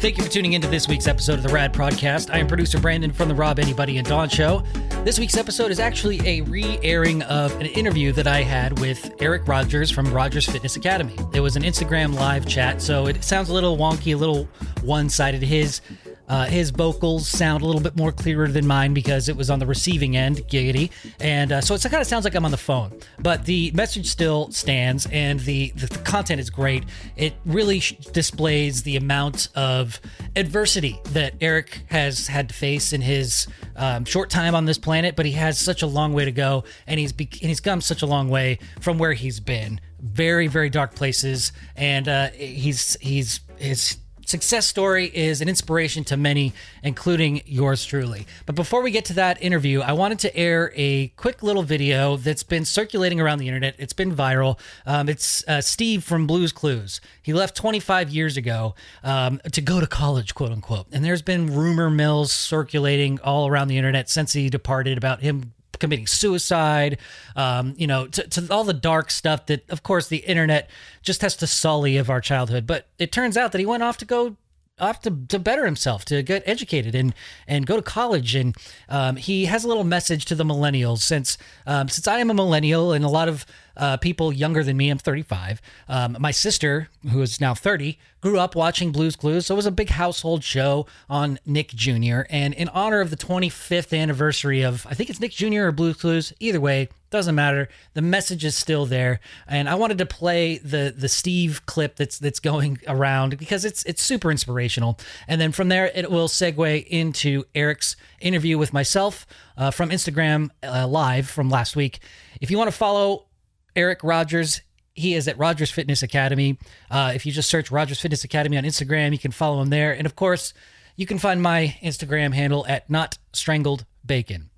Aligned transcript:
Thank 0.00 0.16
you 0.16 0.24
for 0.24 0.30
tuning 0.30 0.54
into 0.54 0.66
this 0.66 0.88
week's 0.88 1.06
episode 1.06 1.34
of 1.34 1.42
the 1.42 1.50
Rad 1.50 1.74
Prodcast. 1.74 2.32
I 2.32 2.38
am 2.38 2.46
producer 2.46 2.80
Brandon 2.80 3.12
from 3.12 3.28
the 3.28 3.34
Rob, 3.34 3.58
Arnie, 3.58 3.98
and 3.98 4.06
Dawn 4.06 4.30
Show. 4.30 4.64
This 5.04 5.18
week's 5.18 5.36
episode 5.36 5.70
is 5.70 5.78
actually 5.78 6.26
a 6.26 6.40
re 6.40 6.78
airing 6.82 7.20
of 7.24 7.54
an 7.60 7.66
interview 7.66 8.10
that 8.12 8.26
I 8.26 8.40
had 8.40 8.78
with 8.78 9.12
Eric 9.20 9.46
Rogers 9.46 9.90
from 9.90 10.10
Rogers 10.10 10.48
Fitness 10.48 10.76
Academy. 10.76 11.14
It 11.34 11.40
was 11.40 11.56
an 11.56 11.64
Instagram 11.64 12.14
live 12.14 12.46
chat, 12.46 12.80
so 12.80 13.08
it 13.08 13.22
sounds 13.22 13.50
a 13.50 13.52
little 13.52 13.76
wonky, 13.76 14.14
a 14.14 14.16
little 14.16 14.48
one 14.80 15.10
sided. 15.10 15.42
His 15.42 15.82
uh, 16.30 16.46
his 16.46 16.70
vocals 16.70 17.26
sound 17.26 17.60
a 17.64 17.66
little 17.66 17.80
bit 17.80 17.96
more 17.96 18.12
clearer 18.12 18.46
than 18.46 18.64
mine 18.64 18.94
because 18.94 19.28
it 19.28 19.36
was 19.36 19.50
on 19.50 19.58
the 19.58 19.66
receiving 19.66 20.16
end, 20.16 20.36
giggity, 20.48 20.92
and 21.18 21.50
uh, 21.50 21.60
so 21.60 21.74
it 21.74 21.82
kind 21.82 22.00
of 22.00 22.06
sounds 22.06 22.24
like 22.24 22.36
I'm 22.36 22.44
on 22.44 22.52
the 22.52 22.56
phone. 22.56 22.96
But 23.18 23.44
the 23.46 23.72
message 23.72 24.06
still 24.06 24.52
stands, 24.52 25.08
and 25.10 25.40
the 25.40 25.72
the, 25.74 25.88
the 25.88 25.98
content 25.98 26.40
is 26.40 26.48
great. 26.48 26.84
It 27.16 27.34
really 27.44 27.80
sh- 27.80 27.96
displays 28.12 28.84
the 28.84 28.94
amount 28.94 29.48
of 29.56 30.00
adversity 30.36 31.00
that 31.06 31.34
Eric 31.40 31.82
has 31.90 32.28
had 32.28 32.48
to 32.50 32.54
face 32.54 32.92
in 32.92 33.00
his 33.00 33.48
um, 33.74 34.04
short 34.04 34.30
time 34.30 34.54
on 34.54 34.66
this 34.66 34.78
planet, 34.78 35.16
but 35.16 35.26
he 35.26 35.32
has 35.32 35.58
such 35.58 35.82
a 35.82 35.86
long 35.88 36.12
way 36.12 36.24
to 36.24 36.32
go, 36.32 36.62
and 36.86 37.00
he's 37.00 37.12
be- 37.12 37.28
and 37.42 37.48
he's 37.48 37.58
come 37.58 37.80
such 37.80 38.02
a 38.02 38.06
long 38.06 38.28
way 38.28 38.60
from 38.80 38.98
where 38.98 39.14
he's 39.14 39.40
been. 39.40 39.80
Very 40.00 40.46
very 40.46 40.70
dark 40.70 40.94
places, 40.94 41.50
and 41.74 42.06
uh, 42.06 42.30
he's 42.30 42.96
he's 43.00 43.40
his 43.58 43.96
success 44.30 44.66
story 44.66 45.06
is 45.06 45.40
an 45.40 45.48
inspiration 45.48 46.04
to 46.04 46.16
many, 46.16 46.54
including 46.82 47.42
yours 47.46 47.84
truly. 47.84 48.26
But 48.46 48.54
before 48.54 48.80
we 48.80 48.92
get 48.92 49.04
to 49.06 49.14
that 49.14 49.42
interview, 49.42 49.80
I 49.80 49.92
wanted 49.92 50.20
to 50.20 50.36
air 50.36 50.72
a 50.76 51.08
quick 51.08 51.42
little 51.42 51.64
video 51.64 52.16
that's 52.16 52.44
been 52.44 52.64
circulating 52.64 53.20
around 53.20 53.38
the 53.38 53.48
internet. 53.48 53.74
It's 53.78 53.92
been 53.92 54.14
viral. 54.14 54.58
Um, 54.86 55.08
it's 55.08 55.46
uh, 55.48 55.60
Steve 55.60 56.04
from 56.04 56.26
Blue's 56.26 56.52
Clues. 56.52 57.00
He 57.20 57.32
left 57.32 57.56
25 57.56 58.10
years 58.10 58.36
ago 58.36 58.74
um, 59.02 59.40
to 59.50 59.60
go 59.60 59.80
to 59.80 59.86
college, 59.86 60.34
quote 60.34 60.52
unquote. 60.52 60.86
And 60.92 61.04
there's 61.04 61.22
been 61.22 61.52
rumor 61.54 61.90
mills 61.90 62.32
circulating 62.32 63.18
all 63.20 63.48
around 63.48 63.68
the 63.68 63.76
internet 63.76 64.08
since 64.08 64.32
he 64.32 64.48
departed 64.48 64.96
about 64.96 65.20
him 65.20 65.52
committing 65.80 66.06
suicide, 66.06 66.98
um, 67.34 67.74
you 67.76 67.86
know, 67.86 68.06
to, 68.06 68.26
to, 68.28 68.46
all 68.52 68.64
the 68.64 68.72
dark 68.72 69.10
stuff 69.10 69.46
that, 69.46 69.68
of 69.70 69.82
course, 69.82 70.08
the 70.08 70.18
internet 70.18 70.70
just 71.02 71.22
has 71.22 71.36
to 71.36 71.46
sully 71.46 71.96
of 71.96 72.10
our 72.10 72.20
childhood. 72.20 72.66
But 72.66 72.86
it 72.98 73.10
turns 73.10 73.36
out 73.36 73.52
that 73.52 73.58
he 73.58 73.66
went 73.66 73.82
off 73.82 73.96
to 73.98 74.04
go 74.04 74.36
off 74.80 75.00
to, 75.02 75.10
to 75.28 75.38
better 75.38 75.64
himself, 75.64 76.04
to 76.06 76.22
get 76.22 76.42
educated 76.46 76.94
and 76.94 77.14
and 77.46 77.66
go 77.66 77.76
to 77.76 77.82
college. 77.82 78.34
And 78.34 78.56
um, 78.88 79.16
he 79.16 79.46
has 79.46 79.64
a 79.64 79.68
little 79.68 79.84
message 79.84 80.24
to 80.26 80.34
the 80.34 80.44
millennials 80.44 80.98
since 80.98 81.38
um, 81.66 81.88
since 81.88 82.06
I 82.06 82.18
am 82.18 82.30
a 82.30 82.34
millennial 82.34 82.92
and 82.92 83.04
a 83.04 83.08
lot 83.08 83.28
of 83.28 83.46
uh, 83.76 83.96
people 83.96 84.32
younger 84.32 84.62
than 84.62 84.76
me. 84.76 84.90
I'm 84.90 84.98
35. 84.98 85.60
Um, 85.88 86.16
my 86.20 86.30
sister, 86.30 86.88
who 87.10 87.22
is 87.22 87.40
now 87.40 87.54
30, 87.54 87.98
grew 88.20 88.38
up 88.38 88.54
watching 88.54 88.92
Blue's 88.92 89.16
Clues, 89.16 89.46
so 89.46 89.54
it 89.54 89.56
was 89.56 89.66
a 89.66 89.70
big 89.70 89.90
household 89.90 90.44
show 90.44 90.86
on 91.08 91.38
Nick 91.46 91.68
Jr. 91.68 92.22
And 92.28 92.54
in 92.54 92.68
honor 92.68 93.00
of 93.00 93.10
the 93.10 93.16
25th 93.16 93.98
anniversary 93.98 94.62
of, 94.62 94.86
I 94.88 94.94
think 94.94 95.08
it's 95.10 95.20
Nick 95.20 95.32
Jr. 95.32 95.66
or 95.66 95.72
Blue's 95.72 95.96
Clues, 95.96 96.32
either 96.40 96.60
way, 96.60 96.88
doesn't 97.10 97.34
matter. 97.34 97.68
The 97.94 98.02
message 98.02 98.44
is 98.44 98.56
still 98.56 98.86
there, 98.86 99.20
and 99.46 99.68
I 99.68 99.74
wanted 99.74 99.98
to 99.98 100.06
play 100.06 100.58
the 100.58 100.94
the 100.96 101.08
Steve 101.08 101.66
clip 101.66 101.96
that's 101.96 102.18
that's 102.18 102.40
going 102.40 102.78
around 102.86 103.38
because 103.38 103.64
it's 103.64 103.82
it's 103.84 104.02
super 104.02 104.30
inspirational. 104.30 104.98
And 105.28 105.40
then 105.40 105.52
from 105.52 105.68
there, 105.68 105.90
it 105.94 106.10
will 106.10 106.28
segue 106.28 106.86
into 106.86 107.44
Eric's 107.54 107.96
interview 108.20 108.58
with 108.58 108.72
myself 108.72 109.26
uh, 109.56 109.70
from 109.70 109.90
Instagram 109.90 110.50
uh, 110.62 110.86
Live 110.86 111.28
from 111.28 111.50
last 111.50 111.76
week. 111.76 112.00
If 112.40 112.50
you 112.50 112.58
want 112.58 112.68
to 112.68 112.76
follow 112.76 113.26
Eric 113.76 114.02
Rogers. 114.02 114.62
He 114.94 115.14
is 115.14 115.28
at 115.28 115.38
Rogers 115.38 115.70
Fitness 115.70 116.02
Academy. 116.02 116.58
Uh, 116.90 117.12
if 117.14 117.24
you 117.24 117.32
just 117.32 117.48
search 117.48 117.70
Rogers 117.70 118.00
Fitness 118.00 118.24
Academy 118.24 118.58
on 118.58 118.64
Instagram, 118.64 119.12
you 119.12 119.18
can 119.18 119.30
follow 119.30 119.62
him 119.62 119.70
there. 119.70 119.92
And 119.92 120.06
of 120.06 120.16
course, 120.16 120.52
you 120.96 121.06
can 121.06 121.18
find 121.18 121.40
my 121.40 121.76
Instagram 121.82 122.34
handle 122.34 122.66
at 122.66 122.90
Not 122.90 123.18
Strangled 123.32 123.84
Bacon. 124.04 124.50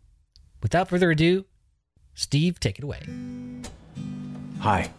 Without 0.63 0.89
further 0.89 1.11
ado, 1.11 1.45
Steve, 2.15 2.61
take 2.61 2.79
it 2.79 2.85
away. 2.85 3.01
Hi. 4.61 4.91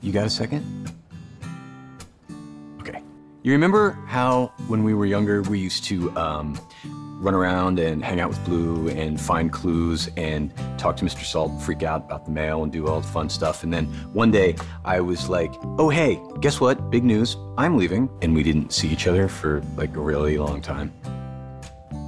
You 0.00 0.12
got 0.12 0.26
a 0.26 0.30
second? 0.30 0.92
Okay. 2.80 3.02
You 3.42 3.52
remember 3.52 3.92
how 4.06 4.52
when 4.68 4.84
we 4.84 4.94
were 4.94 5.06
younger, 5.06 5.42
we 5.42 5.58
used 5.58 5.84
to 5.84 6.16
um, 6.16 6.58
run 7.20 7.34
around 7.34 7.80
and 7.80 8.04
hang 8.04 8.20
out 8.20 8.28
with 8.28 8.44
Blue 8.44 8.88
and 8.90 9.20
find 9.20 9.52
clues 9.52 10.08
and 10.16 10.52
talk 10.78 10.96
to 10.98 11.04
Mr. 11.04 11.24
Salt, 11.24 11.60
freak 11.62 11.82
out 11.82 12.04
about 12.04 12.24
the 12.26 12.30
mail 12.30 12.62
and 12.62 12.72
do 12.72 12.86
all 12.86 13.00
the 13.00 13.08
fun 13.08 13.28
stuff. 13.28 13.64
And 13.64 13.72
then 13.72 13.86
one 14.12 14.30
day 14.30 14.54
I 14.84 15.00
was 15.00 15.28
like, 15.28 15.52
oh, 15.78 15.88
hey, 15.88 16.20
guess 16.40 16.60
what? 16.60 16.90
Big 16.90 17.02
news. 17.02 17.36
I'm 17.56 17.76
leaving. 17.76 18.08
And 18.22 18.34
we 18.34 18.44
didn't 18.44 18.72
see 18.72 18.88
each 18.88 19.08
other 19.08 19.26
for 19.26 19.62
like 19.76 19.96
a 19.96 20.00
really 20.00 20.38
long 20.38 20.62
time. 20.62 20.92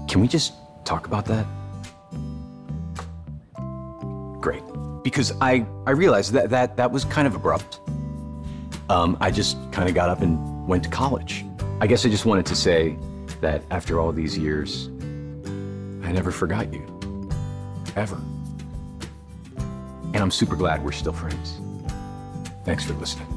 Can 0.09 0.21
we 0.21 0.29
just 0.29 0.53
talk 0.85 1.07
about 1.07 1.25
that? 1.27 1.47
Great. 4.41 4.63
Because 5.03 5.33
I, 5.41 5.67
I 5.87 5.93
realized 5.93 6.33
that, 6.33 6.51
that 6.51 6.77
that 6.77 6.91
was 6.91 7.05
kind 7.05 7.27
of 7.27 7.35
abrupt. 7.35 7.81
Um, 8.89 9.17
I 9.21 9.31
just 9.31 9.57
kind 9.73 9.89
of 9.89 9.95
got 9.95 10.09
up 10.09 10.21
and 10.21 10.67
went 10.67 10.83
to 10.85 10.91
college. 10.91 11.45
I 11.81 11.87
guess 11.87 12.05
I 12.05 12.09
just 12.09 12.27
wanted 12.27 12.47
to 12.47 12.57
say 12.57 12.97
that 13.41 13.63
after 13.71 14.01
all 14.01 14.13
these 14.13 14.37
years, 14.37 14.89
I 16.03 16.13
never 16.13 16.31
forgot 16.31 16.73
you. 16.73 16.87
Ever. 17.97 18.21
And 20.13 20.17
I'm 20.17 20.31
super 20.31 20.57
glad 20.57 20.85
we're 20.85 20.93
still 20.93 21.13
friends. 21.13 21.61
Thanks 22.65 22.85
for 22.85 22.95
listening. 22.95 23.29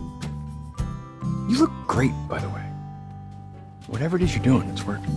You 1.49 1.59
look 1.59 1.71
great, 1.87 2.13
by 2.27 2.39
the 2.39 2.49
way. 2.49 2.63
Whatever 3.87 4.17
it 4.17 4.23
is 4.23 4.33
you're 4.35 4.43
doing, 4.43 4.67
it's 4.69 4.85
working. 4.85 5.11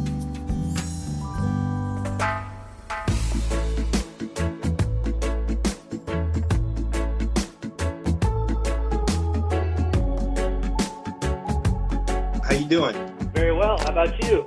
Doing? 12.76 12.94
Very 13.34 13.54
well. 13.54 13.78
How 13.78 13.90
about 13.90 14.22
you? 14.24 14.46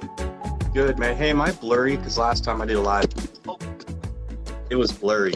Good, 0.72 1.00
man. 1.00 1.18
Hey, 1.18 1.32
am 1.32 1.42
I 1.42 1.52
blurry? 1.52 1.98
Because 1.98 2.16
last 2.20 2.44
time 2.44 2.62
I 2.62 2.66
did 2.68 2.76
a 2.76 2.82
live, 2.82 3.08
it 4.70 4.76
was 4.76 4.92
blurry. 4.92 5.34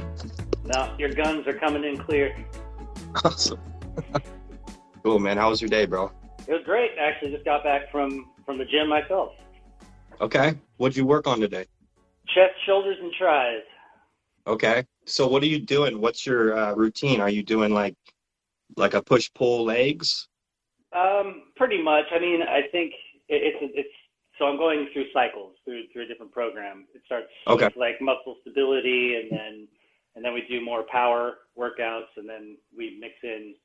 No, 0.64 0.94
your 1.00 1.10
guns 1.10 1.48
are 1.48 1.54
coming 1.54 1.84
in 1.84 1.98
clear. 1.98 2.36
Awesome. 3.26 3.60
cool, 5.04 5.18
man. 5.18 5.38
How 5.38 5.50
was 5.50 5.60
your 5.60 5.70
day, 5.70 5.88
bro? 5.88 6.12
It 6.48 6.52
was 6.52 6.62
great. 6.66 6.92
Actually, 7.00 7.32
just 7.32 7.46
got 7.46 7.64
back 7.64 7.92
from 7.92 8.30
from 8.46 8.60
the 8.60 8.66
gym 8.66 8.90
myself. 8.90 9.32
Okay. 10.22 10.56
What'd 10.78 10.96
you 10.96 11.06
work 11.06 11.26
on 11.26 11.40
today? 11.40 11.66
Chest, 12.28 12.54
shoulders, 12.66 12.98
and 13.02 13.12
tries. 13.14 13.62
Okay. 14.46 14.86
So 15.06 15.28
what 15.28 15.42
are 15.42 15.48
you 15.48 15.60
doing? 15.60 16.00
What's 16.00 16.26
your 16.28 16.56
uh, 16.56 16.74
routine? 16.76 17.22
Are 17.22 17.30
you 17.30 17.42
doing 17.42 17.74
like 17.74 17.96
like 18.78 18.94
a 18.94 19.02
push 19.02 19.32
pull 19.34 19.64
legs? 19.66 20.28
Um, 20.96 21.44
pretty 21.56 21.82
much. 21.82 22.06
I 22.14 22.20
mean, 22.20 22.42
I 22.44 22.62
think 22.72 22.94
it, 23.30 23.42
it's 23.62 23.74
it's 23.76 23.90
so 24.40 24.46
I'm 24.46 24.58
going 24.58 24.88
through 24.94 25.06
cycles 25.14 25.56
through 25.66 25.84
through 25.92 26.04
a 26.04 26.08
different 26.08 26.32
program. 26.32 26.86
It 26.94 27.02
starts 27.06 27.28
Okay. 27.48 27.66
with 27.66 27.76
like 27.78 28.02
muscle 28.02 28.38
stability, 28.42 29.16
and 29.16 29.32
then 29.32 29.68
and 30.16 30.24
then 30.24 30.34
we 30.34 30.44
do 30.50 30.64
more 30.64 30.84
power 30.92 31.36
workouts, 31.58 32.14
and 32.18 32.28
then 32.28 32.58
we 32.76 32.98
mix 33.00 33.14
in 33.24 33.56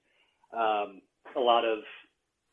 um, 0.56 1.00
a 1.36 1.40
lot 1.40 1.64
of 1.64 1.80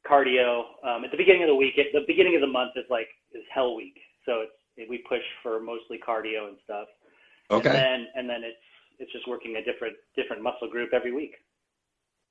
cardio. 0.10 0.64
Um, 0.84 1.06
at 1.06 1.12
the 1.12 1.18
beginning 1.18 1.44
of 1.44 1.48
the 1.48 1.56
week, 1.56 1.78
at 1.80 1.88
the 1.94 2.04
beginning 2.08 2.36
of 2.36 2.42
the 2.42 2.48
month 2.48 2.72
is 2.76 2.86
like 2.90 3.08
is 3.34 3.44
Hell 3.54 3.76
Week, 3.76 3.98
so 4.26 4.42
it's 4.44 4.90
we 4.90 5.04
push 5.08 5.24
for 5.42 5.60
mostly 5.62 6.00
cardio 6.06 6.50
and 6.50 6.58
stuff. 6.64 6.88
Okay. 7.52 7.70
And 7.70 7.78
then 7.78 8.08
and 8.16 8.30
then 8.30 8.44
it's 8.44 8.58
it's 9.00 9.12
just 9.12 9.28
working 9.28 9.56
a 9.56 9.64
different 9.64 9.96
different 10.16 10.42
muscle 10.42 10.70
group 10.70 10.90
every 10.94 11.14
week. 11.14 11.36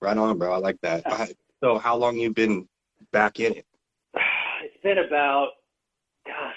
Right 0.00 0.16
on, 0.16 0.38
bro. 0.38 0.52
I 0.52 0.58
like 0.58 0.80
that. 0.82 1.02
Uh, 1.06 1.26
so 1.64 1.78
how 1.78 1.96
long 1.96 2.18
you 2.18 2.30
been 2.30 2.68
back 3.12 3.40
in 3.40 3.54
it? 3.54 3.66
It's 4.62 4.82
been 4.82 4.98
about 4.98 5.48
gosh 6.26 6.54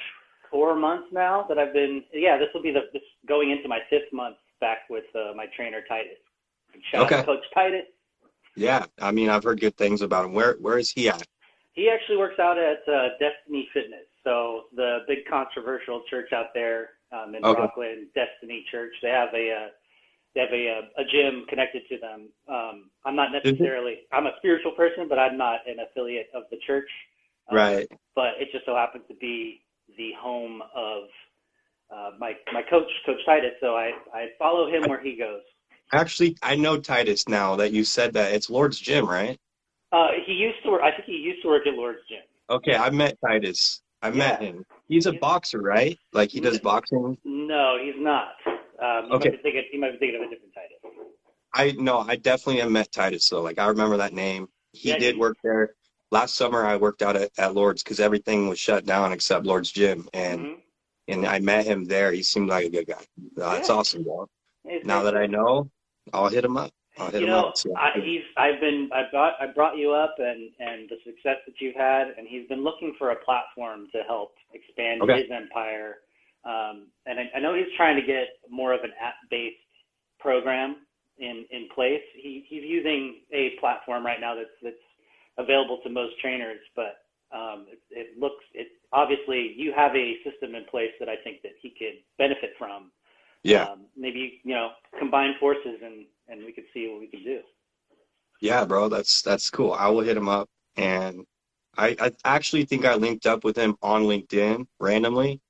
four 0.49 0.75
months 0.75 1.07
now 1.11 1.45
that 1.49 1.57
I've 1.57 1.73
been. 1.73 2.03
Yeah, 2.13 2.37
this 2.37 2.47
will 2.53 2.61
be 2.61 2.71
the 2.71 2.81
this 2.93 3.01
going 3.27 3.51
into 3.51 3.67
my 3.67 3.79
fifth 3.89 4.11
month 4.13 4.37
back 4.61 4.79
with 4.89 5.03
uh, 5.13 5.33
my 5.35 5.45
trainer 5.55 5.81
Titus. 5.89 6.17
Shout 6.91 7.01
out 7.01 7.07
Okay. 7.07 7.19
to 7.21 7.25
Coach 7.25 7.43
Titus. 7.53 7.85
Yeah. 8.55 8.85
I 9.01 9.11
mean, 9.11 9.29
I've 9.29 9.43
heard 9.43 9.59
good 9.59 9.75
things 9.75 10.01
about 10.01 10.25
him. 10.25 10.33
Where 10.33 10.55
Where 10.61 10.77
is 10.77 10.89
he 10.91 11.09
at? 11.09 11.27
He 11.73 11.89
actually 11.89 12.17
works 12.17 12.39
out 12.39 12.57
at 12.57 12.79
uh, 12.87 13.09
Destiny 13.19 13.67
Fitness, 13.73 14.07
so 14.23 14.63
the 14.75 14.99
big 15.07 15.19
controversial 15.29 16.01
church 16.09 16.31
out 16.33 16.47
there 16.53 16.91
um, 17.11 17.35
in 17.35 17.43
Okay. 17.43 17.59
Brooklyn, 17.59 18.07
Destiny 18.15 18.65
Church. 18.71 18.93
They 19.01 19.09
have 19.09 19.29
a 19.33 19.51
uh, 19.51 19.67
they 20.37 20.43
have 20.43 20.53
a, 20.53 21.01
a 21.01 21.05
gym 21.11 21.45
connected 21.49 21.81
to 21.89 21.97
them. 21.97 22.29
Um, 22.47 22.89
I'm 23.05 23.15
not 23.15 23.29
necessarily 23.31 24.01
I'm 24.11 24.27
a 24.27 24.31
spiritual 24.37 24.71
person, 24.71 25.07
but 25.09 25.17
I'm 25.17 25.37
not 25.37 25.61
an 25.67 25.77
affiliate 25.79 26.27
of 26.33 26.43
the 26.51 26.57
church. 26.65 26.89
Um, 27.49 27.57
Right. 27.57 27.87
But 28.15 28.33
it 28.39 28.49
just 28.51 28.65
so 28.65 28.75
happens 28.75 29.03
to 29.07 29.15
be 29.15 29.61
the 29.97 30.11
home 30.19 30.61
of 30.75 31.03
uh, 31.91 32.11
my 32.19 32.33
my 32.53 32.61
coach, 32.69 32.89
Coach 33.05 33.19
Titus. 33.25 33.53
So 33.61 33.75
I 33.75 33.91
I 34.13 34.27
follow 34.37 34.67
him 34.67 34.83
where 34.89 35.01
he 35.01 35.17
goes. 35.17 35.41
Actually, 35.93 36.37
I 36.43 36.55
know 36.55 36.77
Titus 36.77 37.27
now 37.27 37.55
that 37.55 37.71
you 37.71 37.83
said 37.83 38.13
that. 38.13 38.33
It's 38.33 38.49
Lord's 38.49 38.79
Gym, 38.79 39.07
right? 39.07 39.39
Uh, 39.91 40.09
he 40.25 40.33
used 40.33 40.57
to 40.63 40.71
work. 40.71 40.81
I 40.83 40.91
think 40.91 41.05
he 41.05 41.13
used 41.13 41.41
to 41.43 41.47
work 41.47 41.65
at 41.65 41.73
Lord's 41.73 41.99
Gym. 42.09 42.19
Okay, 42.49 42.75
I 42.75 42.89
met 42.89 43.17
Titus. 43.25 43.81
I 44.01 44.11
met 44.11 44.41
him. 44.41 44.65
He's 44.87 45.05
a 45.05 45.13
boxer, 45.13 45.59
right? 45.59 45.97
Like 46.13 46.29
he 46.29 46.39
does 46.39 46.59
boxing. 46.59 47.17
No, 47.23 47.77
he's 47.81 47.95
not. 47.97 48.33
Um, 48.79 49.05
you 49.07 49.11
Okay. 49.13 49.29
might 49.31 49.41
thinking 49.43 49.63
you 49.73 49.79
might 49.79 49.91
be 49.93 49.97
thinking 49.97 50.21
of 50.21 50.27
a 50.27 50.29
different 50.29 50.53
Titus. 50.53 50.77
I 51.53 51.71
no, 51.81 51.99
I 51.99 52.15
definitely 52.15 52.61
have 52.61 52.71
met 52.71 52.91
Titus 52.91 53.27
though. 53.29 53.41
Like 53.41 53.57
I 53.59 53.67
remember 53.67 53.97
that 53.97 54.13
name. 54.13 54.47
He 54.73 54.89
Yeah, 54.89 54.97
did 54.99 55.15
he- 55.15 55.19
work 55.21 55.37
there. 55.43 55.75
Last 56.11 56.35
summer 56.35 56.65
I 56.65 56.77
worked 56.77 57.01
out 57.01 57.15
at, 57.15 57.31
at 57.37 57.53
Lord's 57.53 57.83
because 57.83 57.99
everything 57.99 58.47
was 58.47 58.59
shut 58.59 58.85
down 58.85 59.11
except 59.11 59.45
Lord's 59.45 59.71
gym, 59.71 60.07
and 60.13 60.39
Mhm. 60.45 60.61
and 61.09 61.25
I 61.25 61.39
met 61.39 61.65
him 61.65 61.85
there. 61.85 62.11
He 62.11 62.21
seemed 62.23 62.49
like 62.49 62.65
a 62.65 62.69
good 62.69 62.87
guy. 62.87 63.03
That's 63.35 63.69
Yeah. 63.69 63.75
awesome, 63.75 64.03
bro. 64.03 64.29
Now 64.83 65.01
great. 65.01 65.11
that 65.13 65.17
I 65.21 65.25
know, 65.25 65.69
I'll 66.13 66.27
hit 66.29 66.45
him 66.45 66.57
up. 66.57 66.71
I'll 66.97 67.11
hit 67.11 67.21
you 67.21 67.27
him 67.27 67.33
know, 67.33 67.45
up. 67.47 67.57
So- 67.57 67.75
I, 67.75 67.91
he's 67.99 68.23
I've 68.37 68.59
been 68.59 68.89
I 68.93 69.03
brought 69.11 69.33
I 69.41 69.47
brought 69.47 69.77
you 69.77 69.91
up 69.93 70.15
and 70.19 70.51
and 70.59 70.87
the 70.89 70.97
success 71.03 71.37
that 71.45 71.59
you've 71.59 71.75
had, 71.75 72.09
and 72.17 72.27
he's 72.27 72.47
been 72.47 72.63
looking 72.63 72.93
for 72.97 73.11
a 73.11 73.15
platform 73.17 73.87
to 73.93 74.03
help 74.03 74.35
expand 74.53 75.01
Okay. 75.01 75.23
his 75.23 75.31
empire. 75.31 76.01
Um, 76.47 76.87
and 77.07 77.19
I, 77.19 77.25
I 77.37 77.41
know 77.41 77.55
he's 77.55 77.67
trying 77.77 77.97
to 77.99 78.07
get 78.07 78.29
more 78.49 78.73
of 78.73 78.81
an 78.85 78.91
app-based 79.01 79.57
program 80.19 80.77
in 81.19 81.45
in 81.51 81.69
place. 81.75 82.03
He 82.15 82.45
he's 82.49 82.63
using 82.63 83.21
a 83.33 83.51
platform 83.61 84.05
right 84.05 84.21
now 84.21 84.35
that's 84.35 84.55
that's 84.63 84.77
available 85.39 85.79
to 85.83 85.91
most 85.91 86.19
trainers, 86.21 86.59
but 86.75 87.03
um, 87.35 87.67
it, 87.71 87.79
it 87.91 88.19
looks 88.19 88.45
it 88.55 88.69
obviously 88.93 89.53
you 89.57 89.73
have 89.75 89.95
a 89.95 90.17
system 90.25 90.55
in 90.55 90.65
place 90.71 90.91
that 91.01 91.09
I 91.09 91.17
think 91.25 91.43
that 91.43 91.53
he 91.61 91.71
could 91.71 91.99
benefit 92.19 92.51
from. 92.59 92.91
yeah, 93.43 93.67
Um, 93.67 93.87
maybe 93.97 94.41
you 94.45 94.55
know 94.55 94.71
combine 94.99 95.35
forces 95.41 95.79
and 95.83 96.07
and 96.29 96.45
we 96.45 96.53
could 96.53 96.65
see 96.73 96.89
what 96.89 97.01
we 97.01 97.07
can 97.07 97.23
do. 97.23 97.41
yeah, 98.41 98.65
bro. 98.65 98.89
That's 98.89 99.21
that's 99.23 99.49
cool. 99.51 99.73
I 99.73 99.89
will 99.89 100.01
hit 100.01 100.17
him 100.17 100.29
up, 100.29 100.49
and 100.77 101.25
I 101.77 101.95
I 101.99 102.11
actually 102.25 102.65
think 102.65 102.85
I 102.85 102.95
linked 102.95 103.25
up 103.27 103.43
with 103.43 103.57
him 103.57 103.77
on 103.83 104.03
LinkedIn 104.03 104.67
randomly, 104.79 105.41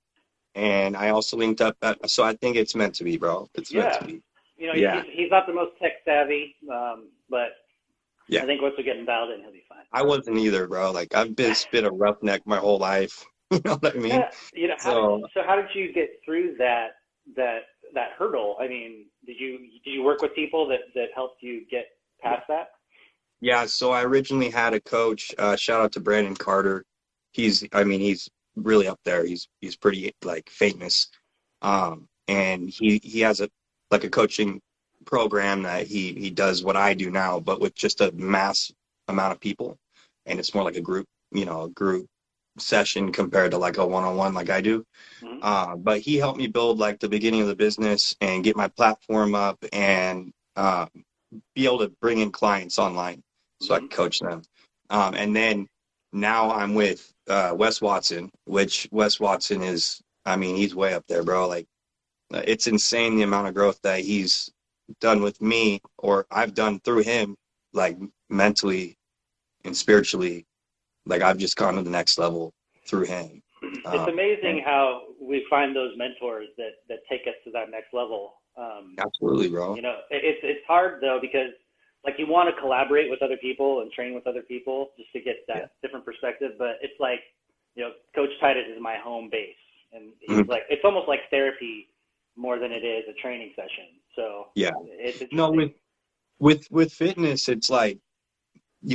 and 0.57 0.97
I 0.97 1.09
also 1.09 1.37
linked 1.37 1.61
up. 1.61 1.77
At, 1.81 2.09
so 2.09 2.23
I 2.23 2.33
think 2.35 2.55
it's 2.57 2.75
meant 2.75 2.95
to 2.95 3.03
be, 3.03 3.17
bro. 3.17 3.47
It's 3.55 3.73
meant 3.73 3.93
to 3.99 4.05
be. 4.05 4.21
You 4.57 4.67
know, 4.67 4.73
Yeah. 4.73 5.03
he's, 5.03 5.13
he's 5.13 5.31
not 5.31 5.45
the 5.47 5.53
most 5.53 5.71
tech 5.81 5.93
savvy, 6.03 6.55
um, 6.71 7.09
but 7.29 7.49
Yeah. 8.27 8.41
I 8.43 8.45
think 8.45 8.61
once 8.61 8.75
we 8.77 8.83
get 8.83 8.97
him 8.97 9.05
dialed 9.05 9.31
in, 9.31 9.41
he'll 9.41 9.51
be 9.51 9.63
fine. 9.69 9.83
I 9.93 10.01
wasn't 10.03 10.37
either, 10.37 10.67
bro. 10.67 10.91
Like 10.91 11.13
I've 11.15 11.35
been 11.35 11.55
been 11.71 11.85
a 11.85 11.91
roughneck 11.91 12.41
my 12.45 12.57
whole 12.57 12.79
life. 12.79 13.23
You 13.49 13.61
know 13.63 13.75
what 13.77 13.95
I 13.95 13.99
mean? 13.99 14.09
Yeah, 14.11 14.29
you 14.53 14.67
know, 14.67 14.75
how 14.79 14.91
So- 14.91 15.17
did, 15.19 15.25
so 15.33 15.43
how 15.47 15.55
did 15.55 15.67
you 15.73 15.93
get 15.93 16.09
through 16.25 16.55
that 16.57 16.95
that 17.37 17.59
that 17.93 18.09
hurdle? 18.17 18.57
I 18.59 18.67
mean, 18.67 19.05
did 19.25 19.39
you 19.39 19.59
did 19.85 19.91
you 19.91 20.03
work 20.03 20.21
with 20.21 20.35
people 20.35 20.67
that 20.67 20.81
that 20.95 21.09
helped 21.15 21.41
you 21.41 21.65
get 21.71 21.85
past 22.21 22.43
that? 22.49 22.71
Yeah. 23.39 23.65
So 23.65 23.91
I 23.91 24.03
originally 24.03 24.49
had 24.49 24.73
a 24.73 24.81
coach. 24.81 25.31
Uh, 25.37 25.55
shout 25.55 25.79
out 25.79 25.91
to 25.93 26.01
Brandon 26.01 26.35
Carter. 26.35 26.83
He's, 27.31 27.63
I 27.71 27.83
mean, 27.85 27.99
he's 28.01 28.27
really 28.57 28.87
up 28.87 28.99
there. 29.05 29.25
He's 29.25 29.47
he's 29.61 29.75
pretty 29.75 30.13
like 30.23 30.49
famous. 30.49 31.09
Um, 31.61 32.07
and 32.27 32.69
he 32.69 32.99
he 33.03 33.21
has 33.21 33.39
a 33.41 33.49
like 33.91 34.03
a 34.03 34.09
coaching 34.09 34.61
program 35.05 35.63
that 35.63 35.87
he 35.87 36.13
he 36.13 36.29
does 36.29 36.63
what 36.63 36.75
I 36.77 36.93
do 36.93 37.09
now, 37.09 37.39
but 37.39 37.61
with 37.61 37.75
just 37.75 38.01
a 38.01 38.11
mass 38.13 38.71
amount 39.07 39.33
of 39.33 39.39
people, 39.39 39.77
and 40.25 40.39
it's 40.39 40.53
more 40.53 40.63
like 40.63 40.75
a 40.75 40.81
group, 40.81 41.07
you 41.31 41.45
know, 41.45 41.63
a 41.63 41.69
group 41.69 42.07
session 42.59 43.11
compared 43.11 43.51
to 43.51 43.57
like 43.57 43.77
a 43.77 43.85
one-on-one 43.85 44.33
like 44.33 44.49
I 44.49 44.61
do. 44.61 44.83
Mhm. 45.21 45.39
Uh, 45.41 45.75
but 45.75 45.99
he 46.01 46.17
helped 46.17 46.39
me 46.39 46.47
build 46.47 46.79
like 46.79 46.99
the 46.99 47.09
beginning 47.09 47.41
of 47.41 47.47
the 47.47 47.55
business 47.55 48.15
and 48.21 48.43
get 48.43 48.55
my 48.55 48.67
platform 48.67 49.35
up 49.35 49.63
and 49.71 50.33
uh, 50.55 50.87
be 51.55 51.65
able 51.65 51.79
to 51.79 51.89
bring 52.01 52.19
in 52.19 52.31
clients 52.31 52.79
online 52.79 53.21
so 53.61 53.75
I 53.75 53.79
can 53.79 53.89
coach 53.89 54.19
them. 54.19 54.41
Um, 54.89 55.13
and 55.13 55.35
then 55.35 55.67
now 56.13 56.51
I'm 56.51 56.73
with 56.73 57.13
uh, 57.27 57.53
Wes 57.55 57.81
Watson, 57.81 58.31
which 58.45 58.87
Wes 58.91 59.19
Watson 59.19 59.61
is, 59.61 60.01
I 60.25 60.35
mean, 60.35 60.55
he's 60.55 60.75
way 60.75 60.93
up 60.93 61.03
there, 61.07 61.23
bro. 61.23 61.47
Like, 61.47 61.67
uh, 62.33 62.41
it's 62.45 62.67
insane 62.67 63.15
the 63.15 63.23
amount 63.23 63.47
of 63.47 63.53
growth 63.53 63.79
that 63.83 64.01
he's 64.01 64.49
done 65.01 65.21
with 65.21 65.41
me 65.41 65.81
or 65.97 66.25
I've 66.31 66.53
done 66.53 66.79
through 66.81 67.03
him, 67.03 67.35
like 67.73 67.97
mentally 68.29 68.97
and 69.65 69.75
spiritually. 69.75 70.45
Like, 71.05 71.21
I've 71.21 71.37
just 71.37 71.55
gone 71.55 71.75
to 71.75 71.81
the 71.83 71.89
next 71.89 72.17
level 72.17 72.53
through 72.85 73.05
him. 73.05 73.41
It's 73.61 73.87
Um, 73.87 74.09
amazing 74.09 74.61
how 74.65 75.03
we 75.21 75.45
find 75.49 75.75
those 75.75 75.91
mentors 75.97 76.47
that 76.57 76.73
that 76.89 76.99
take 77.09 77.21
us 77.27 77.33
to 77.43 77.51
that 77.51 77.71
next 77.71 77.93
level. 77.93 78.33
Um, 78.57 78.95
Absolutely, 78.99 79.49
bro. 79.49 79.75
You 79.75 79.81
know, 79.81 79.97
it, 80.09 80.23
it's 80.23 80.39
it's 80.43 80.65
hard 80.67 81.01
though 81.01 81.19
because 81.21 81.51
like 82.07 82.17
you 82.17 82.25
want 82.25 82.53
to 82.53 82.59
collaborate 82.59 83.09
with 83.09 83.21
other 83.21 83.35
people 83.35 83.81
and 83.81 83.91
train 83.91 84.15
with 84.15 84.25
other 84.25 84.41
people 84.41 84.91
just 84.97 85.11
to 85.11 85.19
get 85.19 85.45
that 85.47 85.57
Yeah. 85.57 85.67
different 85.81 86.05
perspective. 86.05 86.53
But 86.57 86.79
it's 86.81 86.97
like, 86.99 87.19
you 87.75 87.83
know, 87.83 87.91
Coach 88.15 88.29
Titus 88.39 88.63
is 88.73 88.81
my 88.81 88.95
home 88.95 89.29
base, 89.29 89.55
and 89.91 90.13
he's 90.21 90.37
Mhm. 90.37 90.47
like, 90.47 90.63
it's 90.69 90.85
almost 90.85 91.09
like 91.09 91.29
therapy 91.29 91.89
more 92.37 92.59
than 92.59 92.71
it 92.71 92.85
is 92.85 93.03
a 93.09 93.13
training 93.21 93.51
session. 93.55 93.99
So 94.15 94.47
Yeah. 94.55 94.71
it's 94.85 95.33
No, 95.33 95.51
with 95.51 95.73
with 96.39 96.71
with 96.71 96.93
fitness, 96.93 97.49
it's 97.49 97.69
like 97.69 97.99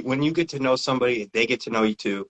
when 0.02 0.22
you 0.22 0.32
get 0.32 0.48
to 0.50 0.58
know 0.58 0.76
somebody, 0.76 1.28
they 1.34 1.44
get 1.46 1.60
to 1.62 1.70
know 1.70 1.82
you 1.82 1.94
too, 1.94 2.26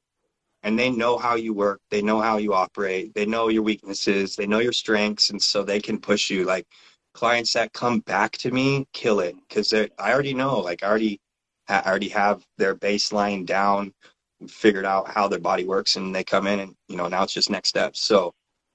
and 0.65 0.77
they 0.77 0.91
know 0.91 1.17
how 1.17 1.37
you 1.37 1.55
work, 1.55 1.81
they 1.91 2.03
know 2.03 2.21
how 2.21 2.39
you 2.39 2.55
operate, 2.55 3.15
they 3.15 3.27
know 3.27 3.49
your 3.49 3.63
weaknesses, 3.63 4.35
they 4.35 4.47
know 4.47 4.59
your 4.59 4.73
strengths, 4.73 5.31
and 5.31 5.41
so 5.41 5.63
they 5.63 5.81
can 5.81 5.99
push 6.01 6.29
you. 6.29 6.45
Like 6.45 6.67
clients 7.15 7.53
that 7.53 7.73
come 7.73 8.01
back 8.01 8.33
to 8.39 8.51
me, 8.51 8.87
kill 8.93 9.21
it 9.21 9.37
because 9.49 9.73
I 9.73 9.89
already 9.99 10.35
know, 10.35 10.59
like 10.59 10.83
I 10.83 10.89
already 10.89 11.21
I 11.69 11.81
already 11.83 12.09
have 12.09 12.45
their 12.59 12.75
baseline 12.75 13.47
down, 13.47 13.93
figured 14.49 14.85
out 14.85 15.09
how 15.09 15.29
their 15.29 15.39
body 15.39 15.65
works, 15.65 15.97
and 15.97 16.15
they 16.15 16.25
come 16.25 16.47
in, 16.47 16.61
and 16.61 16.75
you 16.89 16.97
know 16.97 17.09
now 17.09 17.23
it's 17.23 17.33
just 17.33 17.51
next 17.51 17.69
steps. 17.69 18.01
So 18.01 18.33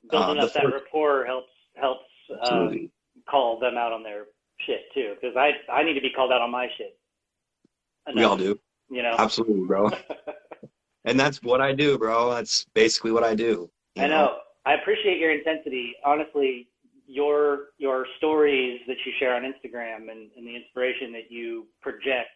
building 0.09 0.39
uh, 0.39 0.45
up 0.45 0.53
that 0.53 0.63
first- 0.63 0.73
rapport 0.73 1.25
helps 1.25 1.51
helps 1.75 2.05
um, 2.31 2.39
Absolutely. 2.41 2.91
call 3.29 3.59
them 3.59 3.77
out 3.77 3.91
on 3.93 4.03
their 4.03 4.25
shit 4.65 4.81
too. 4.93 5.15
Because 5.19 5.35
I 5.35 5.51
I 5.71 5.83
need 5.83 5.93
to 5.93 6.01
be 6.01 6.11
called 6.11 6.31
out 6.31 6.41
on 6.41 6.51
my 6.51 6.67
shit. 6.77 6.97
we 8.15 8.23
all 8.23 8.37
do, 8.37 8.59
You 8.89 9.03
know. 9.03 9.15
absolutely, 9.17 9.65
bro. 9.67 9.89
and 11.05 11.19
that's 11.19 11.41
what 11.43 11.61
I 11.61 11.73
do, 11.73 11.97
bro. 11.97 12.31
That's 12.31 12.65
basically 12.73 13.11
what 13.11 13.23
I 13.23 13.35
do. 13.35 13.69
I 13.97 14.07
know. 14.07 14.37
I 14.65 14.73
appreciate 14.73 15.17
your 15.19 15.31
intensity. 15.31 15.95
Honestly, 16.05 16.67
your 17.07 17.71
your 17.77 18.05
stories 18.17 18.81
that 18.87 18.97
you 19.05 19.11
share 19.19 19.35
on 19.35 19.43
Instagram 19.43 20.11
and, 20.11 20.29
and 20.35 20.45
the 20.45 20.55
inspiration 20.55 21.11
that 21.13 21.31
you 21.31 21.65
project 21.81 22.29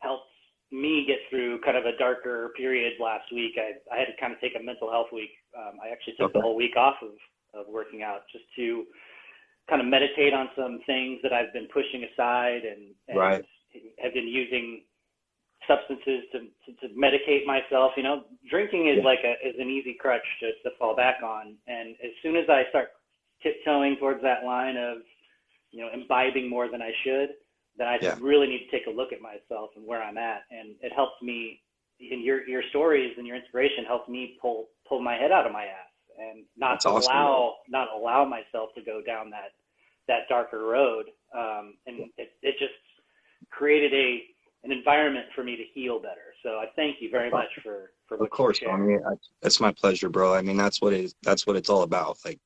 helps 0.00 0.26
me 0.72 1.04
get 1.06 1.18
through 1.30 1.60
kind 1.62 1.76
of 1.76 1.84
a 1.86 1.96
darker 1.96 2.50
period 2.56 2.94
last 3.00 3.32
week. 3.32 3.54
I, 3.56 3.78
I 3.94 3.98
had 3.98 4.06
to 4.06 4.16
kind 4.20 4.32
of 4.32 4.40
take 4.40 4.54
a 4.58 4.62
mental 4.62 4.90
health 4.90 5.08
week. 5.12 5.30
Um, 5.56 5.78
I 5.82 5.90
actually 5.90 6.14
took 6.18 6.32
the 6.32 6.40
whole 6.40 6.56
week 6.56 6.76
off 6.76 6.96
of, 7.02 7.10
of 7.54 7.66
working 7.72 8.02
out 8.02 8.22
just 8.32 8.44
to 8.56 8.84
kind 9.68 9.80
of 9.80 9.88
meditate 9.88 10.32
on 10.34 10.48
some 10.56 10.80
things 10.86 11.18
that 11.22 11.32
I've 11.32 11.52
been 11.52 11.68
pushing 11.72 12.04
aside 12.04 12.62
and, 12.64 12.94
and 13.08 13.18
Right. 13.18 13.44
have 14.02 14.14
been 14.14 14.28
using 14.28 14.82
substances 15.68 16.22
to, 16.32 16.38
to, 16.66 16.88
to 16.88 16.94
medicate 16.94 17.46
myself. 17.46 17.92
You 17.96 18.02
know, 18.02 18.24
drinking 18.48 18.88
is 18.88 18.98
Yeah. 18.98 19.04
like 19.04 19.20
a 19.24 19.34
is 19.46 19.54
an 19.58 19.68
easy 19.68 19.94
crutch 19.94 20.26
to, 20.40 20.52
to 20.68 20.76
fall 20.78 20.96
back 20.96 21.22
on. 21.22 21.56
And 21.66 21.96
as 22.02 22.10
soon 22.22 22.36
as 22.36 22.48
I 22.48 22.64
start 22.70 22.90
tiptoeing 23.42 23.96
towards 23.96 24.22
that 24.22 24.44
line 24.44 24.76
of, 24.76 24.98
you 25.70 25.80
know, 25.80 25.90
imbibing 25.92 26.48
more 26.48 26.68
than 26.68 26.82
I 26.82 26.92
should, 27.04 27.30
then 27.76 27.86
I 27.88 27.98
Yeah. 28.00 28.16
really 28.20 28.46
need 28.48 28.64
to 28.66 28.70
take 28.70 28.86
a 28.86 28.90
look 28.90 29.12
at 29.12 29.20
myself 29.20 29.70
and 29.76 29.86
where 29.86 30.02
I'm 30.02 30.18
at. 30.18 30.44
And 30.50 30.76
it 30.80 30.92
helps 30.92 31.20
me. 31.22 31.62
In 32.00 32.22
your 32.24 32.48
your 32.48 32.62
stories 32.70 33.12
and 33.18 33.26
your 33.26 33.36
inspiration 33.36 33.84
helps 33.84 34.08
me 34.08 34.38
pull 34.40 34.70
pull 34.88 35.02
my 35.02 35.16
head 35.16 35.32
out 35.32 35.44
of 35.44 35.52
my 35.52 35.66
ass 35.66 35.92
and 36.18 36.44
not 36.56 36.84
awesome, 36.86 37.02
allow 37.02 37.56
not 37.68 37.88
allow 37.94 38.24
myself 38.24 38.70
to 38.76 38.80
go 38.80 39.02
down 39.02 39.28
that 39.28 39.52
that 40.08 40.26
darker 40.30 40.64
road. 40.64 41.10
Um, 41.34 41.74
and 41.86 42.10
it, 42.16 42.32
it 42.42 42.58
just 42.58 42.72
created 43.50 43.92
a 43.92 44.24
an 44.64 44.72
environment 44.72 45.26
for 45.34 45.44
me 45.44 45.56
to 45.56 45.64
heal 45.74 45.98
better. 46.00 46.34
So 46.42 46.58
I 46.58 46.66
thank 46.74 47.02
you 47.02 47.10
very 47.10 47.30
much 47.30 47.48
for 47.62 47.92
for 48.08 48.16
Of 48.16 48.30
course. 48.30 48.58
I 48.66 48.76
mean, 48.78 49.02
I, 49.06 49.12
that's 49.42 49.60
my 49.60 49.72
pleasure, 49.72 50.08
bro. 50.08 50.34
I 50.34 50.40
mean, 50.40 50.56
that's 50.56 50.80
what 50.80 50.94
it 50.94 51.04
is. 51.04 51.14
That's 51.22 51.46
what 51.46 51.54
it's 51.56 51.68
all 51.68 51.82
about. 51.82 52.16
Like. 52.24 52.40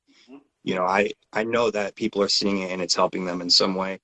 You 0.65 0.77
know, 0.77 0.85
I 0.87 1.13
I 1.35 1.45
know 1.45 1.71
that 1.73 1.97
people 1.97 2.23
are 2.23 2.31
seeing 2.31 2.61
it 2.61 2.73
and 2.73 2.83
it's 2.83 2.97
helping 2.97 3.27
them 3.27 3.43
in 3.43 3.51
some 3.51 3.77
way, 3.77 4.01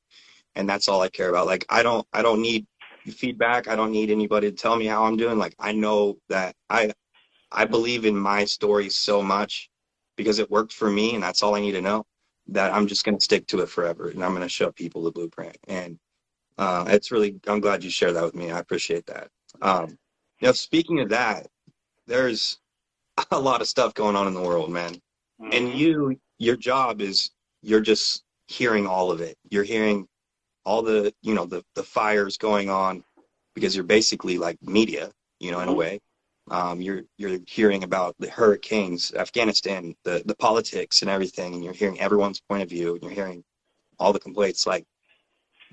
and 0.57 0.69
that's 0.69 0.89
all 0.89 1.03
I 1.03 1.09
care 1.11 1.31
about. 1.31 1.47
Like, 1.47 1.67
I 1.71 1.83
don't 1.85 2.07
I 2.13 2.23
don't 2.23 2.43
need 2.43 2.67
feedback. 3.09 3.69
I 3.69 3.77
don't 3.77 3.93
need 3.93 4.11
anybody 4.11 4.51
to 4.51 4.57
tell 4.57 4.77
me 4.77 4.87
how 4.87 5.05
I'm 5.05 5.17
doing. 5.19 5.39
Like, 5.39 5.57
I 5.61 5.73
know 5.73 6.19
that 6.31 6.57
I 6.71 6.93
I 7.53 7.65
believe 7.67 8.05
in 8.05 8.17
my 8.17 8.45
story 8.45 8.91
so 8.91 9.23
much 9.23 9.71
because 10.17 10.39
it 10.39 10.51
worked 10.51 10.73
for 10.73 10.91
me, 10.91 11.15
and 11.15 11.23
that's 11.23 11.43
all 11.43 11.55
I 11.57 11.61
need 11.61 11.73
to 11.73 11.83
know. 11.83 12.05
That 12.49 12.73
I'm 12.75 12.87
just 12.87 13.05
gonna 13.05 13.21
stick 13.21 13.47
to 13.49 13.61
it 13.63 13.69
forever, 13.71 14.09
and 14.11 14.25
I'm 14.25 14.33
gonna 14.35 14.49
show 14.49 14.73
people 14.73 15.03
the 15.05 15.13
blueprint. 15.13 15.59
And 15.69 15.99
uh, 16.59 16.85
it's 16.89 17.11
really 17.13 17.41
I'm 17.49 17.61
glad 17.61 17.85
you 17.85 17.91
shared 17.91 18.17
that 18.17 18.25
with 18.25 18.35
me. 18.37 18.51
I 18.53 18.59
appreciate 18.61 19.07
that. 19.07 19.29
Um, 19.63 19.99
now, 20.43 20.53
speaking 20.53 21.01
of 21.01 21.11
that, 21.11 21.49
there's 22.07 22.59
a 23.31 23.41
lot 23.41 23.61
of 23.63 23.69
stuff 23.69 23.95
going 23.95 24.17
on 24.17 24.29
in 24.29 24.35
the 24.35 24.43
world, 24.43 24.71
man. 24.71 24.97
And 25.53 25.69
Mhm. 25.69 25.79
you, 25.79 26.21
your 26.41 26.57
job 26.57 27.03
is 27.03 27.31
you're 27.63 27.83
just 27.83 28.25
hearing 28.49 28.89
all 28.89 29.13
of 29.13 29.23
it. 29.23 29.39
You're 29.51 29.65
hearing 29.65 30.09
all 30.65 30.83
the, 30.83 31.15
you 31.23 31.35
know, 31.35 31.47
the 31.47 31.65
the 31.77 31.85
fires 31.85 32.37
going 32.39 32.71
on 32.71 33.05
because 33.55 33.75
you're 33.77 33.85
basically 33.85 34.39
like 34.39 34.59
media, 34.63 35.13
you 35.41 35.53
know, 35.53 35.61
in 35.61 35.69
a 35.69 35.73
Mhm. 35.73 35.79
way. 35.79 36.01
Um, 36.51 36.83
you're 36.83 37.03
you're 37.19 37.39
hearing 37.49 37.85
about 37.85 38.17
the 38.21 38.31
hurricanes, 38.31 39.15
Afghanistan, 39.15 39.97
the 40.05 40.23
the 40.27 40.37
politics 40.37 41.03
and 41.03 41.11
everything, 41.11 41.55
and 41.55 41.65
you're 41.65 41.75
hearing 41.75 42.01
everyone's 42.01 42.41
point 42.43 42.63
of 42.65 42.71
view, 42.71 42.95
and 42.95 43.03
you're 43.05 43.13
hearing 43.13 43.45
all 44.01 44.13
the 44.15 44.21
complaints. 44.21 44.67
Like 44.67 44.87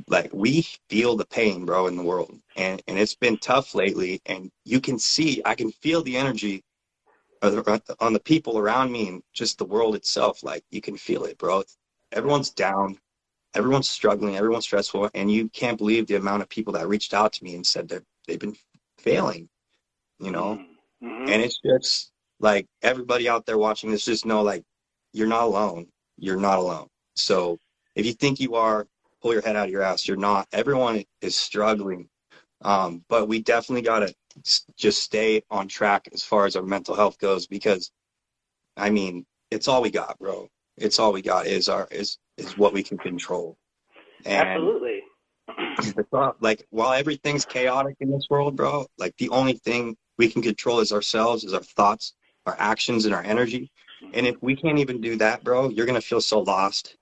like 0.08 0.32
we 0.34 0.68
feel 0.90 1.16
the 1.16 1.26
pain, 1.28 1.66
bro, 1.66 1.88
in 1.88 1.96
the 1.96 2.04
world, 2.04 2.34
and 2.56 2.82
and 2.88 2.98
it's 3.00 3.16
been 3.16 3.38
tough 3.38 3.76
lately. 3.76 4.22
And 4.26 4.52
you 4.66 4.80
can 4.82 5.00
see, 5.00 5.42
I 5.46 5.56
can 5.56 5.72
feel 5.72 6.04
the 6.04 6.18
energy 6.18 6.64
on 7.42 8.14
the 8.14 8.20
people 8.20 8.58
around 8.58 8.92
me 8.92 9.08
and 9.08 9.24
just 9.34 9.58
the 9.58 9.66
world 9.66 9.96
itself. 9.96 10.44
Like 10.44 10.64
you 10.70 10.82
can 10.82 10.98
feel 10.98 11.26
it, 11.26 11.38
bro. 11.38 11.64
Everyone's 12.12 12.52
down, 12.52 12.98
everyone's 13.54 13.90
struggling, 13.90 14.38
everyone's 14.38 14.66
stressful, 14.66 15.10
and 15.14 15.32
you 15.32 15.50
can't 15.50 15.78
believe 15.78 16.08
the 16.08 16.16
amount 16.16 16.42
of 16.42 16.50
people 16.50 16.74
that 16.74 16.88
reached 16.88 17.14
out 17.14 17.34
to 17.34 17.44
me 17.44 17.56
and 17.56 17.66
said 17.66 17.90
that 17.90 18.04
they've 18.28 18.40
been 18.40 18.56
failing 18.98 19.50
you 20.20 20.32
know? 20.32 20.64
Mm-hmm. 21.04 21.30
And 21.30 21.42
it's 21.42 21.60
just 21.60 22.12
like 22.40 22.68
everybody 22.82 23.30
out 23.30 23.46
there 23.46 23.58
watching 23.58 23.92
this, 23.92 24.06
just 24.06 24.26
know 24.26 24.42
like 24.42 24.64
you're 25.14 25.28
not 25.28 25.44
alone. 25.44 25.88
You're 26.18 26.38
not 26.38 26.58
alone. 26.58 26.88
So 27.16 27.60
if 27.96 28.06
you 28.06 28.14
think 28.14 28.40
you 28.40 28.56
are, 28.56 28.88
pull 29.22 29.34
your 29.34 29.42
head 29.42 29.56
out 29.56 29.66
of 29.66 29.72
your 29.72 29.82
ass. 29.82 30.08
You're 30.08 30.18
not. 30.18 30.48
Everyone 30.52 31.04
is 31.22 31.36
struggling. 31.36 32.10
Um, 32.62 33.04
but 33.08 33.28
we 33.28 33.42
definitely 33.42 33.84
got 33.84 34.00
to 34.00 34.14
just 34.78 35.02
stay 35.02 35.42
on 35.50 35.68
track 35.68 36.10
as 36.14 36.24
far 36.24 36.46
as 36.46 36.56
our 36.56 36.64
mental 36.64 36.96
health 36.96 37.18
goes 37.20 37.48
because 37.48 37.92
I 38.78 38.92
mean, 38.92 39.26
it's 39.52 39.68
all 39.68 39.82
we 39.82 39.90
got, 39.90 40.20
bro. 40.20 40.50
It's 40.78 41.00
all 41.00 41.12
we 41.12 41.22
got 41.22 41.48
is 41.48 41.68
our 41.68 41.88
is 41.92 42.18
is 42.38 42.58
what 42.58 42.74
we 42.74 42.84
can 42.84 42.98
control. 42.98 43.58
And 44.26 44.48
Absolutely. 44.48 45.02
like 46.40 46.66
while 46.70 46.94
everything's 46.94 47.46
chaotic 47.46 47.96
in 48.00 48.12
this 48.12 48.28
world, 48.30 48.56
bro, 48.56 48.86
like 48.98 49.16
the 49.18 49.30
only 49.30 49.54
thing 49.54 49.98
we 50.18 50.30
can 50.30 50.42
control 50.42 50.80
is 50.80 50.92
ourselves, 50.92 51.44
is 51.44 51.54
our 51.54 51.64
thoughts, 51.64 52.14
our 52.46 52.56
actions, 52.60 53.06
and 53.06 53.14
our 53.14 53.24
energy. 53.24 53.72
And 54.14 54.28
if 54.28 54.36
we 54.42 54.56
can't 54.56 54.80
even 54.80 55.02
do 55.02 55.18
that, 55.18 55.44
bro, 55.44 55.70
you're 55.70 55.86
gonna 55.86 56.02
feel 56.02 56.22
so 56.22 56.42
lost, 56.42 56.96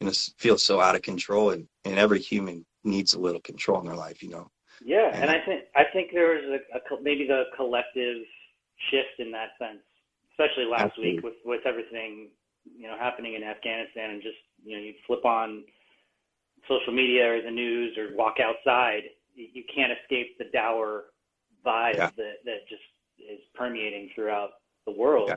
and 0.00 0.14
feel 0.38 0.58
so 0.58 0.80
out 0.80 0.96
of 0.96 1.02
control. 1.02 1.50
And, 1.50 1.68
and 1.84 1.98
every 1.98 2.20
human 2.20 2.64
needs 2.82 3.14
a 3.14 3.20
little 3.20 3.40
control 3.40 3.80
in 3.80 3.86
their 3.86 3.96
life, 3.96 4.22
you 4.22 4.30
know. 4.30 4.50
Yeah, 4.84 5.10
and, 5.12 5.24
and 5.24 5.30
I 5.30 5.44
think 5.44 5.64
I 5.76 5.84
think 5.92 6.10
there 6.12 6.34
was 6.34 6.60
a, 6.60 6.76
a, 6.76 7.02
maybe 7.02 7.26
the 7.26 7.44
collective 7.56 8.24
shift 8.90 9.18
in 9.18 9.30
that 9.32 9.50
sense, 9.58 9.80
especially 10.32 10.64
last 10.64 10.96
absolutely. 10.96 11.16
week 11.16 11.24
with 11.24 11.34
with 11.44 11.66
everything 11.66 12.28
you 12.64 12.88
know 12.88 12.96
happening 12.98 13.34
in 13.34 13.42
Afghanistan, 13.42 14.10
and 14.10 14.22
just 14.22 14.40
you 14.64 14.76
know 14.76 14.82
you 14.82 14.94
flip 15.06 15.24
on 15.24 15.64
social 16.68 16.92
media 16.92 17.30
or 17.30 17.42
the 17.42 17.50
news 17.50 17.96
or 17.98 18.16
walk 18.16 18.36
outside, 18.40 19.02
you 19.34 19.64
can't 19.74 19.92
escape 19.92 20.38
the 20.38 20.44
dour 20.52 21.04
vibe 21.64 21.96
yeah. 21.96 22.10
that, 22.16 22.34
that 22.44 22.68
just 22.68 22.82
is 23.18 23.40
permeating 23.54 24.10
throughout 24.14 24.50
the 24.86 24.92
world. 24.92 25.28
Yeah. 25.28 25.36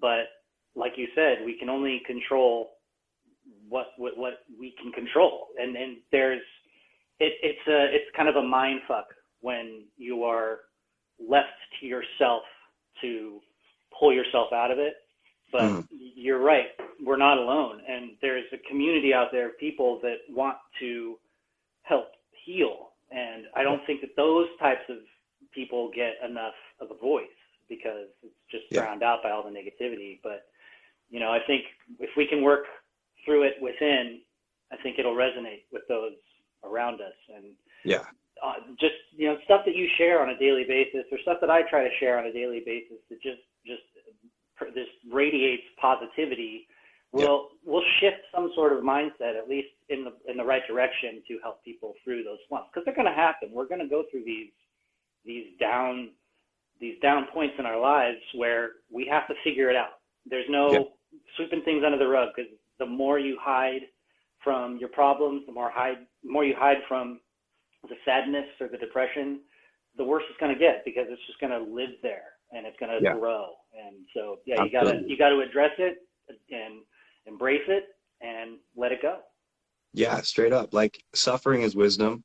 But 0.00 0.26
like 0.74 0.92
you 0.96 1.06
said, 1.14 1.38
we 1.44 1.56
can 1.58 1.68
only 1.68 2.02
control 2.06 2.70
what 3.68 3.88
what, 3.96 4.16
what 4.16 4.34
we 4.58 4.74
can 4.80 4.92
control, 4.92 5.48
and 5.58 5.76
and 5.76 5.98
there's 6.10 6.42
it, 7.20 7.32
it's 7.42 7.68
a 7.68 7.94
it's 7.94 8.16
kind 8.16 8.28
of 8.28 8.36
a 8.36 8.42
mind 8.42 8.80
fuck 8.88 9.06
when 9.40 9.84
you 9.96 10.24
are 10.24 10.60
left 11.18 11.48
to 11.80 11.86
yourself 11.86 12.42
to 13.00 13.40
pull 13.98 14.12
yourself 14.12 14.52
out 14.52 14.70
of 14.70 14.78
it. 14.78 14.94
But 15.52 15.62
mm. 15.62 15.86
you're 15.90 16.42
right, 16.42 16.68
we're 17.04 17.16
not 17.16 17.38
alone, 17.38 17.80
and 17.88 18.12
there's 18.20 18.44
a 18.52 18.58
community 18.68 19.14
out 19.14 19.28
there 19.30 19.50
of 19.50 19.58
people 19.58 20.00
that 20.02 20.16
want 20.28 20.56
to 20.80 21.16
help 21.82 22.06
heal. 22.44 22.90
And 23.12 23.44
I 23.54 23.62
don't 23.62 23.84
think 23.86 24.00
that 24.00 24.16
those 24.16 24.48
types 24.58 24.82
of 24.88 24.96
people 25.54 25.92
get 25.94 26.14
enough 26.28 26.54
of 26.80 26.88
a 26.90 26.98
voice 26.98 27.26
because 27.68 28.08
it's 28.22 28.34
just 28.50 28.64
yeah. 28.70 28.80
drowned 28.80 29.02
out 29.04 29.22
by 29.22 29.30
all 29.30 29.44
the 29.44 29.50
negativity. 29.50 30.18
But 30.22 30.46
you 31.10 31.20
know, 31.20 31.30
I 31.30 31.38
think 31.46 31.64
if 32.00 32.10
we 32.16 32.26
can 32.26 32.42
work 32.42 32.64
through 33.24 33.44
it 33.44 33.54
within, 33.60 34.20
I 34.72 34.76
think 34.82 34.98
it'll 34.98 35.14
resonate 35.14 35.62
with 35.72 35.82
those 35.88 36.12
around 36.74 37.00
us. 37.00 37.14
And 37.34 37.54
yeah, 37.84 38.04
uh, 38.42 38.60
just 38.80 38.98
you 39.16 39.28
know, 39.28 39.36
stuff 39.44 39.62
that 39.66 39.76
you 39.76 39.86
share 39.96 40.22
on 40.22 40.30
a 40.30 40.38
daily 40.38 40.64
basis, 40.66 41.04
or 41.12 41.18
stuff 41.22 41.38
that 41.40 41.50
I 41.50 41.62
try 41.62 41.84
to 41.84 41.94
share 42.00 42.18
on 42.18 42.26
a 42.26 42.32
daily 42.32 42.62
basis, 42.64 42.98
that 43.10 43.22
just 43.22 43.42
just 43.66 43.82
this 44.74 44.88
radiates 45.10 45.64
positivity. 45.80 46.66
Will 47.12 47.50
yeah. 47.64 47.72
will 47.72 47.84
shift 48.00 48.26
some 48.34 48.50
sort 48.56 48.72
of 48.72 48.82
mindset, 48.82 49.38
at 49.38 49.48
least 49.48 49.68
in 49.88 50.04
the 50.04 50.12
in 50.30 50.36
the 50.36 50.44
right 50.44 50.66
direction, 50.66 51.22
to 51.28 51.38
help 51.42 51.62
people 51.64 51.94
through 52.02 52.24
those 52.24 52.38
slumps 52.48 52.70
because 52.72 52.84
they're 52.84 52.94
going 52.94 53.06
to 53.06 53.14
happen. 53.14 53.50
We're 53.52 53.68
going 53.68 53.80
to 53.80 53.88
go 53.88 54.02
through 54.10 54.24
these 54.24 54.50
these 55.24 55.46
down 55.60 56.10
these 56.80 56.98
down 57.00 57.26
points 57.32 57.54
in 57.58 57.66
our 57.66 57.78
lives 57.78 58.18
where 58.34 58.82
we 58.90 59.06
have 59.10 59.28
to 59.28 59.34
figure 59.44 59.70
it 59.70 59.76
out. 59.76 60.00
There's 60.26 60.46
no 60.48 60.72
yep. 60.72 60.92
sweeping 61.36 61.62
things 61.62 61.84
under 61.86 61.98
the 61.98 62.08
rug 62.08 62.30
because 62.34 62.50
the 62.80 62.86
more 62.86 63.18
you 63.18 63.38
hide 63.40 63.82
from 64.44 64.78
your 64.78 64.90
problems, 64.90 65.42
the 65.46 65.52
more 65.52 65.70
hide 65.70 66.06
the 66.22 66.30
more 66.30 66.44
you 66.44 66.54
hide 66.56 66.78
from 66.86 67.20
the 67.88 67.96
sadness 68.04 68.46
or 68.60 68.68
the 68.68 68.78
depression, 68.78 69.40
the 69.96 70.04
worse 70.04 70.22
it's 70.30 70.38
going 70.38 70.52
to 70.52 70.58
get 70.58 70.84
because 70.84 71.06
it's 71.08 71.26
just 71.26 71.40
going 71.40 71.52
to 71.52 71.74
live 71.74 71.90
there 72.02 72.32
and 72.52 72.66
it's 72.66 72.76
going 72.78 72.96
to 72.96 73.02
yeah. 73.02 73.14
grow. 73.14 73.48
And 73.74 73.96
so, 74.14 74.38
yeah, 74.46 74.62
you 74.62 74.70
got 74.70 74.84
to 74.84 75.02
you 75.06 75.16
got 75.16 75.30
to 75.30 75.40
address 75.40 75.72
it 75.78 75.98
and 76.50 76.82
embrace 77.26 77.62
it 77.68 77.84
and 78.20 78.58
let 78.76 78.92
it 78.92 79.02
go. 79.02 79.18
Yeah, 79.92 80.20
straight 80.20 80.52
up. 80.52 80.72
Like 80.72 81.02
suffering 81.14 81.62
is 81.62 81.74
wisdom. 81.74 82.22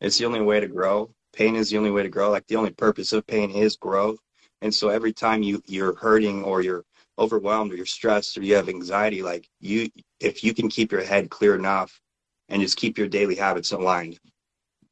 It's 0.00 0.18
the 0.18 0.24
only 0.24 0.40
way 0.40 0.60
to 0.60 0.66
grow 0.66 1.10
pain 1.32 1.56
is 1.56 1.70
the 1.70 1.78
only 1.78 1.90
way 1.90 2.02
to 2.02 2.08
grow. 2.08 2.30
Like 2.30 2.46
the 2.46 2.56
only 2.56 2.70
purpose 2.70 3.12
of 3.12 3.26
pain 3.26 3.50
is 3.50 3.76
growth. 3.76 4.18
And 4.62 4.74
so 4.74 4.88
every 4.88 5.12
time 5.12 5.42
you 5.42 5.62
you're 5.66 5.94
hurting 5.94 6.44
or 6.44 6.60
you're 6.60 6.84
overwhelmed 7.20 7.72
or 7.72 7.76
you're 7.76 7.86
stressed 7.86 8.36
or 8.36 8.42
you 8.42 8.56
have 8.56 8.68
anxiety, 8.68 9.22
like 9.22 9.48
you 9.60 9.88
if 10.18 10.42
you 10.42 10.54
can 10.54 10.68
keep 10.68 10.90
your 10.90 11.04
head 11.04 11.30
clear 11.30 11.54
enough 11.54 12.00
and 12.48 12.60
just 12.60 12.76
keep 12.76 12.98
your 12.98 13.08
daily 13.08 13.36
habits 13.36 13.72
aligned, 13.72 14.18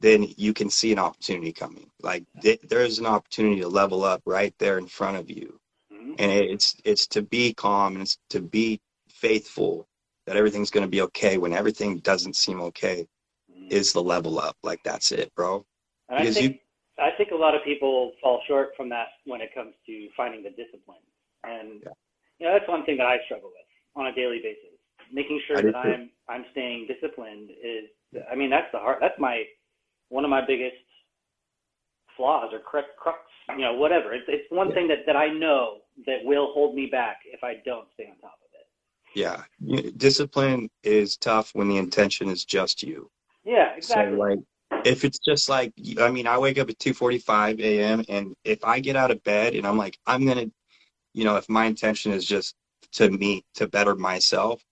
then 0.00 0.26
you 0.36 0.52
can 0.52 0.70
see 0.70 0.92
an 0.92 0.98
opportunity 0.98 1.52
coming. 1.52 1.90
Like 2.02 2.24
th- 2.42 2.60
there's 2.68 2.98
an 2.98 3.06
opportunity 3.06 3.60
to 3.60 3.68
level 3.68 4.04
up 4.04 4.22
right 4.26 4.54
there 4.58 4.78
in 4.78 4.86
front 4.86 5.16
of 5.16 5.30
you. 5.30 5.58
Mm-hmm. 5.92 6.12
And 6.18 6.30
it's 6.30 6.76
it's 6.84 7.06
to 7.08 7.22
be 7.22 7.54
calm 7.54 7.94
and 7.94 8.02
it's 8.02 8.18
to 8.30 8.40
be 8.40 8.80
faithful 9.08 9.88
that 10.26 10.36
everything's 10.36 10.70
going 10.70 10.84
to 10.84 10.90
be 10.90 11.00
okay 11.02 11.38
when 11.38 11.52
everything 11.52 11.98
doesn't 11.98 12.36
seem 12.36 12.60
okay 12.60 13.06
mm-hmm. 13.50 13.68
is 13.70 13.92
the 13.92 14.02
level 14.02 14.38
up. 14.38 14.56
Like 14.62 14.80
that's 14.84 15.10
it, 15.10 15.34
bro. 15.34 15.64
And 16.08 16.20
because 16.20 16.36
I 16.36 16.40
think 16.40 16.52
you, 16.52 17.04
I 17.04 17.10
think 17.16 17.30
a 17.32 17.36
lot 17.36 17.54
of 17.54 17.64
people 17.64 18.12
fall 18.22 18.40
short 18.46 18.70
from 18.76 18.88
that 18.90 19.08
when 19.24 19.40
it 19.40 19.54
comes 19.54 19.74
to 19.86 20.08
finding 20.16 20.42
the 20.42 20.50
discipline. 20.50 20.98
And 21.44 21.82
yeah. 21.84 21.92
You 22.38 22.46
know, 22.46 22.52
that's 22.52 22.68
one 22.68 22.84
thing 22.84 22.96
that 22.98 23.06
I 23.06 23.18
struggle 23.26 23.50
with 23.50 23.68
on 23.96 24.06
a 24.06 24.14
daily 24.14 24.38
basis. 24.42 24.78
Making 25.12 25.40
sure 25.46 25.56
that 25.56 25.74
I'm 25.74 26.10
I'm 26.28 26.44
staying 26.52 26.86
disciplined 26.86 27.50
is 27.50 27.88
I 28.30 28.34
mean 28.34 28.50
that's 28.50 28.70
the 28.72 28.78
hard 28.78 28.98
that's 29.00 29.18
my 29.18 29.42
one 30.10 30.24
of 30.24 30.30
my 30.30 30.44
biggest 30.46 30.76
flaws 32.16 32.50
or 32.52 32.58
crux, 32.58 32.88
crux 32.98 33.18
you 33.50 33.64
know 33.64 33.74
whatever 33.74 34.12
it's 34.12 34.26
it's 34.28 34.44
one 34.50 34.68
yeah. 34.68 34.74
thing 34.74 34.88
that 34.88 34.98
that 35.06 35.16
I 35.16 35.28
know 35.28 35.78
that 36.06 36.18
will 36.24 36.52
hold 36.52 36.74
me 36.74 36.86
back 36.86 37.20
if 37.24 37.42
I 37.42 37.54
don't 37.64 37.88
stay 37.94 38.04
on 38.04 38.18
top 38.18 38.38
of 38.44 38.50
it. 38.52 38.66
Yeah, 39.14 39.92
discipline 39.96 40.68
is 40.82 41.16
tough 41.16 41.50
when 41.54 41.68
the 41.68 41.78
intention 41.78 42.28
is 42.28 42.44
just 42.44 42.82
you. 42.82 43.10
Yeah, 43.44 43.74
exactly. 43.76 44.16
So 44.16 44.22
like 44.22 44.38
if 44.84 45.04
it's 45.04 45.18
just 45.18 45.48
like 45.48 45.72
i 45.98 46.10
mean 46.10 46.26
i 46.26 46.38
wake 46.38 46.58
up 46.58 46.68
at 46.68 46.78
2.45 46.78 47.60
a.m 47.60 48.04
and 48.08 48.34
if 48.44 48.62
i 48.64 48.78
get 48.78 48.96
out 48.96 49.10
of 49.10 49.22
bed 49.24 49.54
and 49.54 49.66
i'm 49.66 49.78
like 49.78 49.98
i'm 50.06 50.26
gonna 50.26 50.46
you 51.18 51.24
know 51.24 51.36
if 51.36 51.48
my 51.48 51.64
intention 51.66 52.12
is 52.12 52.24
just 52.24 52.54
to 52.92 53.10
meet 53.10 53.44
to 53.54 53.66
better 53.66 53.94
myself 53.96 54.64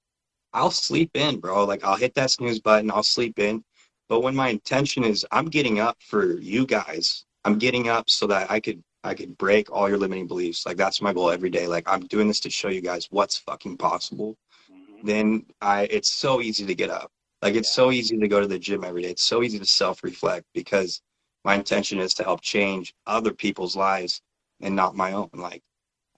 i'll 0.53 0.71
sleep 0.71 1.11
in 1.15 1.41
bro. 1.41 1.65
Like 1.65 1.85
i'll 1.85 1.97
hit 1.97 2.15
that 2.15 2.31
snooze 2.31 2.61
button 2.61 2.91
i'll 2.91 3.03
sleep 3.03 3.38
in. 3.38 3.65
But 4.09 4.21
when 4.21 4.37
my 4.37 4.49
intention 4.49 5.03
is 5.05 5.26
i'm 5.33 5.47
getting 5.47 5.81
up 5.81 5.97
for 6.00 6.38
you 6.38 6.65
guys. 6.65 7.25
I'm 7.45 7.59
getting 7.59 7.88
up 7.88 8.09
so 8.09 8.26
that 8.29 8.50
i 8.50 8.61
could 8.61 8.83
i 9.03 9.12
could 9.12 9.37
break 9.38 9.71
all 9.73 9.88
your 9.88 9.99
limiting 9.99 10.29
beliefs. 10.29 10.65
Like 10.65 10.76
that's 10.76 11.03
my 11.03 11.12
goal 11.12 11.31
every 11.31 11.50
day. 11.50 11.67
Like 11.67 11.87
i'm 11.88 12.07
doing 12.07 12.29
this 12.29 12.41
to 12.41 12.50
show 12.50 12.69
you 12.69 12.81
guys 12.81 13.09
what's 13.11 13.37
fucking 13.38 13.76
possible. 13.76 14.37
Mm-hmm. 14.71 15.07
then 15.07 15.45
i 15.61 15.83
it's 15.97 16.12
so 16.12 16.41
easy 16.41 16.65
to 16.65 16.75
get 16.76 16.91
up. 16.91 17.11
Like 17.43 17.57
it's 17.57 17.73
so 17.73 17.91
easy 17.91 18.17
to 18.19 18.29
go 18.29 18.41
to 18.41 18.47
the 18.47 18.59
gym 18.59 18.85
every 18.85 19.03
day. 19.03 19.11
It's 19.11 19.25
so 19.25 19.43
easy 19.43 19.59
to 19.59 19.67
self-reflect 19.67 20.47
because 20.55 21.03
my 21.45 21.55
intention 21.55 21.99
is 21.99 22.15
to 22.15 22.25
help 22.25 22.41
change 22.41 22.95
other 23.07 23.33
people's 23.33 23.76
lives 23.76 24.23
and 24.61 24.75
not 24.75 24.97
my 24.97 25.12
own. 25.12 25.31
Like 25.35 25.62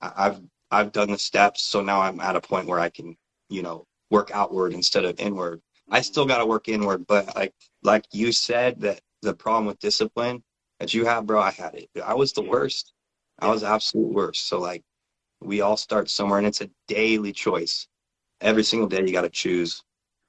I've 0.01 0.41
I've 0.71 0.93
done 0.93 1.11
the 1.11 1.19
steps, 1.19 1.63
so 1.63 1.83
now 1.83 2.01
I'm 2.01 2.21
at 2.21 2.37
a 2.37 2.41
point 2.41 2.67
where 2.67 2.79
I 2.79 2.91
can, 2.91 3.17
you 3.49 3.63
know, 3.63 3.87
work 4.11 4.31
outward 4.33 4.73
instead 4.73 5.05
of 5.05 5.19
inward. 5.19 5.61
I 5.91 5.99
mm-hmm. 5.99 6.05
still 6.05 6.27
got 6.27 6.39
to 6.39 6.47
work 6.47 6.69
inward, 6.69 7.07
but 7.07 7.35
like 7.37 7.55
like 7.83 8.05
you 8.13 8.33
said 8.33 8.81
that 8.81 9.01
the 9.23 9.35
problem 9.35 9.67
with 9.67 9.79
discipline 9.81 10.43
that 10.81 10.95
you 10.95 11.05
have, 11.07 11.27
bro, 11.27 11.41
I 11.41 11.51
had 11.51 11.75
it. 11.75 11.89
I 12.05 12.15
was 12.15 12.33
the 12.33 12.43
worst. 12.43 12.93
I 13.41 13.49
was 13.49 13.63
absolute 13.63 14.13
worst. 14.13 14.49
So 14.49 14.61
like 14.61 14.83
we 15.41 15.61
all 15.61 15.77
start 15.77 16.11
somewhere 16.11 16.39
and 16.39 16.47
it's 16.47 16.61
a 16.61 16.71
daily 16.87 17.33
choice. 17.33 17.87
Every 18.41 18.65
single 18.65 18.89
day 18.89 19.01
you 19.01 19.13
got 19.13 19.23
to 19.23 19.31
choose 19.31 19.83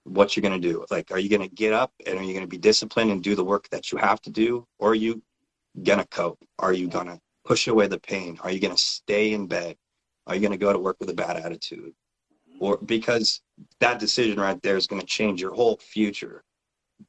what 0.04 0.36
you're 0.36 0.42
going 0.42 0.60
to 0.60 0.68
do. 0.68 0.86
Like, 0.90 1.12
are 1.12 1.20
you 1.20 1.30
going 1.30 1.48
to 1.48 1.56
get 1.56 1.74
up 1.74 1.92
and 2.06 2.18
are 2.18 2.24
you 2.24 2.34
going 2.34 2.46
to 2.46 2.48
be 2.48 2.58
disciplined 2.58 3.12
and 3.12 3.24
do 3.24 3.36
the 3.36 3.44
work 3.44 3.70
that 3.70 3.92
you 3.92 3.98
have 3.98 4.22
to 4.24 4.30
do? 4.30 4.68
Or 4.80 4.92
are 4.92 4.96
you 4.96 5.22
going 5.84 6.00
to 6.00 6.06
cope? 6.06 6.40
Are 6.58 6.74
you 6.74 6.88
going 6.88 7.08
to 7.08 7.20
push 7.50 7.68
away 7.68 7.88
the 7.88 8.00
pain? 8.00 8.38
Are 8.44 8.52
you 8.52 8.60
going 8.62 8.76
to 8.76 8.82
stay 8.82 9.34
in 9.34 9.48
bed? 9.48 9.76
Are 10.28 10.36
you 10.36 10.42
going 10.42 10.52
to 10.52 10.58
go 10.58 10.72
to 10.72 10.78
work 10.80 10.98
with 11.00 11.10
a 11.10 11.14
bad 11.16 11.36
attitude? 11.38 11.94
Or 12.62 12.78
because 12.78 13.42
that 13.80 14.00
decision 14.00 14.40
right 14.40 14.62
there 14.62 14.78
is 14.78 14.86
going 14.86 15.02
to 15.02 15.08
change 15.08 15.42
your 15.42 15.54
whole 15.54 15.78
future 15.78 16.44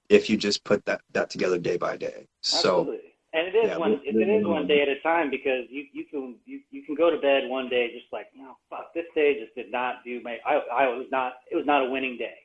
if 0.09 0.31
you 0.31 0.37
just 0.37 0.65
put 0.65 0.85
that 0.87 1.03
that 1.13 1.29
together 1.29 1.59
day 1.59 1.77
by 1.77 1.97
day. 1.97 2.27
So 2.41 2.95
And 3.33 3.47
it 3.49 3.55
is 3.55 3.69
yeah, 3.69 3.77
one 3.77 4.01
we- 4.03 4.09
it 4.09 4.17
is 4.17 4.47
one 4.47 4.67
day 4.67 4.81
at 4.83 4.89
a 4.89 4.99
time 5.01 5.29
because 5.31 5.65
you 5.69 5.83
you 5.93 6.05
can 6.11 6.37
you, 6.47 6.61
you 6.71 6.83
can 6.87 6.95
go 6.95 7.11
to 7.11 7.19
bed 7.19 7.49
one 7.49 7.69
day 7.69 7.85
just 7.93 8.11
like 8.13 8.29
no 8.35 8.57
fuck 8.71 8.95
this 8.95 9.07
day 9.15 9.39
just 9.43 9.55
did 9.55 9.71
not 9.71 10.03
do 10.05 10.21
my 10.23 10.39
I 10.47 10.55
I 10.83 10.85
was 10.89 11.07
not 11.11 11.35
it 11.53 11.57
was 11.57 11.67
not 11.67 11.85
a 11.87 11.91
winning 11.91 12.17
day, 12.17 12.39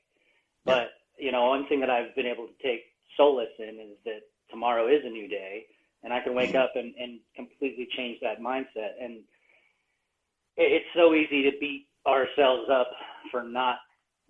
but 0.66 0.90
you 1.18 1.32
know 1.32 1.44
one 1.48 1.68
thing 1.68 1.80
that 1.80 1.90
I've 1.90 2.14
been 2.16 2.25
able 2.28 2.48
to 2.48 2.58
take 2.68 2.82
solace 3.18 3.56
in 3.60 3.75
is 3.80 3.98
that 4.06 4.22
tomorrow 4.50 4.88
is 4.88 5.02
a 5.06 5.10
new 5.10 5.28
day 5.28 5.66
and 6.06 6.14
I 6.14 6.22
can 6.22 6.34
wake 6.36 6.52
Mhm. 6.52 6.64
up 6.64 6.76
and 6.76 6.96
and 6.96 7.20
completely 7.36 7.88
change 7.88 8.20
that 8.22 8.40
mindset 8.40 8.94
and 9.02 9.24
it, 10.56 10.72
it's 10.72 10.94
so 10.94 11.14
easy 11.14 11.44
to 11.50 11.58
beat 11.58 11.88
ourselves 12.08 12.70
up 12.70 12.92
for 13.32 13.44
not 13.44 13.80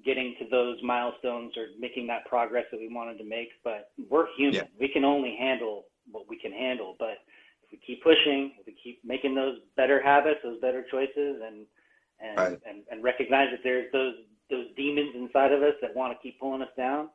getting 0.03 0.35
to 0.39 0.45
those 0.49 0.81
milestones 0.81 1.55
or 1.57 1.67
making 1.77 2.07
that 2.07 2.25
progress 2.25 2.65
that 2.71 2.79
we 2.79 2.87
wanted 2.87 3.17
to 3.17 3.23
make. 3.23 3.49
But 3.63 3.91
we're 4.09 4.27
human. 4.35 4.55
Yeah. 4.55 4.63
We 4.79 4.87
can 4.87 5.05
only 5.05 5.35
handle 5.35 5.85
what 6.11 6.27
we 6.27 6.37
can 6.37 6.51
handle. 6.51 6.95
But 6.99 7.17
if 7.63 7.71
we 7.71 7.77
keep 7.77 8.03
pushing, 8.03 8.53
if 8.59 8.65
we 8.65 8.73
keep 8.73 9.03
making 9.05 9.35
those 9.35 9.59
better 9.75 10.01
habits, 10.01 10.39
those 10.43 10.59
better 10.61 10.83
choices, 10.89 11.41
and 11.41 11.65
and 12.19 12.37
Right. 12.37 12.59
and, 12.65 12.83
and 12.89 13.03
recognize 13.03 13.51
that 13.51 13.63
there's 13.63 13.91
those 13.91 14.15
those 14.49 14.67
demons 14.75 15.15
inside 15.15 15.51
of 15.51 15.63
us 15.63 15.75
that 15.81 15.95
want 15.95 16.13
to 16.15 16.21
keep 16.21 16.39
pulling 16.39 16.61
us 16.61 16.73
down, 16.77 17.09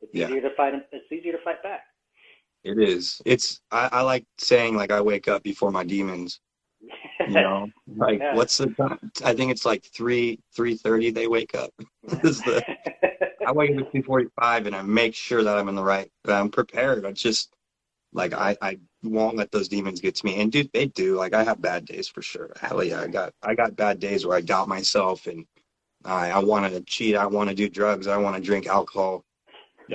it's 0.00 0.14
Yeah. 0.14 0.28
easier 0.28 0.40
to 0.42 0.50
fight. 0.50 0.74
It's 0.92 1.12
easier 1.12 1.32
to 1.32 1.38
fight 1.38 1.62
back. 1.62 1.84
It 2.66 2.78
is. 2.80 3.22
It's 3.26 3.60
I, 3.72 3.90
I 3.92 4.02
like 4.02 4.26
saying 4.38 4.76
like 4.76 4.92
I 4.92 5.00
wake 5.02 5.28
up 5.28 5.44
before 5.44 5.72
my 5.72 5.84
demons. 5.84 6.40
You 7.26 7.40
know, 7.40 7.72
like 7.96 8.22
Yeah. 8.22 8.30
what's 8.30 8.58
the 8.58 8.68
time? 8.68 8.98
I 9.24 9.34
think 9.34 9.50
it's 9.52 9.66
like 9.66 9.84
three 9.84 10.40
three 10.56 10.76
thirty. 10.76 11.10
They 11.12 11.28
wake 11.28 11.54
up. 11.56 11.70
This 12.22 12.38
is 12.38 12.44
the 12.44 12.64
I 13.44 13.52
wake 13.52 13.72
up 13.72 13.78
at 13.80 13.92
two 13.92 14.02
forty 14.04 14.26
five 14.40 14.66
and 14.66 14.76
I 14.76 14.82
make 14.82 15.14
sure 15.14 15.42
that 15.44 15.58
I'm 15.58 15.68
in 15.68 15.76
the 15.76 15.84
right. 15.84 16.10
That 16.24 16.40
I'm 16.40 16.50
prepared. 16.50 17.06
I 17.06 17.12
just 17.12 17.54
like 18.12 18.34
I 18.34 18.56
I 18.62 18.78
won't 19.04 19.36
let 19.36 19.52
those 19.52 19.68
demons 19.68 20.00
get 20.00 20.16
to 20.16 20.26
me. 20.26 20.40
And 20.40 20.52
dude, 20.52 20.70
they 20.72 20.86
do. 20.86 21.16
Like 21.16 21.34
I 21.34 21.44
have 21.44 21.62
bad 21.62 21.86
days 21.86 22.08
for 22.08 22.22
sure. 22.22 22.52
Hell 22.60 22.84
yeah, 22.84 23.02
I 23.02 23.08
got 23.08 23.32
I 23.42 23.54
got 23.54 23.76
bad 23.76 24.00
days 24.00 24.26
where 24.26 24.38
I 24.38 24.42
doubt 24.42 24.68
myself 24.68 25.26
and 25.26 25.46
I 26.04 26.30
I 26.32 26.40
want 26.40 26.72
to 26.72 26.80
cheat. 26.82 27.16
I 27.16 27.26
want 27.26 27.50
to 27.50 27.56
do 27.56 27.68
drugs. 27.70 28.06
I 28.08 28.18
want 28.18 28.36
to 28.36 28.42
drink 28.42 28.66
alcohol. 28.68 29.24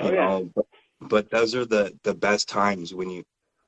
Oh, 0.00 0.10
you 0.10 0.10
Oh, 0.10 0.12
yeah. 0.12 0.28
know, 0.28 0.50
but, 0.54 0.66
but 1.08 1.30
those 1.30 1.54
are 1.54 1.64
the 1.64 1.98
the 2.02 2.14
best 2.14 2.48
times 2.48 2.94
when 2.94 3.10
you 3.10 3.22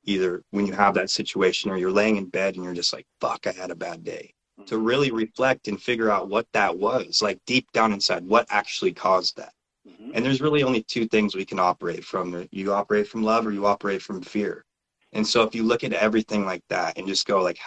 either 0.04 0.42
when 0.50 0.66
you 0.66 0.72
have 0.72 0.94
that 0.94 1.10
situation 1.10 1.70
or 1.70 1.76
you're 1.76 1.90
laying 1.90 2.16
in 2.16 2.26
bed 2.26 2.54
and 2.54 2.64
you're 2.64 2.74
just 2.74 2.92
like 2.92 3.06
fuck, 3.20 3.46
I 3.46 3.52
had 3.52 3.70
a 3.70 3.74
bad 3.74 4.04
day 4.04 4.32
to 4.66 4.78
really 4.78 5.10
reflect 5.10 5.68
and 5.68 5.80
figure 5.82 6.10
out 6.10 6.28
what 6.28 6.46
that 6.52 6.78
was, 6.78 7.20
like 7.20 7.38
deep 7.44 7.66
down 7.72 7.92
inside, 7.92 8.24
what 8.24 8.46
actually 8.50 8.92
caused 8.92 9.36
that. 9.36 9.52
Mhm. 9.86 10.12
And 10.14 10.24
there's 10.24 10.40
really 10.40 10.62
only 10.62 10.82
two 10.84 11.06
things 11.08 11.34
we 11.34 11.44
can 11.44 11.58
operate 11.58 12.04
from. 12.04 12.46
You 12.50 12.72
operate 12.72 13.08
from 13.08 13.22
love 13.22 13.46
or 13.46 13.52
you 13.52 13.66
operate 13.66 14.00
from 14.02 14.22
fear. 14.22 14.64
And 15.12 15.26
so 15.26 15.42
if 15.42 15.54
you 15.54 15.62
look 15.64 15.84
at 15.84 15.92
everything 15.92 16.44
like 16.44 16.62
that 16.68 16.96
and 16.96 17.06
just 17.06 17.26
go 17.26 17.42
like 17.42 17.58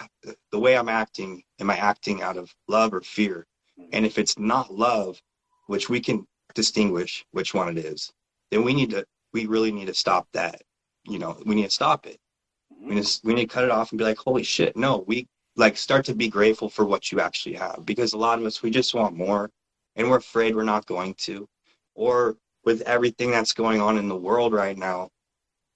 the 0.50 0.58
way 0.58 0.76
I'm 0.76 0.88
acting, 0.88 1.42
am 1.60 1.70
I 1.70 1.76
acting 1.76 2.22
out 2.22 2.36
of 2.36 2.54
love 2.68 2.92
or 2.94 3.00
fear? 3.00 3.46
And 3.92 4.04
if 4.06 4.18
it's 4.18 4.38
not 4.38 4.74
love, 4.74 5.20
which 5.66 5.88
we 5.88 6.00
can 6.00 6.26
distinguish 6.54 7.24
which 7.32 7.54
one 7.54 7.68
it 7.68 7.84
is, 7.84 8.10
then 8.50 8.64
we 8.64 8.74
need 8.74 8.90
to 8.90 9.04
we 9.32 9.46
really 9.46 9.72
need 9.72 9.86
to 9.86 9.94
stop 9.94 10.28
that. 10.32 10.62
You 11.04 11.18
know, 11.18 11.40
we 11.46 11.54
need 11.54 11.64
to 11.64 11.70
stop 11.70 12.06
it. 12.06 12.18
We 12.70 12.94
need 12.96 13.04
to, 13.04 13.20
we 13.24 13.34
need 13.34 13.48
to 13.48 13.54
cut 13.54 13.64
it 13.64 13.70
off 13.70 13.92
and 13.92 13.98
be 13.98 14.04
like, 14.04 14.18
holy 14.18 14.42
shit, 14.42 14.76
no, 14.76 15.04
we 15.06 15.28
like 15.56 15.76
start 15.76 16.04
to 16.06 16.14
be 16.14 16.28
grateful 16.28 16.68
for 16.68 16.84
what 16.84 17.10
you 17.12 17.20
actually 17.20 17.56
have. 17.56 17.84
Because 17.84 18.12
a 18.12 18.18
lot 18.18 18.38
of 18.38 18.44
us 18.46 18.62
we 18.62 18.70
just 18.70 18.94
want 18.94 19.16
more 19.16 19.50
and 19.96 20.08
we're 20.08 20.18
afraid 20.18 20.54
we're 20.54 20.64
not 20.64 20.86
going 20.86 21.14
to. 21.14 21.48
Or 21.94 22.36
with 22.64 22.82
everything 22.82 23.30
that's 23.30 23.52
going 23.52 23.80
on 23.80 23.98
in 23.98 24.08
the 24.08 24.16
world 24.16 24.52
right 24.52 24.76
now 24.76 25.10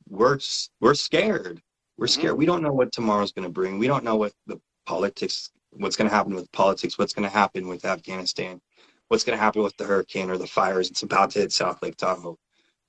we're 0.09 0.39
we're 0.81 0.95
scared. 0.95 1.63
We're 1.99 2.07
Mhm. 2.07 2.11
scared. 2.11 2.39
We 2.39 2.47
don't 2.47 2.63
know 2.63 2.73
what 2.73 2.93
tomorrow's 2.93 3.33
going 3.33 3.47
to 3.47 3.53
bring. 3.53 3.79
We 3.79 3.87
don't 3.87 4.05
know 4.05 4.17
what 4.17 4.33
the 4.47 4.61
politics 4.87 5.51
what's 5.71 5.97
going 5.97 6.09
to 6.11 6.15
happen 6.15 6.35
with 6.35 6.51
politics 6.53 6.99
what's 6.99 7.15
going 7.15 7.27
to 7.29 7.35
happen 7.35 7.67
with 7.67 7.85
afghanistan 7.87 8.61
what's 9.09 9.25
going 9.25 9.37
to 9.39 9.43
happen 9.43 9.63
with 9.63 9.77
the 9.79 9.85
hurricane 9.85 10.29
or 10.29 10.37
the 10.37 10.47
fires. 10.47 10.91
It's 10.91 11.03
about 11.03 11.31
to 11.31 11.41
hit 11.41 11.53
south 11.53 11.83
lake 11.83 11.97
tahoe 11.97 12.39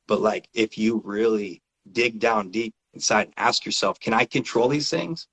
but 0.08 0.22
like 0.22 0.48
if 0.54 0.78
you 0.78 1.02
really 1.06 1.62
dig 1.92 2.20
down 2.20 2.50
deep 2.50 2.74
inside 2.94 3.26
and 3.28 3.34
ask 3.38 3.66
yourself 3.66 4.00
can 4.00 4.14
i 4.14 4.26
control 4.26 4.68
these 4.68 4.90
things 4.90 5.28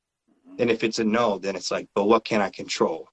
and 0.59 0.71
if 0.71 0.83
it's 0.85 0.99
a 0.99 1.05
no 1.05 1.39
then 1.39 1.57
it's 1.57 1.71
like 1.71 1.89
but 1.95 2.05
what 2.05 2.25
can 2.25 2.41
i 2.41 2.51
control 2.51 3.09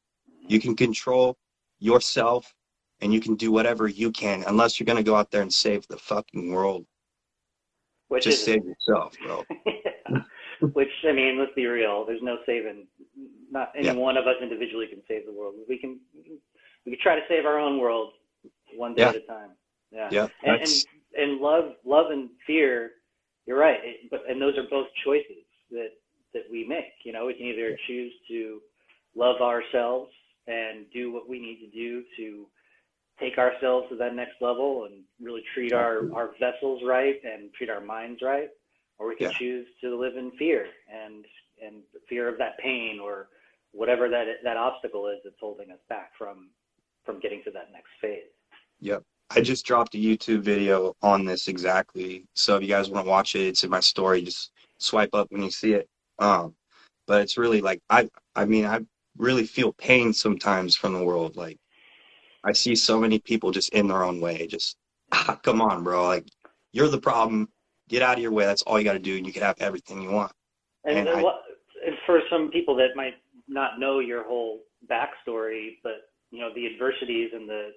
you 0.47 0.59
can 0.59 0.75
control 0.75 1.37
yourself 1.79 2.53
and 3.01 3.13
you 3.13 3.19
can 3.19 3.35
do 3.35 3.51
whatever 3.51 3.87
you 3.87 4.11
can 4.11 4.43
unless 4.47 4.79
you're 4.79 4.85
going 4.85 4.97
to 4.97 5.03
go 5.03 5.15
out 5.15 5.29
there 5.31 5.41
and 5.41 5.53
save 5.53 5.87
the 5.87 5.97
fucking 5.97 6.51
world 6.51 6.85
Which 8.07 8.23
just 8.23 8.39
is 8.39 8.45
save 8.45 8.63
yourself 8.65 9.15
bro 9.23 9.43
Which 10.73 10.89
I 11.07 11.11
mean, 11.11 11.37
let's 11.37 11.53
be 11.55 11.67
real. 11.67 12.03
There's 12.05 12.21
no 12.23 12.37
saving. 12.45 12.87
Not 13.51 13.71
any 13.75 13.87
Yeah. 13.87 13.93
one 13.93 14.17
of 14.17 14.25
us 14.25 14.35
individually 14.41 14.87
can 14.87 15.03
save 15.07 15.25
the 15.25 15.31
world. 15.31 15.53
We 15.69 15.77
can 15.77 15.99
we 16.15 16.23
can 16.23 16.99
try 16.99 17.15
to 17.15 17.21
save 17.27 17.45
our 17.45 17.59
own 17.59 17.79
world 17.79 18.13
one 18.75 18.95
day 18.95 19.03
Yeah. 19.03 19.09
at 19.09 19.15
a 19.15 19.19
time. 19.21 19.51
Yeah. 19.91 20.09
yeah 20.11 20.27
And, 20.43 20.61
and 20.61 20.85
and 21.17 21.41
love 21.41 21.73
love 21.85 22.11
and 22.11 22.29
fear. 22.45 22.91
You're 23.45 23.59
right. 23.59 23.79
It, 23.83 24.09
but 24.11 24.21
and 24.29 24.41
those 24.41 24.57
are 24.57 24.67
both 24.69 24.87
choices 25.05 25.45
that 25.71 25.89
that 26.33 26.43
we 26.51 26.65
make. 26.67 26.93
You 27.03 27.13
know, 27.13 27.25
we 27.25 27.33
can 27.33 27.45
either 27.47 27.77
choose 27.87 28.13
to 28.29 28.59
love 29.15 29.41
ourselves 29.41 30.11
and 30.47 30.85
do 30.93 31.11
what 31.11 31.27
we 31.29 31.39
need 31.39 31.59
to 31.65 31.71
do 31.71 32.03
to 32.17 32.47
take 33.19 33.37
ourselves 33.37 33.87
to 33.89 33.95
that 33.97 34.15
next 34.15 34.35
level 34.41 34.85
and 34.85 35.03
really 35.21 35.43
treat 35.53 35.73
our, 35.73 36.11
our 36.13 36.31
vessels 36.39 36.81
right 36.85 37.15
and 37.23 37.51
treat 37.53 37.69
our 37.69 37.81
minds 37.81 38.21
right, 38.21 38.49
or 38.99 39.07
we 39.07 39.15
can 39.15 39.27
Yeah. 39.27 39.37
choose 39.39 39.67
to 39.81 39.97
live 39.99 40.15
in 40.17 40.31
fear 40.37 40.67
and 40.91 41.25
and 41.65 41.81
fear 42.07 42.29
of 42.29 42.37
that 42.37 42.57
pain 42.59 42.99
or 42.99 43.29
whatever 43.71 44.07
that 44.09 44.25
that 44.43 44.57
obstacle 44.57 45.07
is 45.07 45.17
that's 45.23 45.35
holding 45.39 45.71
us 45.71 45.79
back 45.89 46.11
from 46.17 46.49
from 47.05 47.19
getting 47.19 47.41
to 47.43 47.51
that 47.51 47.71
next 47.71 47.89
phase. 48.01 48.29
I 49.31 49.41
just 49.41 49.65
dropped 49.65 49.95
a 49.95 49.97
youtube 49.97 50.41
video 50.41 50.95
on 51.01 51.25
this 51.25 51.47
exactly 51.47 52.25
so 52.33 52.55
if 52.55 52.61
you 52.61 52.67
guys 52.67 52.89
want 52.89 53.05
to 53.05 53.09
watch 53.09 53.35
it 53.35 53.47
it's 53.47 53.63
in 53.63 53.69
my 53.69 53.79
story 53.79 54.21
just 54.21 54.51
swipe 54.79 55.13
up 55.13 55.31
when 55.31 55.41
you 55.41 55.51
see 55.51 55.73
it. 55.73 55.87
Um 56.19 56.53
but 57.07 57.21
it's 57.21 57.37
really 57.37 57.61
like 57.61 57.81
i 57.89 58.09
i 58.35 58.45
mean 58.45 58.65
i 58.65 58.79
really 59.17 59.45
feel 59.45 59.73
pain 59.73 60.13
sometimes 60.13 60.75
from 60.75 60.93
the 60.93 61.03
world 61.03 61.35
like 61.35 61.57
i 62.43 62.51
see 62.51 62.75
so 62.75 62.99
many 62.99 63.19
people 63.19 63.51
just 63.51 63.69
in 63.73 63.87
their 63.87 64.03
own 64.03 64.19
way 64.21 64.45
just 64.47 64.77
ah, 65.11 65.39
come 65.43 65.61
on 65.61 65.83
bro 65.83 66.07
like 66.07 66.27
you're 66.71 66.87
the 66.89 66.99
problem 66.99 67.49
get 67.89 68.01
out 68.01 68.17
of 68.17 68.21
your 68.21 68.31
way 68.31 68.45
that's 68.45 68.61
all 68.63 68.77
you 68.77 68.85
got 68.85 68.93
to 68.93 68.99
do 68.99 69.17
and 69.17 69.25
you 69.25 69.33
can 69.33 69.41
have 69.43 69.55
everything 69.59 70.01
you 70.01 70.11
want. 70.11 70.31
And, 70.85 70.99
And 70.99 71.07
and 71.09 71.17
I- 71.19 71.23
what, 71.23 71.41
and 71.85 71.95
for 72.05 72.21
some 72.29 72.49
people 72.51 72.75
that 72.75 72.95
might 72.95 73.15
not 73.47 73.79
know 73.79 73.99
your 73.99 74.23
whole 74.23 74.61
backstory, 74.89 75.77
but 75.83 76.09
you 76.31 76.39
know 76.39 76.53
the 76.53 76.65
adversities 76.65 77.31
and 77.33 77.47
the 77.47 77.71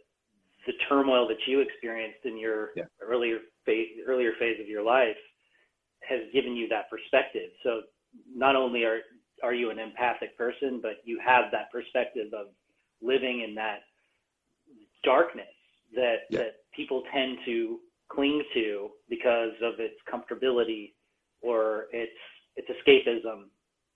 the 0.67 0.73
turmoil 0.89 1.27
that 1.29 1.39
you 1.47 1.61
experienced 1.61 2.25
in 2.25 2.37
your 2.37 2.73
Yeah. 2.77 2.85
earlier 3.01 3.41
phase 3.65 4.01
earlier 4.07 4.33
phase 4.39 4.61
of 4.61 4.69
your 4.69 4.83
life 4.83 5.17
has 6.03 6.21
given 6.33 6.57
you 6.57 6.69
that 6.69 6.89
perspective. 6.91 7.51
So 7.63 7.83
not 8.35 8.57
only 8.57 8.85
are 8.85 9.01
are 9.43 9.55
you 9.55 9.71
an 9.71 9.79
empathic 9.79 10.37
person, 10.37 10.81
but 10.81 11.01
you 11.05 11.19
have 11.25 11.51
that 11.53 11.71
perspective 11.73 12.33
of 12.35 12.49
living 13.01 13.41
in 13.41 13.55
that 13.55 13.81
darkness 15.03 15.55
that 15.95 16.27
Yeah. 16.31 16.41
that 16.41 16.71
people 16.73 17.03
tend 17.13 17.39
to 17.45 17.81
cling 18.09 18.45
to 18.55 18.91
because 19.09 19.55
of 19.63 19.81
its 19.81 20.01
comfortability 20.03 20.95
or 21.41 21.89
its 21.93 22.17
its 22.57 22.69
escapism 22.69 23.49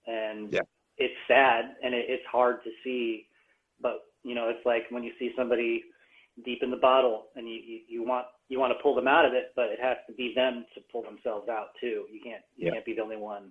and 0.06 0.52
Yeah. 0.52 0.62
it's 0.96 1.14
sad 1.26 1.76
and 1.82 1.94
it, 1.94 2.08
it's 2.08 2.24
hard 2.26 2.62
to 2.64 2.70
see 2.82 3.28
but 3.80 4.06
you 4.22 4.34
know 4.34 4.48
it's 4.48 4.64
like 4.64 4.90
when 4.90 5.02
you 5.02 5.12
see 5.18 5.34
somebody 5.36 5.84
deep 6.44 6.62
in 6.62 6.70
the 6.70 6.76
bottle 6.76 7.26
and 7.36 7.48
you, 7.48 7.54
you, 7.54 7.80
you 7.88 8.02
want 8.04 8.26
you 8.48 8.58
want 8.58 8.72
to 8.76 8.82
pull 8.82 8.94
them 8.94 9.06
out 9.06 9.24
of 9.24 9.32
it 9.34 9.52
but 9.54 9.66
it 9.66 9.78
has 9.80 9.96
to 10.08 10.12
be 10.14 10.32
them 10.34 10.64
to 10.74 10.80
pull 10.90 11.02
themselves 11.02 11.48
out 11.48 11.68
too 11.80 12.04
you 12.12 12.20
can't 12.22 12.42
you 12.56 12.66
Yeah. 12.66 12.72
can't 12.72 12.84
be 12.84 12.94
the 12.94 13.02
only 13.02 13.16
one 13.16 13.50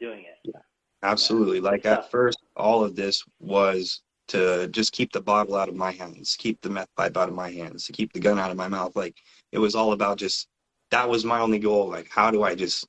doing 0.00 0.20
it 0.20 0.38
Yeah. 0.44 0.60
Absolutely. 1.02 1.60
Like 1.60 1.84
Yeah. 1.84 1.98
at 1.98 2.10
first, 2.10 2.38
all 2.56 2.82
of 2.82 2.96
this 2.96 3.22
was 3.38 4.02
to 4.28 4.68
just 4.68 4.92
keep 4.92 5.12
the 5.12 5.20
bottle 5.20 5.54
out 5.54 5.68
of 5.68 5.76
my 5.76 5.90
hands, 5.92 6.34
keep 6.38 6.60
the 6.62 6.70
meth 6.70 6.88
pipe 6.96 7.16
out 7.16 7.28
of 7.28 7.34
my 7.34 7.50
hands, 7.50 7.84
to 7.86 7.92
keep 7.92 8.12
the 8.12 8.20
gun 8.20 8.38
out 8.38 8.50
of 8.50 8.56
my 8.56 8.68
mouth. 8.68 8.96
Like 8.96 9.16
it 9.52 9.58
was 9.58 9.74
all 9.74 9.92
about 9.92 10.16
just 10.16 10.48
that 10.90 11.08
was 11.08 11.24
my 11.24 11.40
only 11.40 11.58
goal. 11.58 11.88
Like 11.88 12.08
how 12.10 12.30
do 12.30 12.42
I 12.42 12.54
just 12.54 12.88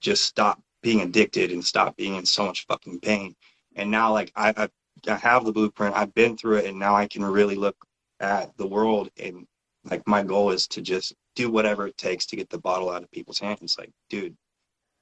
just 0.00 0.24
stop 0.24 0.62
being 0.82 1.00
addicted 1.00 1.50
and 1.52 1.64
stop 1.64 1.96
being 1.96 2.16
in 2.16 2.26
so 2.26 2.44
much 2.46 2.66
fucking 2.66 3.00
pain? 3.00 3.34
And 3.76 3.90
now 3.90 4.12
like 4.12 4.30
I 4.36 4.52
I, 4.56 4.68
I 5.10 5.16
have 5.16 5.44
the 5.46 5.52
blueprint. 5.52 5.96
I've 5.96 6.14
been 6.14 6.36
through 6.36 6.56
it, 6.58 6.66
and 6.66 6.78
now 6.78 6.94
I 6.94 7.06
can 7.08 7.24
really 7.24 7.54
look 7.56 7.76
at 8.20 8.56
the 8.58 8.66
world 8.66 9.10
and 9.22 9.46
like 9.84 10.06
my 10.06 10.22
goal 10.22 10.50
is 10.50 10.68
to 10.68 10.82
just 10.82 11.14
do 11.36 11.50
whatever 11.50 11.86
it 11.88 11.96
takes 11.98 12.26
to 12.26 12.36
get 12.36 12.50
the 12.50 12.58
bottle 12.60 12.90
out 12.90 13.02
of 13.02 13.10
people's 13.12 13.40
hands. 13.40 13.60
It's 13.62 13.78
Like 13.78 13.92
dude, 14.10 14.36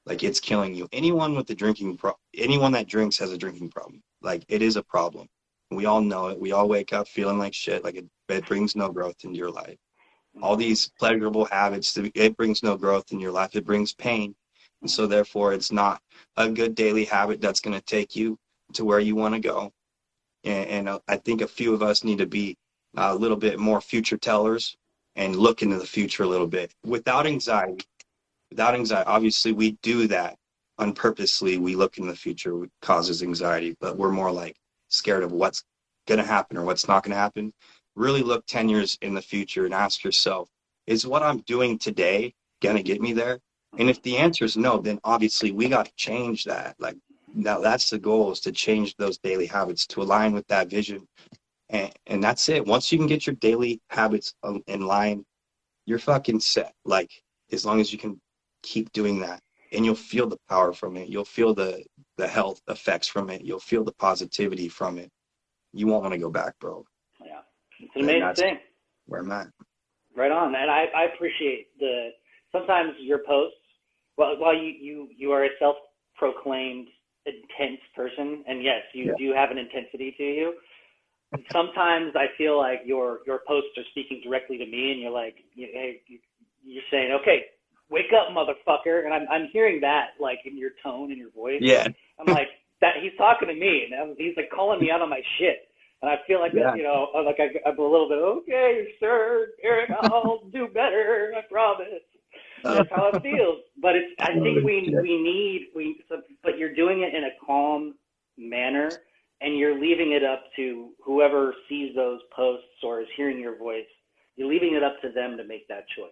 Like 0.05 0.23
it's 0.23 0.39
killing 0.41 0.75
you. 0.75 0.87
Anyone 0.93 1.35
with 1.35 1.49
a 1.51 1.55
drinking 1.55 1.97
pro, 1.97 2.13
anyone 2.35 2.73
that 2.73 2.87
drinks 2.87 3.17
has 3.19 3.31
a 3.33 3.37
drinking 3.39 3.69
problem. 3.71 4.01
Like 4.21 4.45
it 4.49 4.61
is 4.63 4.77
a 4.77 4.83
problem. 4.83 5.27
We 5.71 5.85
all 5.87 6.01
know 6.01 6.27
it. 6.29 6.39
We 6.39 6.53
all 6.53 6.69
wake 6.69 6.93
up 6.93 7.07
feeling 7.07 7.39
like 7.39 7.53
shit. 7.55 7.83
Like 7.83 7.95
it, 7.95 8.05
it 8.29 8.47
brings 8.47 8.75
no 8.75 8.91
growth 8.91 9.17
into 9.23 9.37
your 9.37 9.51
life. 9.51 9.77
All 10.41 10.55
these 10.57 10.91
pleasurable 10.99 11.45
habits, 11.45 11.97
it 11.97 12.37
brings 12.37 12.63
no 12.63 12.77
growth 12.77 13.11
in 13.11 13.19
your 13.19 13.31
life. 13.31 13.55
It 13.55 13.65
brings 13.65 13.93
pain. 13.93 14.35
And 14.81 14.91
so 14.91 15.07
therefore 15.07 15.53
it's 15.53 15.71
not 15.71 16.01
a 16.37 16.49
good 16.49 16.75
daily 16.75 17.05
habit 17.05 17.41
that's 17.41 17.61
going 17.61 17.77
to 17.77 17.85
take 17.85 18.15
you 18.15 18.37
to 18.73 18.85
where 18.85 18.99
you 18.99 19.15
want 19.15 19.35
to 19.35 19.41
go. 19.41 19.71
And, 20.45 20.69
and 20.69 20.89
uh, 20.89 20.99
I 21.07 21.17
think 21.17 21.41
a 21.41 21.47
few 21.47 21.73
of 21.73 21.83
us 21.83 22.03
need 22.03 22.19
to 22.19 22.27
be 22.27 22.57
a 22.95 23.15
little 23.15 23.37
bit 23.37 23.59
more 23.59 23.81
future 23.81 24.17
tellers 24.17 24.75
and 25.15 25.35
look 25.35 25.61
into 25.61 25.77
the 25.77 25.85
future 25.85 26.23
a 26.23 26.27
little 26.27 26.47
bit 26.47 26.73
without 26.85 27.27
anxiety. 27.27 27.85
Without 28.49 28.73
anxiety, 28.73 29.07
obviously 29.07 29.51
we 29.51 29.73
do 29.83 30.07
that 30.07 30.37
unpurposely. 30.79 31.57
We 31.57 31.75
look 31.75 31.97
in 31.97 32.07
the 32.07 32.15
future, 32.15 32.55
which 32.55 32.71
causes 32.81 33.21
anxiety, 33.21 33.75
but 33.79 33.97
we're 33.97 34.11
more 34.11 34.31
like 34.31 34.55
scared 34.87 35.23
of 35.23 35.31
what's 35.31 35.63
going 36.07 36.19
to 36.19 36.25
happen 36.25 36.57
or 36.57 36.63
what's 36.63 36.87
not 36.87 37.03
going 37.03 37.11
to 37.11 37.17
happen. 37.17 37.53
Really 37.95 38.23
look 38.23 38.45
10 38.47 38.69
years 38.69 38.97
in 39.01 39.13
the 39.13 39.21
future 39.21 39.65
and 39.65 39.73
ask 39.73 40.03
yourself, 40.03 40.49
is 40.87 41.05
what 41.05 41.21
I'm 41.21 41.39
doing 41.39 41.77
today 41.77 42.33
going 42.61 42.77
to 42.77 42.83
get 42.83 43.01
me 43.01 43.13
there? 43.13 43.39
And 43.77 43.89
if 43.89 44.01
the 44.01 44.17
answer 44.17 44.45
is 44.45 44.57
no, 44.57 44.79
then 44.79 44.99
obviously 45.03 45.51
we 45.51 45.69
got 45.69 45.85
to 45.85 45.91
change 45.95 46.45
that. 46.45 46.75
Like 46.79 46.95
now 47.35 47.59
that's 47.59 47.89
the 47.89 47.99
goal 47.99 48.31
is 48.31 48.39
to 48.41 48.51
change 48.51 48.95
those 48.95 49.17
daily 49.19 49.45
habits 49.45 49.85
to 49.87 50.01
align 50.01 50.33
with 50.33 50.47
that 50.47 50.69
vision. 50.69 51.07
And, 51.69 51.91
and 52.07 52.23
that's 52.23 52.49
it. 52.49 52.65
Once 52.65 52.91
you 52.91 52.97
can 52.97 53.07
get 53.07 53.27
your 53.27 53.35
daily 53.35 53.81
habits 53.89 54.33
um, 54.43 54.63
in 54.67 54.81
line, 54.81 55.25
you're 55.85 55.99
fucking 55.99 56.39
set. 56.39 56.73
Like 56.85 57.11
as 57.51 57.65
long 57.65 57.79
as 57.79 57.91
you 57.93 57.99
can 57.99 58.19
keep 58.63 58.91
doing 58.91 59.19
that 59.19 59.41
and 59.71 59.85
you'll 59.85 59.95
feel 59.95 60.27
the 60.27 60.39
power 60.49 60.73
from 60.73 60.97
it. 60.97 61.09
You'll 61.09 61.25
feel 61.25 61.53
the, 61.53 61.83
the 62.17 62.27
health 62.27 62.61
effects 62.67 63.07
from 63.07 63.29
it. 63.29 63.43
You'll 63.43 63.59
feel 63.59 63.83
the 63.83 63.93
positivity 63.93 64.67
from 64.67 64.97
it. 64.97 65.11
You 65.73 65.87
won't 65.87 66.01
want 66.01 66.13
to 66.13 66.19
go 66.19 66.31
back, 66.31 66.55
bro. 66.59 66.83
Yeah. 67.23 67.41
It's 67.79 67.91
an 67.95 68.01
amazing 68.03 68.35
thing. 68.35 68.59
Where 69.05 69.21
I'm 69.21 69.31
at. 69.31 69.47
Right 70.15 70.31
on. 70.31 70.55
And 70.55 70.71
I, 70.71 70.85
I 70.95 71.03
appreciate 71.13 71.67
the, 71.79 72.09
sometimes 72.51 72.93
your 72.99 73.19
posts, 73.19 73.55
well, 74.17 74.37
while 74.39 74.55
you, 74.55 74.73
you, 74.81 75.07
you 75.15 75.31
are 75.31 75.45
a 75.45 75.49
self-proclaimed 75.59 76.87
intense 77.25 77.79
person, 77.95 78.43
and 78.47 78.63
yes, 78.63 78.81
you 78.93 79.05
yeah. 79.05 79.11
do 79.17 79.33
have 79.33 79.51
an 79.51 79.57
intensity 79.57 80.13
to 80.17 80.23
you. 80.23 80.53
Sometimes 81.51 82.13
I 82.15 82.25
feel 82.37 82.57
like 82.57 82.81
your 82.85 83.19
your 83.27 83.41
posts 83.47 83.77
are 83.77 83.83
speaking 83.91 84.21
directly 84.23 84.57
to 84.57 84.65
me, 84.65 84.91
and 84.91 85.01
you're 85.01 85.11
like, 85.11 85.35
hey, 85.55 86.01
you're 86.63 86.83
saying, 86.89 87.11
okay, 87.21 87.45
wake 87.89 88.11
up, 88.13 88.33
motherfucker, 88.33 89.05
and 89.05 89.13
I'm 89.13 89.27
I'm 89.29 89.49
hearing 89.51 89.81
that 89.81 90.11
like 90.19 90.39
in 90.45 90.57
your 90.57 90.71
tone 90.83 91.11
and 91.11 91.17
your 91.17 91.31
voice. 91.31 91.59
Yeah. 91.61 91.87
I'm 92.19 92.33
like 92.33 92.47
that. 92.81 92.95
He's 93.01 93.17
talking 93.17 93.47
to 93.47 93.53
me, 93.53 93.87
and 93.91 94.15
he's 94.17 94.35
like 94.37 94.49
calling 94.53 94.79
me 94.79 94.91
out 94.91 95.01
on 95.01 95.09
my 95.09 95.21
shit. 95.37 95.69
And 96.01 96.09
I 96.09 96.15
feel 96.27 96.39
like 96.39 96.53
yeah. 96.53 96.75
you 96.75 96.83
know, 96.83 97.09
I'm 97.15 97.25
like 97.25 97.39
I, 97.39 97.69
I'm 97.69 97.77
a 97.77 97.81
little 97.81 98.07
bit 98.07 98.19
okay, 98.19 98.87
sir, 98.99 99.47
Eric. 99.63 99.91
I'll 100.01 100.41
do 100.53 100.67
better. 100.67 101.33
I 101.37 101.41
promise. 101.51 101.87
That's 102.63 102.89
how 102.91 103.09
it 103.09 103.15
uh. 103.15 103.19
feels. 103.19 103.59
But 103.81 103.95
it's. 103.95 104.13
I 104.19 104.33
think 104.33 104.63
we 104.63 104.95
we 105.01 105.21
need 105.21 105.67
we. 105.75 106.01
But 106.43 106.57
you're 106.57 106.73
doing 106.73 107.01
it 107.01 107.13
in 107.13 107.23
a 107.23 107.45
calm 107.45 107.95
manner, 108.37 108.89
and 109.41 109.57
you're 109.57 109.79
leaving 109.79 110.11
it 110.11 110.23
up 110.23 110.43
to 110.55 110.89
whoever 111.03 111.53
sees 111.67 111.95
those 111.95 112.19
posts 112.35 112.83
or 112.83 113.01
is 113.01 113.07
hearing 113.15 113.39
your 113.39 113.57
voice. 113.57 113.85
You're 114.35 114.49
leaving 114.49 114.75
it 114.75 114.83
up 114.83 115.01
to 115.01 115.09
them 115.09 115.37
to 115.37 115.43
make 115.43 115.67
that 115.67 115.85
choice. 115.95 116.11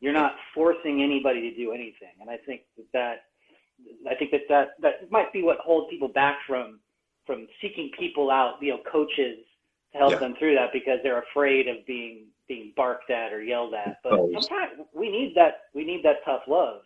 You're 0.00 0.12
not 0.12 0.34
forcing 0.54 1.02
anybody 1.02 1.50
to 1.50 1.56
do 1.56 1.72
anything, 1.72 2.14
and 2.20 2.28
I 2.30 2.36
think 2.36 2.62
that 2.76 2.86
that. 2.92 3.16
I 4.10 4.14
think 4.14 4.30
that 4.30 4.40
that 4.48 4.68
that 4.80 5.10
might 5.10 5.32
be 5.34 5.42
what 5.42 5.58
holds 5.58 5.90
people 5.90 6.08
back 6.08 6.38
from 6.46 6.80
from 7.26 7.46
seeking 7.60 7.90
people 7.98 8.30
out, 8.30 8.54
you 8.62 8.70
know, 8.70 8.78
coaches 8.90 9.38
to 9.92 9.98
help 9.98 10.12
yeah. 10.12 10.18
them 10.18 10.34
through 10.38 10.54
that 10.54 10.72
because 10.72 10.98
they're 11.02 11.22
afraid 11.22 11.68
of 11.68 11.84
being 11.86 12.26
being 12.48 12.72
barked 12.76 13.10
at 13.10 13.32
or 13.32 13.42
yelled 13.42 13.74
at. 13.74 13.98
But 14.02 14.12
sometimes 14.12 14.80
we 14.94 15.10
need 15.10 15.34
that 15.34 15.62
we 15.74 15.84
need 15.84 16.02
that 16.04 16.24
tough 16.24 16.42
love. 16.46 16.82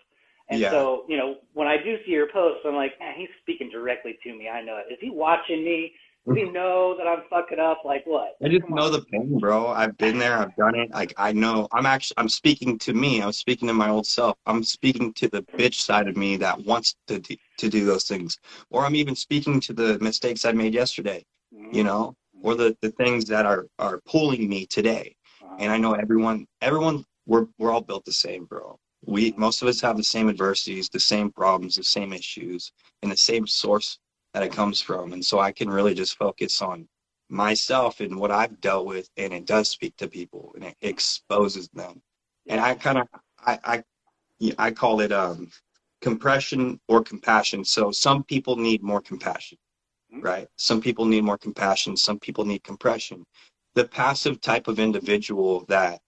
And 0.50 0.60
yeah. 0.60 0.70
so, 0.70 1.04
you 1.08 1.16
know, 1.16 1.36
when 1.54 1.68
I 1.68 1.76
do 1.76 1.96
see 2.04 2.12
your 2.12 2.28
posts, 2.32 2.60
I'm 2.64 2.74
like, 2.74 2.98
man, 2.98 3.14
he's 3.16 3.28
speaking 3.40 3.70
directly 3.70 4.18
to 4.24 4.34
me. 4.34 4.48
I 4.48 4.62
know 4.62 4.78
it. 4.78 4.92
Is 4.92 4.98
he 5.00 5.10
watching 5.10 5.64
me? 5.64 5.92
Does 6.26 6.36
he 6.36 6.44
know 6.44 6.94
that 6.98 7.06
I'm 7.06 7.22
fucking 7.30 7.58
up? 7.58 7.82
Like 7.84 8.04
what? 8.04 8.36
I 8.44 8.48
just 8.48 8.62
Come 8.62 8.74
know 8.74 8.86
on. 8.86 8.92
the 8.92 9.02
pain, 9.10 9.38
bro. 9.38 9.68
I've 9.68 9.96
been 9.96 10.18
there. 10.18 10.36
I've 10.36 10.54
done 10.54 10.74
it. 10.74 10.90
Like 10.90 11.14
I 11.16 11.32
know. 11.32 11.66
I'm 11.72 11.86
actually. 11.86 12.16
I'm 12.18 12.28
speaking 12.28 12.78
to 12.80 12.92
me. 12.92 13.22
I'm 13.22 13.32
speaking 13.32 13.68
to 13.68 13.74
my 13.74 13.88
old 13.88 14.06
self. 14.06 14.36
I'm 14.44 14.62
speaking 14.62 15.14
to 15.14 15.28
the 15.28 15.42
bitch 15.56 15.76
side 15.76 16.08
of 16.08 16.18
me 16.18 16.36
that 16.36 16.62
wants 16.62 16.94
to 17.06 17.20
to 17.20 17.68
do 17.68 17.86
those 17.86 18.04
things. 18.04 18.36
Or 18.68 18.84
I'm 18.84 18.96
even 18.96 19.16
speaking 19.16 19.60
to 19.60 19.72
the 19.72 19.98
mistakes 20.00 20.44
I 20.44 20.52
made 20.52 20.74
yesterday. 20.74 21.24
Mm-hmm. 21.54 21.74
You 21.74 21.84
know, 21.84 22.16
or 22.42 22.54
the 22.54 22.76
the 22.82 22.90
things 22.90 23.24
that 23.26 23.46
are 23.46 23.66
are 23.78 24.02
pulling 24.06 24.46
me 24.46 24.66
today 24.66 25.16
and 25.60 25.70
I 25.70 25.76
know 25.76 25.92
everyone, 25.92 26.46
everyone, 26.62 27.04
we're 27.26 27.46
we're 27.58 27.70
all 27.70 27.82
built 27.82 28.04
the 28.04 28.12
same, 28.12 28.46
bro. 28.46 28.78
We 29.04 29.34
most 29.36 29.62
of 29.62 29.68
us 29.68 29.80
have 29.80 29.96
the 29.96 30.04
same 30.04 30.28
adversities, 30.28 30.88
the 30.88 31.00
same 31.00 31.30
problems, 31.30 31.76
the 31.76 31.84
same 31.84 32.12
issues, 32.12 32.72
and 33.02 33.10
the 33.10 33.16
same 33.16 33.46
source 33.46 33.98
that 34.34 34.42
it 34.42 34.52
comes 34.52 34.80
from. 34.80 35.12
And 35.12 35.24
so 35.24 35.40
I 35.40 35.52
can 35.52 35.70
really 35.70 35.94
just 35.94 36.16
focus 36.16 36.62
on 36.62 36.86
myself 37.28 38.00
and 38.00 38.18
what 38.18 38.30
I've 38.30 38.60
dealt 38.60 38.86
with, 38.86 39.08
and 39.16 39.32
it 39.32 39.46
does 39.46 39.68
speak 39.68 39.96
to 39.96 40.08
people 40.08 40.52
and 40.54 40.64
it 40.64 40.76
exposes 40.82 41.68
them. 41.68 42.02
And 42.46 42.60
I 42.60 42.74
kind 42.74 42.98
of, 42.98 43.08
I, 43.38 43.58
I, 43.64 44.54
I 44.58 44.70
call 44.70 45.00
it 45.00 45.12
um, 45.12 45.50
compression 46.00 46.80
or 46.88 47.02
compassion. 47.02 47.64
So 47.64 47.90
some 47.90 48.24
people 48.24 48.56
need 48.56 48.82
more 48.82 49.00
compassion, 49.00 49.58
mm-hmm. 50.12 50.22
right? 50.22 50.48
Some 50.56 50.80
people 50.80 51.04
need 51.04 51.24
more 51.24 51.38
compassion. 51.38 51.96
Some 51.96 52.18
people 52.18 52.44
need 52.44 52.62
compression 52.64 53.24
the 53.74 53.84
passive 53.84 54.40
type 54.40 54.68
of 54.68 54.78
individual 54.78 55.64
that 55.68 56.00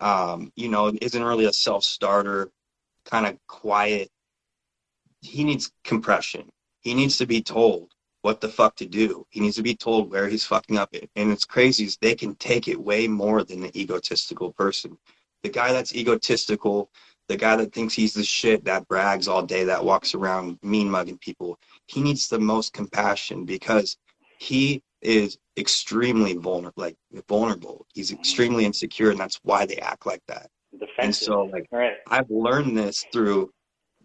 um, 0.00 0.52
you 0.56 0.68
know 0.68 0.92
isn't 1.00 1.24
really 1.24 1.46
a 1.46 1.52
self-starter 1.52 2.50
kind 3.04 3.26
of 3.26 3.38
quiet. 3.46 4.10
He 5.20 5.44
needs 5.44 5.72
compression. 5.84 6.48
He 6.80 6.94
needs 6.94 7.18
to 7.18 7.26
be 7.26 7.42
told 7.42 7.92
what 8.22 8.40
the 8.40 8.48
fuck 8.48 8.76
to 8.76 8.86
do. 8.86 9.26
He 9.30 9.40
needs 9.40 9.56
to 9.56 9.62
be 9.62 9.74
told 9.74 10.10
where 10.10 10.28
he's 10.28 10.44
fucking 10.44 10.78
up 10.78 10.94
and 10.94 11.30
it's 11.30 11.44
crazy 11.44 11.88
they 12.00 12.14
can 12.14 12.34
take 12.36 12.68
it 12.68 12.80
way 12.80 13.06
more 13.06 13.44
than 13.44 13.60
the 13.60 13.80
egotistical 13.80 14.52
person. 14.52 14.98
The 15.42 15.48
guy 15.48 15.72
that's 15.72 15.94
egotistical 15.94 16.90
the 17.28 17.36
guy 17.36 17.56
that 17.56 17.72
thinks 17.72 17.94
he's 17.94 18.14
the 18.14 18.22
shit 18.22 18.64
that 18.64 18.86
brags 18.88 19.26
all 19.26 19.42
day 19.42 19.64
that 19.64 19.84
walks 19.84 20.14
around 20.14 20.58
mean 20.62 20.90
mugging 20.90 21.18
people 21.18 21.58
he 21.86 22.02
needs 22.02 22.28
the 22.28 22.38
most 22.38 22.72
compassion 22.72 23.44
because 23.44 23.96
he 24.38 24.82
is 25.06 25.38
extremely 25.56 26.34
vulnerable 26.34 26.82
like 26.82 26.96
vulnerable. 27.28 27.86
He's 27.94 28.12
extremely 28.12 28.64
insecure 28.64 29.10
and 29.10 29.20
that's 29.20 29.40
why 29.42 29.64
they 29.64 29.76
act 29.76 30.04
like 30.04 30.22
that. 30.26 30.50
Defensive. 30.72 30.94
and 30.98 31.14
so 31.14 31.42
like 31.44 31.66
right. 31.72 31.94
i've 32.08 32.28
learned 32.28 32.76
this 32.76 33.02
through 33.10 33.50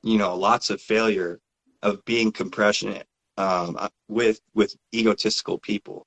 you 0.04 0.18
know 0.18 0.36
lots 0.36 0.70
of 0.70 0.80
failure 0.80 1.40
of 1.84 2.06
being 2.06 2.32
compassionate 2.32 3.06
um, 3.38 3.76
uh, 3.78 3.90
with 4.08 4.40
with 4.54 4.76
egotistical 4.94 5.58
people. 5.58 6.06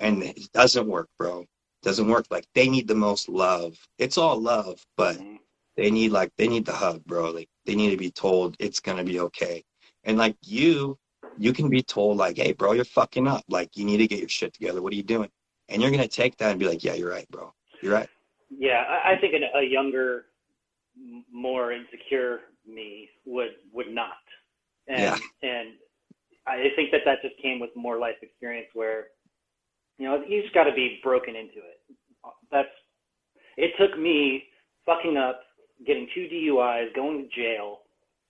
And 0.00 0.22
it 0.22 0.52
doesn't 0.52 0.86
work 0.86 1.08
bro. 1.18 1.40
It 1.40 1.48
doesn't 1.82 2.08
work. 2.08 2.26
Like 2.30 2.46
they 2.54 2.68
need 2.68 2.86
the 2.88 2.94
most 2.94 3.28
love. 3.28 3.76
It's 3.98 4.16
all 4.16 4.40
love 4.40 4.80
but 4.96 5.16
mm-hmm. 5.16 5.36
they 5.76 5.90
need 5.90 6.12
like 6.12 6.30
they 6.38 6.48
need 6.48 6.64
the 6.64 6.72
hug 6.72 7.04
bro. 7.04 7.30
Like 7.30 7.48
they 7.66 7.74
need 7.74 7.90
to 7.90 7.96
be 7.96 8.10
told 8.10 8.56
it's 8.58 8.80
gonna 8.80 9.04
be 9.04 9.20
okay. 9.20 9.64
And 10.04 10.16
like 10.16 10.36
you 10.42 10.96
you 11.38 11.52
can 11.52 11.68
be 11.68 11.82
told 11.82 12.16
like, 12.16 12.36
hey, 12.36 12.52
bro, 12.52 12.72
you're 12.72 12.84
fucking 12.84 13.26
up. 13.26 13.44
Like, 13.48 13.76
you 13.76 13.84
need 13.84 13.98
to 13.98 14.06
get 14.06 14.18
your 14.18 14.28
shit 14.28 14.54
together. 14.54 14.82
What 14.82 14.92
are 14.92 14.96
you 14.96 15.02
doing? 15.02 15.30
And 15.68 15.82
you're 15.82 15.90
gonna 15.90 16.08
take 16.08 16.36
that 16.38 16.50
and 16.50 16.60
be 16.60 16.68
like, 16.68 16.84
yeah, 16.84 16.94
you're 16.94 17.10
right, 17.10 17.28
bro. 17.30 17.52
You're 17.82 17.94
right. 17.94 18.08
Yeah, 18.50 18.84
I, 18.88 19.12
I 19.12 19.18
think 19.20 19.34
a 19.34 19.62
younger, 19.62 20.26
more 21.32 21.72
insecure 21.72 22.40
me 22.66 23.08
would 23.24 23.56
would 23.72 23.90
not. 23.90 24.12
And 24.88 25.00
yeah. 25.00 25.18
and 25.42 25.68
I 26.46 26.68
think 26.76 26.92
that 26.92 27.00
that 27.04 27.22
just 27.22 27.36
came 27.42 27.58
with 27.58 27.70
more 27.74 27.98
life 27.98 28.16
experience 28.22 28.68
where, 28.74 29.08
you 29.98 30.06
know, 30.06 30.22
you 30.26 30.42
just 30.42 30.54
got 30.54 30.64
to 30.64 30.72
be 30.72 31.00
broken 31.02 31.34
into 31.36 31.58
it. 31.58 31.80
That's. 32.50 32.68
It 33.56 33.72
took 33.80 33.98
me 33.98 34.44
fucking 34.84 35.16
up, 35.16 35.40
getting 35.86 36.06
two 36.14 36.28
DUIs, 36.30 36.94
going 36.94 37.22
to 37.26 37.34
jail, 37.34 37.80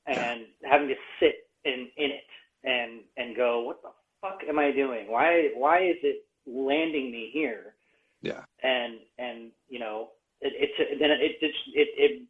and 0.07 0.43
having 0.65 0.89
to 0.89 0.95
sit 1.21 1.49
in 1.65 1.89
in 1.97 2.11
it 2.11 2.25
and 2.65 3.01
and 3.17 3.37
go, 3.37 3.61
what 3.61 3.83
the 3.83 3.91
fuck 4.21 4.41
am 4.49 4.59
I 4.59 4.66
doing? 4.77 5.11
Why 5.11 5.51
why 5.57 5.79
is 5.83 5.97
it 6.03 6.25
landing 6.47 7.11
me 7.11 7.31
here? 7.33 7.75
Yeah. 8.23 8.43
And 8.63 8.99
and 9.19 9.51
you 9.69 9.79
know 9.79 10.11
it 10.41 10.53
it 10.79 10.99
then 11.01 11.11
it 11.11 11.21
it 11.41 11.55
it, 11.75 11.89
it 11.97 12.23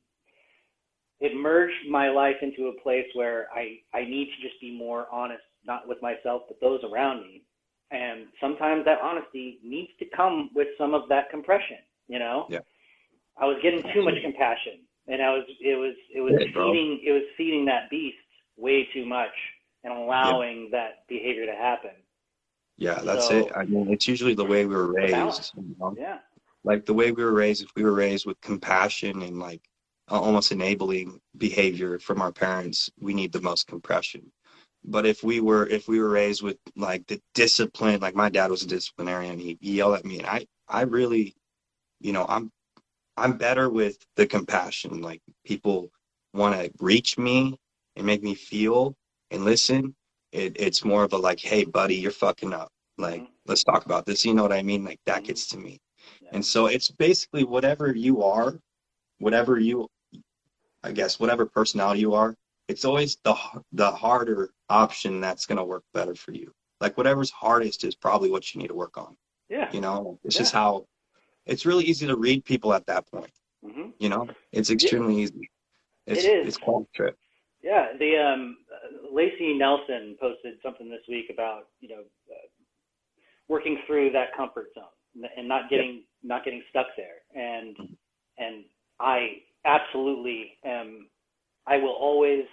it 1.19 1.37
merged 1.37 1.89
my 1.91 2.09
life 2.11 2.37
into 2.43 2.69
a 2.69 2.81
place 2.83 3.07
where 3.15 3.49
I 3.55 3.79
I 3.95 4.05
need 4.05 4.27
to 4.27 4.49
just 4.49 4.61
be 4.61 4.77
more 4.77 5.07
honest, 5.13 5.43
not 5.67 5.89
with 5.89 6.01
myself 6.01 6.43
but 6.49 6.61
those 6.61 6.81
around 6.85 7.23
me. 7.23 7.43
And 7.91 8.27
sometimes 8.41 8.85
that 8.85 8.99
honesty 9.01 9.59
needs 9.63 9.91
to 10.01 10.07
come 10.17 10.51
with 10.55 10.69
some 10.77 10.93
of 10.93 11.09
that 11.09 11.31
compression, 11.31 11.79
you 12.09 12.19
know? 12.19 12.47
Yeah. 12.51 12.59
I 13.39 13.45
was 13.45 13.59
getting 13.63 13.81
too 13.95 14.03
much 14.03 14.15
compassion 14.23 14.81
and 15.09 15.23
I 15.23 15.31
was 15.31 15.45
it 15.61 15.79
was 15.79 15.95
it 16.15 16.21
was 16.21 16.33
yeah, 16.33 16.47
feeding 16.47 17.01
bro. 17.03 17.11
it 17.11 17.13
was 17.13 17.23
feeding 17.37 17.65
that 17.67 17.91
beast 17.91 18.17
way 18.57 18.89
too 18.93 19.07
much 19.07 19.35
and 19.85 19.93
allowing 19.93 20.69
that 20.73 21.07
behavior 21.09 21.47
to 21.47 21.53
happen. 21.53 21.91
Yeah, 22.79 23.01
that's 23.03 23.29
So- 23.29 23.47
it. 23.47 23.53
I 23.57 23.65
mean, 23.65 23.91
it's 23.91 24.07
usually 24.07 24.35
the 24.35 24.45
way 24.45 24.67
we 24.67 24.75
were 24.75 24.93
raised. 24.93 25.53
You 25.57 25.75
know? 25.79 25.95
Yeah. 25.99 26.19
Like 26.65 26.85
the 26.85 26.95
way 26.95 27.13
we 27.13 27.25
were 27.25 27.33
raised, 27.33 27.63
if 27.63 27.71
we 27.77 27.85
were 27.85 27.93
raised 27.95 28.27
with 28.27 28.41
compassion 28.41 29.23
and 29.23 29.39
like 29.39 29.63
almost 30.09 30.53
enabling 30.53 31.21
behavior 31.39 31.99
from 31.99 32.21
our 32.21 32.33
parents, 32.33 32.91
we 33.01 33.15
need 33.15 33.33
the 33.33 33.41
most 33.41 33.67
compression. 33.67 34.31
But 34.85 35.07
if 35.07 35.25
we 35.25 35.41
were 35.41 35.67
if 35.67 35.89
we 35.89 35.99
were 36.01 36.11
raised 36.11 36.43
with 36.43 36.59
like 36.77 37.07
the 37.09 37.21
discipline, 37.35 38.01
like 38.01 38.15
my 38.15 38.29
dad 38.29 38.51
was 38.51 38.63
a 38.63 38.69
disciplinarian, 38.69 39.39
he, 39.39 39.59
he 39.61 39.77
yelled 39.77 39.97
at 39.97 40.05
me, 40.05 40.19
and 40.19 40.27
I 40.29 40.47
I 40.69 40.83
really, 40.83 41.35
you 42.01 42.13
know, 42.13 42.27
I'm 42.29 42.53
I'm 43.17 43.37
better 43.39 43.69
with 43.71 43.99
the 44.17 44.27
compassion. 44.27 45.01
Like 45.03 45.23
people 45.45 45.91
want 46.35 46.55
to 46.55 46.71
reach 46.81 47.19
me 47.19 47.59
and 47.97 48.07
make 48.07 48.23
me 48.23 48.35
feel 48.35 48.97
and 49.33 49.45
listen. 49.45 49.96
It, 50.33 50.57
it's 50.59 50.85
more 50.85 51.05
of 51.05 51.13
a 51.13 51.17
like, 51.19 51.41
hey, 51.41 51.65
buddy, 51.65 51.97
you're 51.97 52.11
fucking 52.11 52.53
up. 52.53 52.71
Like, 52.99 53.23
Mhm. 53.23 53.29
let's 53.47 53.65
talk 53.65 53.87
about 53.87 54.07
this. 54.07 54.25
You 54.25 54.35
know 54.35 54.43
what 54.43 54.53
I 54.53 54.63
mean? 54.63 54.85
Like 54.85 55.01
that 55.07 55.23
Mhm. 55.23 55.27
gets 55.27 55.47
to 55.49 55.59
me. 55.59 55.79
Yeah. 56.23 56.31
And 56.33 56.45
so 56.45 56.67
it's 56.67 56.91
basically 56.91 57.45
whatever 57.45 57.95
you 57.95 58.23
are, 58.23 58.61
whatever 59.19 59.59
you, 59.59 59.89
I 60.83 60.93
guess, 60.93 61.19
whatever 61.21 61.47
personality 61.47 62.01
you 62.01 62.15
are, 62.15 62.35
it's 62.69 62.85
always 62.85 63.17
the 63.25 63.35
the 63.73 63.91
harder 63.91 64.51
option 64.69 65.21
that's 65.21 65.47
gonna 65.47 65.65
work 65.65 65.85
better 65.93 66.15
for 66.15 66.33
you. 66.33 66.53
Like 66.81 66.97
whatever's 66.97 67.31
hardest 67.31 67.85
is 67.85 67.95
probably 67.95 68.31
what 68.31 68.55
you 68.55 68.61
need 68.61 68.69
to 68.69 68.75
work 68.75 68.97
on. 68.99 69.17
Yeah. 69.49 69.71
You 69.73 69.81
know, 69.81 70.19
it's 70.25 70.37
just 70.37 70.53
how. 70.53 70.87
It's 71.47 71.65
really 71.65 71.85
easy 71.85 72.07
to 72.07 72.17
read 72.17 72.45
people 72.45 72.73
at 72.75 72.87
that 72.87 73.07
point. 73.07 73.31
hmm 73.65 73.91
You 73.99 74.09
know, 74.09 74.29
it's 74.53 74.71
extremely 74.71 75.23
easy. 75.23 75.49
It's, 76.07 76.25
It 76.25 76.31
is. 76.39 76.49
It's 76.49 76.57
quite 76.59 76.83
a 76.83 76.97
trip. 76.97 77.17
Yeah, 77.63 77.97
the 77.99 78.17
um, 78.19 78.59
Lacey 79.13 79.55
Nelson 79.55 80.17
posted 80.21 80.55
something 80.63 80.89
this 80.89 81.03
week 81.09 81.27
about 81.33 81.69
you 81.81 81.89
know 81.89 82.03
uh, 82.31 82.47
working 83.49 83.79
through 83.87 84.11
that 84.13 84.37
comfort 84.37 84.67
zone 84.75 85.31
and 85.37 85.49
not 85.49 85.71
getting 85.71 86.03
not 86.23 86.45
getting 86.45 86.63
stuck 86.71 86.87
there. 86.97 87.25
And 87.35 87.77
and 88.39 88.65
I 89.01 89.43
absolutely 89.65 90.53
am. 90.65 91.09
I 91.67 91.77
will 91.79 91.97
always 91.99 92.45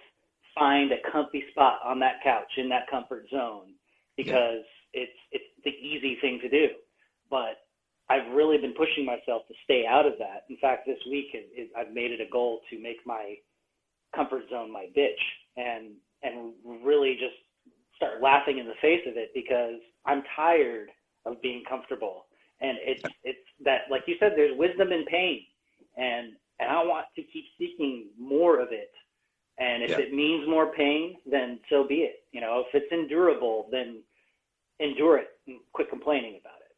find 0.56 0.92
a 0.92 1.12
comfy 1.12 1.44
spot 1.52 1.80
on 1.84 2.00
that 2.00 2.24
couch 2.24 2.52
in 2.58 2.70
that 2.70 2.90
comfort 2.90 3.26
zone 3.30 3.74
because 4.18 4.64
it's 4.94 5.12
it's 5.32 5.44
the 5.64 5.72
easy 5.72 6.18
thing 6.22 6.40
to 6.42 6.50
do. 6.50 6.68
But 7.30 7.66
I've 8.10 8.32
really 8.34 8.58
been 8.58 8.74
pushing 8.74 9.06
myself 9.06 9.48
to 9.48 9.54
stay 9.64 9.86
out 9.90 10.06
of 10.06 10.14
that. 10.20 10.44
In 10.50 10.58
fact, 10.58 10.86
this 10.86 11.00
week 11.10 11.28
is, 11.34 11.46
is 11.58 11.70
I've 11.78 11.94
made 11.94 12.12
it 12.12 12.20
a 12.22 12.30
goal 12.30 12.60
to 12.70 12.80
make 12.80 12.98
my 13.06 13.36
comfort 14.16 14.44
zone 14.50 14.72
my 14.72 14.88
bitch 14.96 15.22
and 15.58 15.94
and 16.24 16.54
really 16.86 17.14
just 17.14 17.36
start 17.96 18.22
laughing 18.22 18.58
in 18.60 18.68
the 18.68 18.74
face 18.82 19.02
of 19.08 19.18
it 19.18 19.32
because 19.34 19.80
I'm 20.06 20.24
tired 20.36 20.90
of 21.26 21.42
being 21.42 21.64
comfortable. 21.68 22.26
And 22.62 22.78
it's 22.82 23.04
it's 23.24 23.40
that 23.64 23.82
like 23.92 24.04
you 24.08 24.16
said 24.20 24.34
there's 24.36 24.58
wisdom 24.58 24.92
in 24.92 25.06
pain. 25.06 25.42
And 25.98 26.34
and 26.60 26.70
I 26.70 26.84
want 26.84 27.06
to 27.16 27.24
keep 27.24 27.46
seeking 27.58 28.08
more 28.20 28.60
of 28.60 28.70
it. 28.72 28.92
And 29.60 29.84
if 29.84 29.92
Yeah. 29.92 30.00
it 30.00 30.14
means 30.14 30.48
more 30.48 30.74
pain 30.74 31.18
then 31.26 31.60
so 31.70 31.84
be 31.88 32.02
it. 32.04 32.24
You 32.32 32.42
know 32.42 32.64
if 32.68 32.74
it's 32.74 32.92
endurable 32.92 33.68
then 33.72 34.02
endure 34.80 35.18
it 35.18 35.30
and 35.48 35.60
quit 35.74 35.90
complaining 35.90 36.40
about 36.42 36.60
it. 36.62 36.76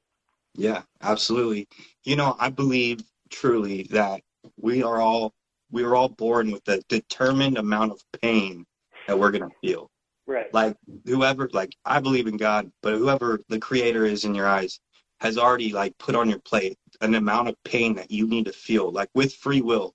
Yeah, 0.56 0.84
absolutely. 1.02 1.68
You 2.04 2.16
know, 2.16 2.36
I 2.40 2.50
believe 2.50 3.02
truly 3.30 3.84
that 3.92 4.22
we 4.58 4.84
are 4.84 5.02
all 5.02 5.34
we 5.72 5.84
are 5.84 5.96
all 5.96 6.10
born 6.10 6.52
with 6.52 6.68
a 6.68 6.82
determined 6.88 7.58
amount 7.58 7.92
of 7.92 8.02
pain 8.22 8.66
that 9.08 9.18
we're 9.18 9.32
gonna 9.32 9.50
feel. 9.62 9.90
right 10.28 10.54
Like 10.54 10.76
whoever, 11.06 11.50
like 11.54 11.76
I 11.86 12.00
believe 12.00 12.28
in 12.28 12.38
God, 12.38 12.72
but 12.82 12.96
whoever 12.96 13.40
the 13.50 13.60
Creator 13.60 14.06
is 14.06 14.26
in 14.26 14.36
your 14.36 14.48
eyes 14.48 14.80
has 15.22 15.38
already 15.38 15.72
like 15.72 15.98
put 15.98 16.16
on 16.16 16.30
your 16.30 16.40
plate 16.40 16.78
an 17.02 17.16
amount 17.16 17.50
of 17.50 17.56
pain 17.64 17.96
that 17.96 18.12
you 18.12 18.28
need 18.28 18.46
to 18.46 18.54
feel, 18.54 18.92
like 18.92 19.10
with 19.14 19.34
free 19.36 19.62
will, 19.62 19.94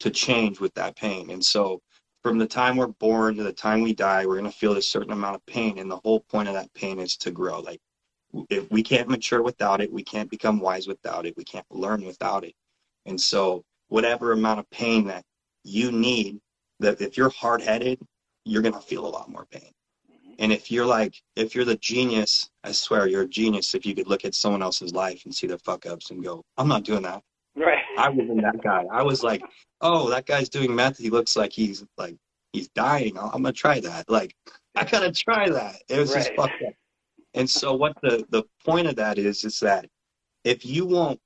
to 0.00 0.10
change 0.10 0.60
with 0.60 0.74
that 0.74 0.96
pain. 0.96 1.30
And 1.30 1.44
so, 1.44 1.80
from 2.22 2.38
the 2.38 2.46
time 2.46 2.76
we're 2.76 2.88
born 2.88 3.36
to 3.36 3.42
the 3.42 3.52
time 3.52 3.82
we 3.82 3.94
die, 3.94 4.26
we're 4.26 4.36
gonna 4.36 4.50
feel 4.50 4.76
a 4.76 4.82
certain 4.82 5.12
amount 5.12 5.36
of 5.36 5.46
pain, 5.46 5.78
and 5.78 5.90
the 5.90 5.98
whole 5.98 6.20
point 6.20 6.48
of 6.48 6.54
that 6.54 6.72
pain 6.74 6.98
is 6.98 7.16
to 7.18 7.30
grow. 7.30 7.60
Like 7.60 7.80
if 8.50 8.70
we 8.70 8.82
can't 8.82 9.08
mature 9.08 9.42
without 9.42 9.80
it, 9.80 9.92
we 9.92 10.02
can't 10.02 10.30
become 10.30 10.60
wise 10.60 10.86
without 10.86 11.26
it, 11.26 11.36
we 11.36 11.44
can't 11.44 11.66
learn 11.70 12.04
without 12.04 12.44
it. 12.44 12.54
And 13.06 13.20
so, 13.20 13.64
whatever 13.88 14.32
amount 14.32 14.60
of 14.60 14.70
pain 14.70 15.06
that 15.06 15.24
you 15.64 15.92
need, 15.92 16.40
that 16.80 17.00
if 17.00 17.16
you're 17.16 17.30
hard 17.30 17.62
headed, 17.62 17.98
you're 18.48 18.62
gonna 18.62 18.80
feel 18.80 19.06
a 19.06 19.08
lot 19.08 19.28
more 19.28 19.46
pain. 19.50 19.72
Mm-hmm. 20.10 20.32
And 20.38 20.52
if 20.52 20.70
you're 20.70 20.86
like, 20.86 21.14
if 21.36 21.54
you're 21.54 21.64
the 21.64 21.76
genius, 21.76 22.50
I 22.64 22.72
swear 22.72 23.06
you're 23.06 23.22
a 23.22 23.28
genius 23.28 23.74
if 23.74 23.84
you 23.86 23.94
could 23.94 24.08
look 24.08 24.24
at 24.24 24.34
someone 24.34 24.62
else's 24.62 24.92
life 24.92 25.22
and 25.24 25.34
see 25.34 25.46
their 25.46 25.58
fuck 25.58 25.86
ups 25.86 26.10
and 26.10 26.22
go, 26.22 26.44
I'm 26.56 26.68
not 26.68 26.84
doing 26.84 27.02
that. 27.02 27.22
right 27.56 27.78
I 27.98 28.08
wasn't 28.08 28.42
that 28.42 28.62
guy. 28.62 28.84
I 28.90 29.02
was 29.02 29.22
like, 29.22 29.42
oh, 29.80 30.08
that 30.10 30.26
guy's 30.26 30.48
doing 30.48 30.74
meth. 30.74 30.98
He 30.98 31.10
looks 31.10 31.36
like 31.36 31.52
he's 31.52 31.84
like 31.96 32.16
he's 32.52 32.68
dying. 32.68 33.18
I'm 33.18 33.42
gonna 33.42 33.52
try 33.52 33.80
that. 33.80 34.08
Like, 34.08 34.34
I 34.74 34.84
gotta 34.84 35.12
try 35.12 35.48
that. 35.48 35.76
It 35.88 35.98
was 35.98 36.12
just 36.12 36.32
fucked 36.34 36.62
up. 36.66 36.74
And 37.34 37.48
so, 37.48 37.74
what 37.74 37.96
the 38.02 38.24
the 38.30 38.44
point 38.64 38.86
of 38.86 38.96
that 38.96 39.18
is, 39.18 39.44
is 39.44 39.60
that 39.60 39.86
if 40.44 40.64
you 40.64 40.86
won't 40.86 41.20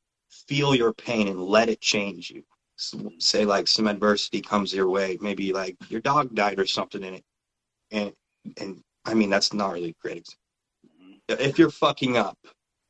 feel 0.49 0.75
your 0.75 0.93
pain 0.93 1.29
and 1.29 1.43
let 1.43 1.69
it 1.69 1.81
change 1.81 2.31
you, 2.31 2.43
say 3.19 3.45
like 3.45 3.69
some 3.69 3.87
adversity 3.87 4.41
comes 4.41 4.75
your 4.75 4.89
way, 4.89 5.19
maybe 5.21 5.53
like 5.53 5.77
your 5.89 6.01
dog 6.01 6.35
died 6.35 6.59
or 6.59 6.67
something 6.67 7.03
in 7.03 7.15
it, 7.15 7.25
and 7.91 8.13
and 8.59 8.83
I 9.05 9.15
mean 9.15 9.31
that's 9.31 9.53
not 9.53 9.73
really 9.73 9.95
great. 10.03 10.19
ex- 10.19 10.37
mm-hmm. 10.87 11.41
If 11.43 11.59
you're 11.59 11.71
fucking 11.71 12.17
up 12.17 12.39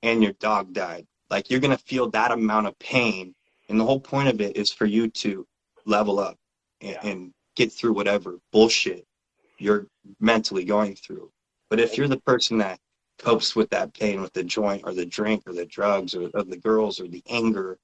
and 0.02 0.22
your 0.22 0.32
dog 0.34 0.72
died, 0.72 1.06
like 1.30 1.50
you're 1.50 1.60
gonna 1.60 1.78
feel 1.78 2.10
that 2.10 2.32
amount 2.32 2.66
of 2.66 2.78
pain, 2.78 3.34
and 3.68 3.78
the 3.78 3.84
whole 3.84 4.00
point 4.00 4.28
of 4.28 4.40
it 4.40 4.56
is 4.56 4.72
for 4.72 4.86
you 4.86 5.08
to 5.08 5.46
level 5.86 6.18
up 6.18 6.36
and, 6.80 6.90
Yeah. 6.92 7.06
and 7.10 7.32
get 7.56 7.72
through 7.72 7.92
whatever 7.92 8.38
bullshit 8.52 9.04
you're 9.58 9.86
mentally 10.20 10.64
going 10.64 10.96
through. 10.96 11.30
But 11.70 11.80
if 11.80 11.96
you're 11.96 12.08
the 12.08 12.20
person 12.20 12.58
that 12.58 12.78
copes 13.18 13.54
with 13.54 13.70
that 13.70 13.94
pain 13.94 14.20
with 14.20 14.32
the 14.32 14.42
joint 14.44 14.82
or 14.84 14.92
the 14.92 15.06
drink 15.06 15.42
or 15.46 15.52
the 15.52 15.66
drugs 15.66 16.14
or, 16.14 16.28
or 16.34 16.42
the 16.42 16.56
girls 16.56 16.98
or 17.00 17.08
the 17.08 17.22
anger 17.28 17.78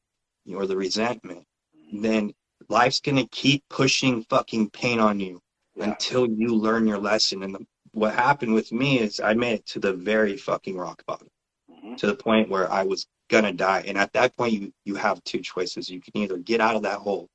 or 0.52 0.66
the 0.66 0.76
resentment, 0.76 1.44
then 1.92 2.33
life's 2.68 3.01
gonna 3.01 3.27
keep 3.29 3.64
pushing 3.68 4.22
fucking 4.24 4.70
pain 4.70 5.01
on 5.01 5.20
you 5.20 5.40
Yeah. 5.74 5.85
until 5.85 6.27
you 6.27 6.55
learn 6.55 6.87
your 6.87 6.98
lesson. 6.98 7.42
And 7.42 7.55
the, 7.55 7.66
what 7.92 8.14
happened 8.14 8.55
with 8.55 8.72
me 8.72 8.98
is 8.98 9.20
I 9.20 9.35
made 9.35 9.55
it 9.55 9.66
to 9.66 9.81
the 9.81 9.92
very 9.94 10.37
fucking 10.37 10.77
rock 10.77 11.05
bottom, 11.07 11.29
Mhm. 11.70 11.96
to 11.98 12.07
the 12.07 12.14
point 12.16 12.48
where 12.48 12.70
I 12.70 12.85
was 12.85 13.07
gonna 13.29 13.53
die. 13.53 13.83
And 13.87 13.96
at 13.98 14.12
that 14.12 14.37
point, 14.37 14.53
you 14.53 14.72
you 14.85 14.96
have 14.96 15.22
two 15.24 15.40
choices. 15.40 15.88
You 15.88 16.01
can 16.01 16.16
either 16.16 16.38
get 16.38 16.61
out 16.61 16.77
of 16.77 16.83
that 16.83 16.98
hole 17.01 17.29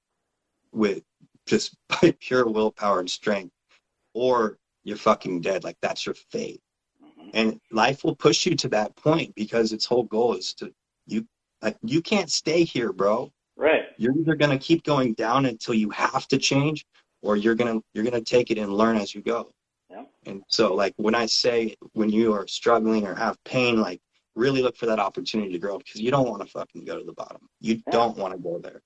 with 0.71 1.03
just 1.45 1.75
by 2.01 2.11
pure 2.19 2.47
willpower 2.47 2.99
and 2.99 3.09
strength, 3.09 3.53
or 4.13 4.59
you're 4.83 4.97
fucking 4.97 5.41
dead. 5.41 5.63
Like 5.63 5.77
that's 5.81 6.05
your 6.05 6.15
fate. 6.15 6.61
Mhm. 7.01 7.31
And 7.33 7.61
life 7.71 8.03
will 8.03 8.15
push 8.15 8.45
you 8.45 8.55
to 8.57 8.69
that 8.69 8.95
point 8.95 9.33
because 9.35 9.71
its 9.73 9.85
whole 9.85 10.03
goal 10.03 10.35
is 10.35 10.53
to 10.55 10.73
you 11.07 11.27
like 11.61 11.77
you 11.81 12.01
can't 12.01 12.29
stay 12.31 12.63
here, 12.63 12.91
bro 12.93 13.31
right 13.55 13.83
you're 13.97 14.17
either 14.17 14.35
going 14.35 14.51
to 14.51 14.57
keep 14.57 14.83
going 14.83 15.13
down 15.13 15.45
until 15.45 15.73
you 15.73 15.89
have 15.91 16.27
to 16.27 16.37
change 16.37 16.85
or 17.21 17.37
you're 17.37 17.55
going 17.55 17.71
to 17.79 17.83
you're 17.93 18.03
going 18.03 18.13
to 18.13 18.21
take 18.35 18.51
it 18.51 18.57
and 18.57 18.73
learn 18.73 18.97
as 18.97 19.13
you 19.13 19.21
go 19.21 19.51
Yeah. 19.89 20.03
and 20.25 20.43
so 20.47 20.73
like 20.73 20.93
when 20.97 21.15
i 21.15 21.25
say 21.25 21.75
when 21.93 22.09
you 22.09 22.33
are 22.33 22.47
struggling 22.47 23.05
or 23.05 23.15
have 23.15 23.37
pain 23.45 23.79
like 23.81 24.01
really 24.35 24.61
look 24.63 24.75
for 24.77 24.87
that 24.87 24.99
opportunity 24.99 25.51
to 25.51 25.59
grow 25.59 25.77
because 25.77 26.01
you 26.01 26.09
don't 26.09 26.27
want 26.27 26.41
to 26.41 26.47
fucking 26.51 26.85
go 26.85 26.97
to 26.97 27.05
the 27.05 27.13
bottom 27.13 27.47
you 27.61 27.75
Yeah. 27.75 27.91
don't 27.91 28.17
want 28.17 28.33
to 28.33 28.39
go 28.39 28.59
there 28.59 28.81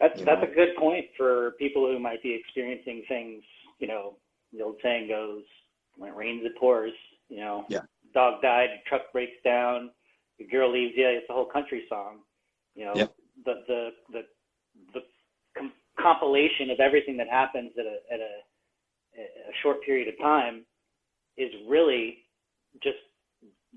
That's 0.00 0.18
that's 0.24 0.42
know? 0.42 0.50
a 0.50 0.54
good 0.54 0.76
point 0.76 1.06
for 1.16 1.52
people 1.58 1.86
who 1.86 1.98
might 1.98 2.22
be 2.22 2.32
experiencing 2.34 3.04
things. 3.08 3.42
You 3.78 3.86
know, 3.88 4.16
the 4.52 4.62
old 4.64 4.76
saying 4.82 5.06
goes, 5.08 5.44
"When 5.96 6.10
it 6.10 6.16
rains, 6.16 6.42
it 6.44 6.56
pours." 6.58 6.92
You 7.28 7.38
know, 7.44 7.64
Yeah. 7.68 7.82
dog 8.12 8.42
died, 8.42 8.70
truck 8.88 9.12
breaks 9.12 9.38
down, 9.44 9.90
your 10.38 10.48
girl 10.48 10.70
leaves 10.72 10.94
you. 10.96 11.06
It's 11.06 11.30
a 11.30 11.32
whole 11.32 11.46
country 11.56 11.84
song. 11.88 12.22
You 12.74 12.84
know, 12.86 12.94
Yeah. 12.96 13.06
The 13.44 13.54
the 13.66 13.88
the 14.12 14.22
the 14.94 15.00
com- 15.56 15.72
compilation 16.00 16.70
of 16.70 16.80
everything 16.80 17.16
that 17.16 17.28
happens 17.28 17.72
at 17.78 17.86
a 17.86 17.96
at 18.12 18.20
a 18.20 18.32
a 19.18 19.52
short 19.62 19.82
period 19.84 20.08
of 20.08 20.18
time 20.18 20.64
is 21.36 21.50
really 21.68 22.18
just 22.82 22.96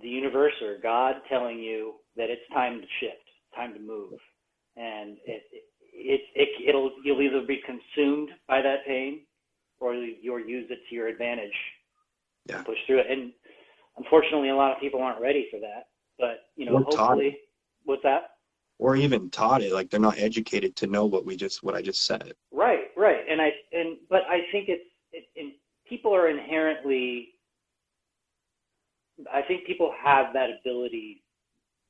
the 0.02 0.08
universe 0.08 0.54
or 0.62 0.78
God 0.82 1.16
telling 1.30 1.60
you 1.60 1.96
that 2.16 2.30
it's 2.30 2.42
time 2.54 2.80
to 2.82 2.88
shift, 3.00 3.24
time 3.56 3.74
to 3.74 3.80
move, 3.80 4.14
and 4.76 5.18
it 5.26 5.44
it, 5.52 5.64
it, 5.94 6.22
it 6.36 6.70
it'll 6.70 6.92
you'll 7.04 7.22
either 7.22 7.42
be 7.46 7.62
consumed 7.66 8.30
by 8.48 8.62
that 8.62 8.86
pain 8.86 9.22
or 9.80 9.94
you'll 9.94 10.40
use 10.40 10.68
it 10.70 10.80
to 10.90 10.96
your 10.96 11.08
advantage. 11.08 11.54
Yeah. 12.48 12.58
and 12.58 12.66
Push 12.66 12.78
through 12.88 13.00
it, 13.00 13.08
and 13.10 13.32
unfortunately, 13.98 14.50
a 14.50 14.56
lot 14.56 14.72
of 14.72 14.80
people 14.80 15.02
aren't 15.02 15.22
ready 15.22 15.48
for 15.52 15.60
that. 15.60 15.88
But 16.20 16.48
you 16.56 16.66
know, 16.66 16.76
We're 16.76 16.84
taught 16.84 16.98
hopefully, 16.98 17.38
what's 17.84 18.04
that? 18.04 18.35
Or 18.80 18.96
even 18.96 19.30
taught 19.30 19.62
it 19.62 19.72
like 19.72 19.90
they're 19.90 20.00
not 20.00 20.18
educated 20.18 20.76
to 20.76 20.88
know 20.88 21.06
what 21.06 21.26
we 21.26 21.36
just 21.36 21.64
what 21.64 21.76
i 21.76 21.82
just 21.82 22.06
said 22.06 22.34
Right, 22.52 22.86
right, 22.96 23.20
and 23.30 23.42
I 23.42 23.52
and 23.74 23.98
but 24.10 24.22
I 24.30 24.40
think 24.52 24.70
it's 24.70 24.84
it, 25.12 25.26
and 25.38 25.52
people 25.88 26.12
people 26.12 26.16
are 26.16 26.30
inherently. 26.30 27.30
I 29.32 29.42
think 29.42 29.66
people 29.66 29.94
have 30.04 30.34
that 30.34 30.50
ability, 30.62 31.24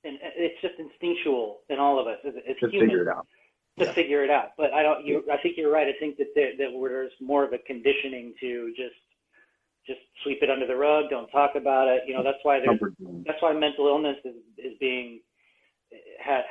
and 0.03 0.17
it's 0.21 0.59
just 0.61 0.75
instinctual 0.79 1.59
in 1.69 1.79
all 1.79 1.99
of 1.99 2.07
us 2.07 2.17
as, 2.27 2.33
as 2.49 2.55
To 2.61 2.69
humans 2.69 2.91
figure 2.91 3.01
it 3.01 3.07
out. 3.07 3.27
to 3.79 3.85
Yeah. 3.85 3.93
figure 3.93 4.23
it 4.23 4.29
out. 4.29 4.51
But 4.57 4.73
I 4.73 4.83
don't. 4.83 5.05
You, 5.05 5.23
I 5.31 5.37
think 5.41 5.57
you're 5.57 5.71
right. 5.71 5.87
I 5.87 5.97
think 5.99 6.17
that 6.17 6.27
there, 6.35 6.51
that 6.57 6.69
there's 6.71 7.11
more 7.21 7.43
of 7.43 7.53
a 7.53 7.57
conditioning 7.59 8.33
to 8.39 8.69
just 8.75 8.95
just 9.87 9.99
sweep 10.23 10.39
it 10.41 10.49
under 10.49 10.65
the 10.65 10.75
rug. 10.75 11.09
Don't 11.09 11.29
talk 11.29 11.51
about 11.55 11.87
it. 11.87 12.03
You 12.07 12.13
know, 12.15 12.23
that's 12.23 12.39
why 12.43 12.59
there's 12.59 12.79
that's 13.25 13.41
why 13.41 13.53
mental 13.53 13.87
illness 13.87 14.17
is 14.25 14.35
is 14.57 14.73
being 14.79 15.19
had, 16.19 16.41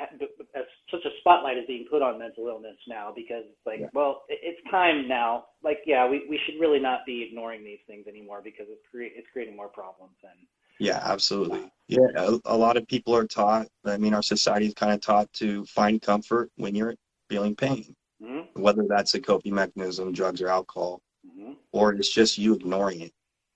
as 0.54 0.64
such 0.90 1.04
a 1.04 1.10
spotlight 1.20 1.58
is 1.58 1.64
being 1.66 1.86
put 1.90 2.02
on 2.02 2.18
mental 2.18 2.48
illness 2.48 2.76
now 2.88 3.12
because 3.14 3.44
it's 3.46 3.66
like 3.66 3.80
Yeah. 3.80 3.88
well 3.92 4.22
it, 4.28 4.38
it's 4.42 4.70
time 4.70 5.08
now 5.08 5.46
like 5.62 5.78
yeah 5.86 6.08
we, 6.08 6.24
we 6.28 6.38
should 6.44 6.58
really 6.60 6.78
not 6.78 7.00
be 7.06 7.22
ignoring 7.22 7.64
these 7.64 7.80
things 7.86 8.06
anymore 8.06 8.40
because 8.42 8.66
it's 8.68 8.82
cre- 8.90 9.14
it's 9.16 9.26
creating 9.32 9.56
more 9.56 9.68
problems 9.68 10.16
and 10.22 10.46
Yeah, 10.78 11.00
absolutely. 11.02 11.70
Yeah, 11.88 12.08
a, 12.16 12.38
a 12.46 12.56
lot 12.56 12.76
of 12.76 12.86
people 12.88 13.14
are 13.14 13.26
taught. 13.26 13.68
I 13.84 13.96
mean, 13.98 14.14
our 14.14 14.22
society 14.22 14.66
is 14.66 14.74
kind 14.74 14.92
of 14.92 15.00
taught 15.00 15.32
to 15.34 15.64
find 15.66 16.00
comfort 16.00 16.50
when 16.56 16.74
you're 16.74 16.94
feeling 17.30 17.54
pain, 17.54 17.94
mhm, 18.22 18.46
whether 18.54 18.84
that's 18.88 19.14
a 19.14 19.20
coping 19.20 19.54
mechanism, 19.54 20.12
drugs 20.12 20.40
or 20.42 20.48
alcohol, 20.48 21.00
mhm. 21.26 21.56
or 21.72 21.94
it's 21.94 22.12
just 22.12 22.38
you 22.38 22.54
ignoring 22.54 23.00
it. 23.02 23.12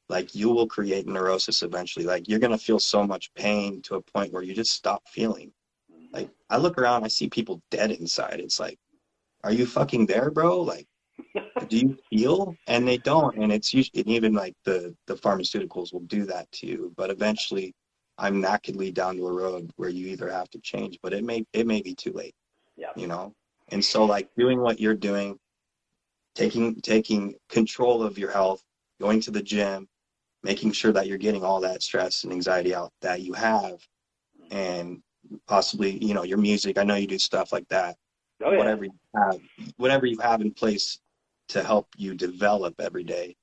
Like 0.08 0.34
you 0.34 0.50
will 0.50 0.66
create 0.66 1.06
neurosis 1.06 1.62
eventually. 1.62 2.04
Like 2.06 2.28
you're 2.28 2.38
gonna 2.38 2.58
feel 2.58 2.78
so 2.78 3.06
much 3.06 3.32
pain 3.34 3.82
to 3.82 3.96
a 3.96 4.02
point 4.02 4.32
where 4.32 4.42
you 4.42 4.54
just 4.54 4.72
stop 4.72 5.06
feeling. 5.08 5.52
I 6.50 6.56
look 6.56 6.78
around, 6.78 7.04
I 7.04 7.08
see 7.08 7.28
people 7.28 7.62
dead 7.70 7.90
inside. 7.90 8.40
It's 8.40 8.58
like, 8.58 8.78
are 9.44 9.52
you 9.52 9.66
fucking 9.66 10.06
there, 10.06 10.30
bro? 10.30 10.60
Like, 10.60 10.86
do 11.68 11.78
you 11.78 11.98
feel? 12.10 12.56
And 12.66 12.86
they 12.86 12.98
don't. 12.98 13.36
And 13.36 13.52
it's 13.52 13.74
usually 13.74 14.02
and 14.02 14.10
even 14.10 14.32
like 14.32 14.54
the 14.64 14.94
the 15.06 15.14
pharmaceuticals 15.14 15.92
will 15.92 16.00
do 16.00 16.24
that 16.26 16.50
to 16.52 16.66
you. 16.66 16.92
But 16.96 17.10
eventually, 17.10 17.74
I'm 18.16 18.40
that 18.42 18.62
could 18.62 18.76
lead 18.76 18.94
down 18.94 19.16
to 19.16 19.26
a 19.26 19.32
road 19.32 19.70
where 19.76 19.88
you 19.88 20.08
either 20.08 20.30
have 20.30 20.50
to 20.50 20.58
change, 20.60 20.98
but 21.02 21.12
it 21.12 21.24
may 21.24 21.44
it 21.52 21.66
may 21.66 21.82
be 21.82 21.94
too 21.94 22.12
late. 22.12 22.34
yeah 22.76 22.88
You 22.96 23.06
know. 23.06 23.34
And 23.68 23.84
so 23.84 24.04
like 24.04 24.28
doing 24.36 24.60
what 24.60 24.80
you're 24.80 24.94
doing, 24.94 25.38
taking 26.34 26.80
taking 26.80 27.34
control 27.48 28.02
of 28.02 28.18
your 28.18 28.30
health, 28.30 28.62
going 29.00 29.20
to 29.22 29.30
the 29.30 29.42
gym, 29.42 29.88
making 30.42 30.72
sure 30.72 30.92
that 30.92 31.06
you're 31.06 31.18
getting 31.18 31.44
all 31.44 31.60
that 31.60 31.82
stress 31.82 32.24
and 32.24 32.32
anxiety 32.32 32.74
out 32.74 32.92
that 33.02 33.20
you 33.20 33.32
have, 33.34 33.78
and 34.50 35.02
possibly 35.46 36.02
you 36.04 36.14
know 36.14 36.24
your 36.24 36.38
music. 36.38 36.78
I 36.78 36.84
know 36.84 36.94
you 36.94 37.06
do 37.06 37.18
stuff 37.18 37.52
like 37.52 37.68
that 37.68 37.96
oh 38.44 38.50
yeah 38.50 38.58
whatever 38.58 38.84
you 38.84 38.92
have 39.14 39.40
whatever 39.76 40.06
you 40.06 40.18
have 40.18 40.40
in 40.40 40.52
place 40.52 41.00
to 41.48 41.62
help 41.62 41.88
you 41.96 42.14
develop 42.14 42.74
every 42.80 43.04
day 43.04 43.34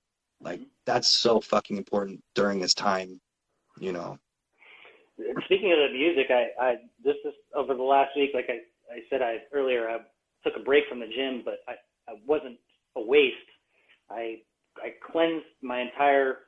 like 0.41 0.61
that's 0.85 1.07
so 1.09 1.39
fucking 1.39 1.77
important 1.77 2.21
during 2.33 2.59
this 2.59 2.73
time 2.73 3.19
you 3.79 3.91
know 3.91 4.17
Speaking 5.45 5.71
of 5.71 5.77
the 5.77 5.97
music, 5.97 6.27
I, 6.29 6.47
I 6.61 6.75
this 7.01 7.15
is 7.23 7.33
over 7.55 7.73
the 7.73 7.81
last 7.81 8.09
week. 8.17 8.31
Like 8.33 8.49
I, 8.49 8.59
I 8.93 8.99
said 9.09 9.21
I 9.21 9.37
earlier, 9.53 9.89
I 9.89 9.99
took 10.43 10.59
a 10.59 10.63
break 10.63 10.83
from 10.89 10.99
the 10.99 11.07
gym, 11.07 11.41
but 11.45 11.59
I, 11.69 11.75
I 12.11 12.15
wasn't 12.27 12.57
a 12.97 13.01
waste. 13.01 13.35
I 14.09 14.39
I 14.77 14.89
cleansed 15.09 15.45
my 15.61 15.79
entire 15.79 16.39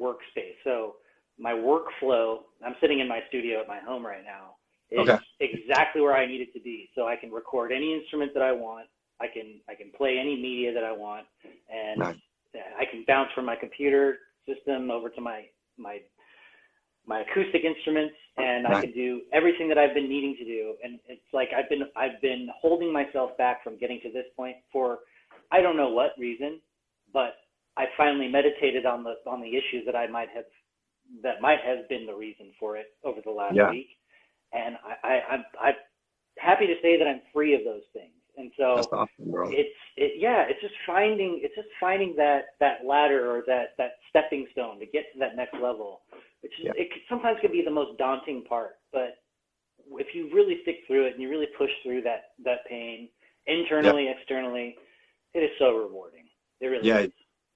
workspace. 0.00 0.54
So 0.62 0.94
my 1.36 1.52
workflow. 1.52 2.42
I'm 2.64 2.76
sitting 2.80 3.00
in 3.00 3.08
my 3.08 3.20
studio 3.28 3.60
at 3.60 3.66
my 3.66 3.80
home 3.80 4.06
right 4.06 4.24
now. 4.24 4.55
Is 4.90 5.00
Okay. 5.00 5.18
exactly 5.40 6.00
where 6.00 6.16
I 6.16 6.26
need 6.26 6.40
it 6.40 6.52
to 6.54 6.60
be. 6.60 6.88
So 6.94 7.06
I 7.08 7.16
can 7.16 7.32
record 7.32 7.72
any 7.72 7.94
instrument 7.94 8.32
that 8.34 8.42
I 8.42 8.52
want. 8.52 8.86
I 9.20 9.26
can 9.26 9.60
I 9.68 9.74
can 9.74 9.90
play 9.96 10.18
any 10.18 10.36
media 10.36 10.72
that 10.74 10.84
I 10.84 10.92
want, 10.92 11.26
and 11.44 12.00
Nice. 12.00 12.16
I 12.54 12.84
can 12.84 13.04
bounce 13.06 13.30
from 13.34 13.46
my 13.46 13.56
computer 13.56 14.18
system 14.46 14.90
over 14.90 15.08
to 15.10 15.20
my 15.20 15.46
my 15.76 16.00
my 17.06 17.20
acoustic 17.20 17.62
instruments 17.64 18.14
and 18.36 18.66
I 18.66 18.80
can 18.80 18.92
do 18.92 19.22
everything 19.32 19.68
that 19.68 19.78
I've 19.78 19.94
been 19.94 20.08
needing 20.08 20.36
to 20.38 20.44
do. 20.44 20.74
And 20.82 20.98
it's 21.08 21.22
like 21.32 21.48
I've 21.56 21.68
been 21.68 21.82
I've 21.96 22.20
been 22.20 22.48
holding 22.60 22.92
myself 22.92 23.36
back 23.38 23.62
from 23.64 23.78
getting 23.78 24.00
to 24.02 24.10
this 24.12 24.26
point 24.36 24.56
for 24.72 25.00
I 25.50 25.60
don't 25.62 25.76
know 25.76 25.90
what 25.90 26.10
reason, 26.18 26.60
but 27.12 27.36
I 27.76 27.84
finally 27.96 28.28
meditated 28.28 28.86
on 28.86 29.04
the 29.04 29.14
on 29.26 29.40
the 29.40 29.48
issues 29.48 29.84
that 29.86 29.96
I 29.96 30.06
might 30.06 30.28
have 30.34 30.44
that 31.22 31.40
might 31.40 31.60
have 31.64 31.88
been 31.88 32.06
the 32.06 32.14
reason 32.14 32.52
for 32.58 32.76
it 32.76 32.86
over 33.04 33.20
the 33.24 33.30
last 33.30 33.54
Yeah. 33.56 33.70
week. 33.70 33.88
And 34.56 34.76
I, 34.84 35.08
I 35.08 35.20
I'm 35.32 35.44
I'm 35.60 35.74
happy 36.38 36.66
to 36.66 36.74
say 36.82 36.98
that 36.98 37.06
I'm 37.06 37.20
free 37.32 37.54
of 37.54 37.62
those 37.64 37.82
things. 37.92 38.12
And 38.38 38.52
so 38.58 38.82
awesome 38.92 39.08
it's 39.18 39.70
it, 39.96 40.12
yeah 40.18 40.44
it's 40.48 40.60
just 40.60 40.74
finding 40.86 41.40
it's 41.42 41.54
just 41.54 41.68
finding 41.80 42.14
that 42.16 42.56
that 42.60 42.84
ladder 42.84 43.30
or 43.30 43.42
that 43.46 43.74
that 43.78 43.92
stepping 44.10 44.46
stone 44.52 44.78
to 44.78 44.86
get 44.86 45.12
to 45.12 45.18
that 45.18 45.36
next 45.36 45.54
level 45.54 46.02
which 46.42 46.52
is 46.58 46.66
Yeah. 46.66 46.72
it 46.76 46.88
sometimes 47.08 47.38
can 47.40 47.50
be 47.50 47.62
the 47.62 47.70
most 47.70 47.98
daunting 47.98 48.44
part 48.44 48.78
but 48.92 49.18
if 49.92 50.14
you 50.14 50.30
really 50.34 50.60
stick 50.62 50.80
through 50.86 51.06
it 51.06 51.14
and 51.14 51.22
you 51.22 51.30
really 51.30 51.48
push 51.56 51.70
through 51.82 52.02
that 52.02 52.32
that 52.44 52.66
pain 52.68 53.08
internally 53.46 54.08
externally 54.08 54.76
it 55.32 55.38
is 55.40 55.50
so 55.58 55.76
rewarding 55.76 56.24
it 56.60 56.66
really 56.66 56.86
Yeah. 56.86 56.98
is 56.98 57.12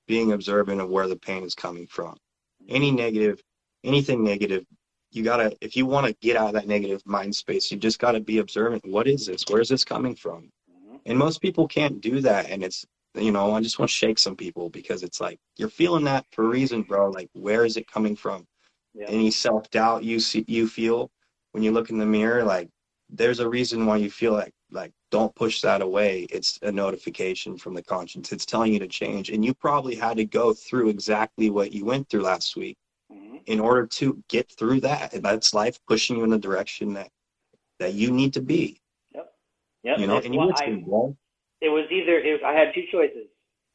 being 0.07 0.33
observant 0.33 0.81
of 0.81 0.89
where 0.89 1.09
the 1.09 1.17
pain 1.17 1.45
is 1.45 1.55
coming 1.55 1.87
from 1.87 2.17
any 2.69 2.89
mm-hmm. 2.89 2.97
negative 2.97 3.43
anything 3.85 4.25
negative 4.25 4.65
you 5.13 5.23
gotta 5.25 5.57
if 5.61 5.77
you 5.77 5.87
want 5.87 6.07
to 6.07 6.13
get 6.21 6.37
out 6.37 6.49
of 6.49 6.55
that 6.55 6.69
negative 6.69 7.03
mind 7.07 7.35
space 7.35 7.71
you 7.71 7.77
just 7.79 7.99
gotta 7.99 8.21
be 8.21 8.39
observant. 8.39 8.85
What 8.87 9.07
is 9.09 9.27
this? 9.27 9.45
Where's 9.49 9.69
this 9.69 9.85
coming 9.85 10.15
from? 10.15 10.51
Mhm. 10.71 11.01
and 11.07 11.19
most 11.19 11.41
people 11.41 11.67
can't 11.69 12.01
do 12.01 12.21
that 12.21 12.51
and 12.51 12.63
it's 12.63 12.85
you 13.15 13.33
know 13.33 13.53
i 13.55 13.61
just 13.61 13.79
want 13.79 13.89
to 13.91 13.95
shake 13.95 14.19
some 14.21 14.37
people 14.37 14.71
because 14.71 15.03
it's 15.03 15.21
like 15.21 15.39
you're 15.57 15.69
feeling 15.69 16.05
that 16.05 16.25
for 16.31 16.45
a 16.45 16.49
reason 16.49 16.83
bro. 16.83 17.11
Like 17.11 17.29
where 17.33 17.65
is 17.65 17.77
it 17.77 17.91
coming 17.91 18.15
from? 18.17 18.47
Yeah. 18.95 19.07
Any 19.09 19.31
self-doubt 19.31 20.05
you 20.05 20.21
see 20.21 20.45
you 20.49 20.69
feel 20.69 21.11
when 21.53 21.63
you 21.65 21.73
look 21.73 21.91
in 21.91 21.99
the 21.99 22.07
mirror 22.07 22.45
like 22.45 22.69
there's 23.09 23.41
a 23.41 23.49
reason 23.49 23.87
why 23.87 23.97
you 23.97 24.11
feel 24.11 24.33
like 24.33 24.53
like 24.71 24.93
don't 25.11 25.35
push 25.35 25.61
that 25.63 25.83
away. 25.83 26.29
It's 26.31 26.59
a 26.63 26.71
notification 26.71 27.57
from 27.57 27.75
the 27.75 27.83
conscience. 27.83 28.31
It's 28.31 28.47
telling 28.47 28.73
you 28.73 28.79
to 28.79 28.87
change. 28.87 29.31
And 29.31 29.45
you 29.45 29.53
probably 29.55 29.97
had 29.97 30.17
to 30.19 30.25
go 30.25 30.55
through 30.55 30.91
exactly 30.91 31.51
what 31.51 31.73
you 31.73 31.85
went 31.85 32.09
through 32.09 32.23
last 32.23 32.55
week. 32.57 32.77
In 33.47 33.61
order 33.61 33.87
to 33.87 34.23
get 34.29 34.51
through 34.59 34.81
that 34.81 35.13
that's 35.23 35.55
life 35.55 35.79
pushing 35.87 36.17
you 36.17 36.25
in 36.25 36.31
the 36.31 36.39
direction 36.39 36.93
that 36.95 37.09
that 37.79 37.95
you 37.95 38.11
need 38.11 38.33
to 38.35 38.41
be 38.43 38.81
Yep. 39.83 39.99
you 39.99 40.07
know 40.07 40.17
It's 40.19 40.27
and 40.27 40.35
you 40.35 40.43
listen 40.43 40.85
I, 40.87 41.65
it 41.65 41.69
was 41.71 41.87
either 41.91 42.19
it 42.19 42.43
I 42.45 42.53
had 42.53 42.75
two 42.75 42.85
choices 42.93 43.27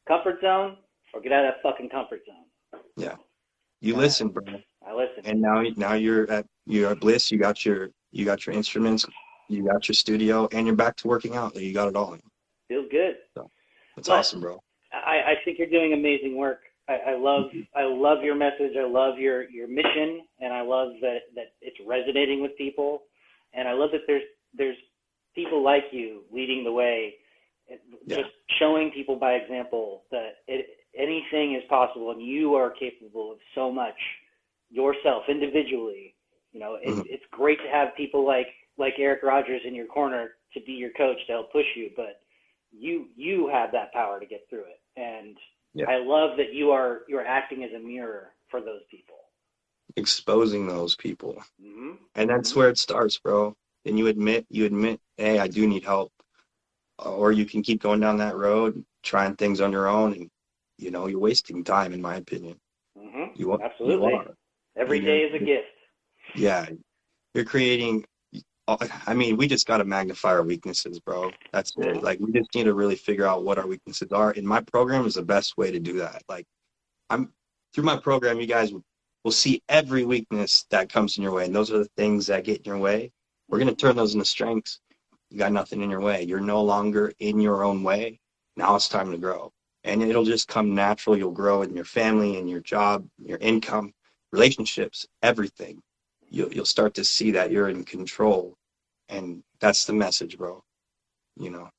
comfort 0.08 0.40
zone 0.42 0.78
or 1.14 1.22
get 1.22 1.32
out 1.32 1.46
of 1.46 1.54
that 1.56 1.64
fucking 1.64 1.90
comfort 1.90 2.22
zone 2.28 2.82
Yeah. 2.96 3.16
you 3.82 3.94
Yeah. 3.94 4.00
listen 4.00 4.30
bro 4.30 4.44
I 4.88 4.94
listen. 4.94 5.24
and 5.26 5.42
now 5.42 5.64
now 5.76 5.94
you're 5.94 6.30
at 6.32 6.46
you're 6.66 6.92
at 6.92 7.00
bliss 7.00 7.32
you 7.32 7.38
got 7.40 7.66
your 7.66 7.90
you 8.12 8.24
got 8.26 8.46
your 8.46 8.56
instruments 8.56 9.06
you 9.50 9.64
got 9.66 9.88
your 9.88 9.94
studio 9.96 10.48
and 10.52 10.68
you're 10.68 10.76
back 10.76 10.96
to 10.98 11.08
working 11.08 11.36
out 11.36 11.56
you 11.56 11.74
got 11.74 11.88
it 11.88 11.96
all 11.96 12.16
feels 12.68 12.88
good 12.92 13.16
that's 13.96 14.08
But- 14.08 14.20
awesome 14.20 14.42
bro 14.42 14.60
I, 14.94 15.32
I 15.32 15.36
think 15.44 15.58
you're 15.60 15.68
doing 15.70 15.92
amazing 15.92 16.38
work. 16.38 16.62
I, 16.88 17.12
I 17.12 17.18
love 17.18 17.46
I 17.76 17.84
love 17.84 18.24
your 18.24 18.36
message. 18.36 18.74
I 18.80 18.86
love 18.88 19.18
your 19.18 19.50
your 19.50 19.68
mission, 19.68 20.22
and 20.40 20.54
I 20.54 20.62
love 20.62 20.94
that 21.02 21.20
that 21.36 21.54
it's 21.62 21.78
resonating 21.86 22.42
with 22.42 22.56
people. 22.58 23.04
And 23.54 23.68
I 23.68 23.74
love 23.74 23.90
that 23.92 24.02
there's 24.08 24.24
there's 24.56 24.78
people 25.34 25.64
like 25.64 25.86
you 25.92 26.24
leading 26.32 26.64
the 26.64 26.72
way, 26.72 27.16
Yeah. 28.06 28.18
just 28.18 28.30
showing 28.60 28.92
people 28.92 29.16
by 29.16 29.34
example 29.34 30.04
that 30.12 30.38
it, 30.48 30.86
anything 30.96 31.56
is 31.56 31.64
possible, 31.70 32.12
and 32.12 32.22
you 32.22 32.56
are 32.56 32.70
capable 32.70 33.32
of 33.32 33.40
so 33.56 33.72
much 33.72 33.98
yourself 34.70 35.24
individually. 35.28 36.14
You 36.52 36.60
know, 36.60 36.76
it, 36.76 36.88
Mhm. 36.88 37.06
it's 37.10 37.26
great 37.32 37.60
to 37.62 37.70
have 37.70 37.96
people 37.96 38.24
like 38.26 38.48
like 38.78 39.00
Eric 39.00 39.24
Rogers 39.24 39.62
in 39.66 39.74
your 39.74 39.88
corner 39.88 40.36
to 40.54 40.60
be 40.62 40.74
your 40.74 40.92
coach 40.92 41.18
to 41.26 41.32
help 41.34 41.52
push 41.52 41.66
you, 41.76 41.92
but 41.96 42.22
you 42.72 43.10
you 43.16 43.48
have 43.48 43.72
that 43.72 43.92
power 43.94 44.20
to 44.20 44.26
get 44.26 44.48
through 44.50 44.66
it 44.66 44.82
and 44.98 45.38
Yeah. 45.76 45.90
i 45.90 45.98
love 45.98 46.38
that 46.38 46.54
you 46.54 46.72
are 46.72 47.02
you're 47.08 47.26
acting 47.26 47.64
as 47.64 47.72
a 47.74 47.80
mirror 47.80 48.32
for 48.48 48.62
those 48.62 48.82
people. 48.90 49.16
Exposing 49.98 50.68
those 50.68 50.96
people. 50.96 51.36
Mm-hmm. 51.64 51.92
and 52.16 52.30
that's 52.30 52.56
where 52.56 52.70
it 52.70 52.78
starts 52.78 53.20
bro. 53.20 53.56
And 53.86 54.00
you 54.00 54.08
admit 54.08 54.46
you 54.50 54.66
admit 54.66 55.00
hey 55.18 55.40
i 55.40 55.48
do 55.48 55.68
need 55.68 55.84
help. 55.84 56.12
Or 56.98 57.34
you 57.34 57.46
can 57.46 57.62
keep 57.62 57.82
going 57.82 58.00
down 58.00 58.18
that 58.18 58.38
road 58.38 58.84
trying 59.04 59.36
things 59.36 59.60
on 59.62 59.72
your 59.72 59.88
own 59.88 60.14
and 60.14 60.30
you 60.78 60.92
know 60.92 61.08
you're 61.08 61.20
wasting 61.20 61.64
time 61.64 61.94
in 61.94 62.02
my 62.02 62.16
opinion. 62.16 62.58
Mm-hmm. 62.98 63.26
you 63.36 63.54
absolutely. 63.62 64.14
you 64.14 64.36
every 64.78 65.02
day 65.02 65.20
is 65.24 65.36
a 65.36 65.44
gift. 65.44 65.68
Yeah. 66.36 66.66
You're 67.34 67.46
creating 67.46 68.06
Oh, 68.68 68.78
i 69.06 69.14
mean 69.14 69.38
we 69.38 69.48
just 69.48 69.68
got 69.68 69.78
to 69.78 69.86
magnify 69.86 70.30
our 70.30 70.44
weaknesses 70.44 71.00
bro. 71.00 71.32
That's 71.54 71.72
it. 71.78 72.02
Like 72.02 72.20
we 72.20 72.32
just 72.32 72.54
need 72.56 72.64
to 72.64 72.74
really 72.74 72.96
figure 72.96 73.28
out 73.28 73.44
what 73.44 73.60
our 73.60 73.68
weaknesses 73.68 74.12
are 74.12 74.32
and 74.32 74.48
my 74.48 74.62
program 74.62 75.06
is 75.06 75.16
the 75.16 75.24
best 75.24 75.58
way 75.58 75.72
to 75.72 75.80
do 75.80 76.00
that. 76.00 76.24
Like 76.30 76.46
i'm 77.10 77.32
through 77.74 77.84
my 77.84 77.98
program 77.98 78.40
you 78.40 78.48
guys 78.48 78.72
will 79.24 79.32
see 79.32 79.62
every 79.70 80.06
weakness 80.06 80.66
that 80.72 80.90
comes 80.92 81.18
in 81.18 81.24
your 81.24 81.34
way 81.34 81.46
and 81.46 81.56
those 81.56 81.72
are 81.72 81.80
the 81.80 81.90
things 81.98 82.28
that 82.28 82.44
get 82.44 82.60
in 82.60 82.66
your 82.66 82.78
way. 82.78 83.12
We're 83.50 83.60
going 83.60 83.70
to 83.70 83.76
turn 83.76 83.96
those 83.96 84.14
into 84.14 84.26
strengths. 84.26 84.80
You 85.30 85.38
got 85.38 85.52
nothing 85.52 85.82
in 85.82 85.90
your 85.90 86.02
way. 86.02 86.24
You're 86.24 86.40
no 86.40 86.64
longer 86.64 87.14
in 87.20 87.40
your 87.40 87.64
own 87.64 87.84
way. 87.84 88.20
Now 88.58 88.76
it's 88.76 88.90
time 88.90 89.12
to 89.12 89.18
grow. 89.18 89.52
And 89.84 90.02
it'll 90.02 90.26
just 90.26 90.48
come 90.48 90.74
natural. 90.74 91.18
You'll 91.18 91.32
grow 91.32 91.62
in 91.62 91.76
your 91.76 91.86
family 91.86 92.38
and 92.38 92.50
your 92.50 92.62
job, 92.62 93.08
your 93.20 93.38
income, 93.40 93.94
relationships, 94.32 95.06
everything. 95.22 95.82
You'll 96.36 96.52
you'll 96.54 96.66
start 96.66 96.94
to 96.96 97.06
see 97.06 97.32
that 97.32 97.50
you're 97.50 97.70
in 97.70 97.86
control, 97.86 98.58
and 99.08 99.42
that's 99.62 99.86
the 99.86 99.94
message, 99.94 100.38
bro. 100.38 100.62
You 101.38 101.50
know, 101.50 101.70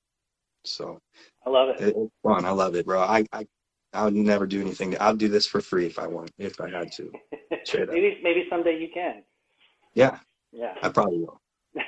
so 0.64 0.98
I 1.46 1.50
love 1.50 1.68
it. 1.68 1.76
it's 1.94 2.12
fun. 2.22 2.46
I 2.46 2.50
love 2.50 2.74
it, 2.74 2.86
bro. 2.86 3.00
I 3.02 3.26
I 3.32 3.46
I 3.92 4.04
would 4.04 4.14
never 4.14 4.46
do 4.46 4.62
anything. 4.62 4.96
I'll 4.98 5.14
do 5.14 5.28
this 5.28 5.46
for 5.46 5.60
free 5.60 5.84
if 5.84 5.98
I 5.98 6.06
want, 6.06 6.30
if 6.38 6.58
I 6.58 6.70
had 6.70 6.90
to. 6.92 7.12
Maybe 7.74 8.18
maybe 8.22 8.46
someday 8.48 8.78
you 8.80 8.88
can. 8.94 9.22
Yeah, 9.94 10.18
Yeah. 10.52 10.74
I 10.82 10.88
probably 10.88 11.18
will. 11.18 11.40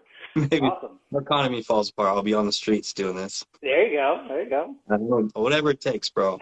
Maybe 0.34 0.62
awesome. 0.62 0.98
the 1.12 1.18
economy 1.18 1.62
falls 1.62 1.90
apart. 1.90 2.08
I'll 2.08 2.22
be 2.22 2.34
on 2.34 2.46
the 2.46 2.52
streets 2.52 2.92
doing 2.92 3.14
this. 3.14 3.44
There 3.60 3.86
you 3.86 3.98
go. 3.98 4.24
There 4.28 4.42
you 4.42 4.50
go. 4.50 4.74
I 4.90 4.96
don't 4.96 5.08
know, 5.10 5.28
whatever 5.40 5.70
it 5.70 5.80
takes, 5.80 6.08
bro. 6.10 6.38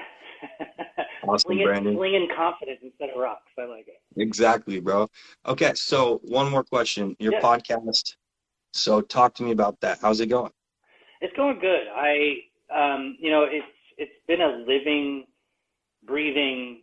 Awesome, 1.35 1.59
it, 1.59 1.65
Brandon. 1.65 1.97
slinging 1.97 2.29
confidence 2.37 2.81
instead 2.83 3.11
of 3.11 3.21
rocks. 3.21 3.51
I 3.59 3.65
like 3.65 3.87
it. 3.89 4.01
Exactly, 4.21 4.81
bro. 4.81 5.09
Okay, 5.47 5.73
so 5.75 6.21
one 6.25 6.51
more 6.51 6.65
question. 6.65 7.17
Your 7.19 7.33
Yeah. 7.33 7.41
podcast. 7.41 8.17
So 8.73 9.01
talk 9.01 9.35
to 9.35 9.43
me 9.43 9.53
about 9.53 9.81
that. 9.81 9.99
How's 10.01 10.21
it 10.21 10.27
going? 10.27 10.53
It's 11.21 11.35
going 11.37 11.59
good. 11.59 11.89
I, 11.95 12.43
um, 12.71 13.17
you 13.21 13.31
know, 13.31 13.45
it's 13.45 13.67
it's 13.99 14.13
been 14.27 14.41
a 14.41 14.49
living, 14.67 15.27
breathing, 16.05 16.83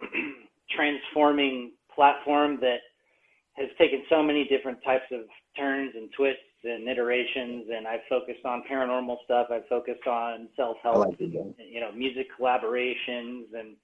transforming 0.70 1.72
platform 1.94 2.58
that 2.60 2.80
has 3.54 3.68
taken 3.78 4.02
so 4.08 4.22
many 4.22 4.44
different 4.48 4.82
types 4.84 5.04
of 5.12 5.20
turns 5.56 5.92
and 5.94 6.10
twists 6.16 6.42
and 6.64 6.88
iterations. 6.88 7.66
And 7.74 7.86
I've 7.86 8.00
focused 8.08 8.44
on 8.44 8.62
paranormal 8.70 9.16
stuff. 9.24 9.48
I've 9.50 9.66
focused 9.68 10.06
on 10.06 10.48
self 10.56 10.76
help, 10.82 11.08
like 11.08 11.20
you 11.20 11.80
know, 11.80 11.92
music 11.92 12.28
collaborations, 12.38 13.52
and 13.54 13.76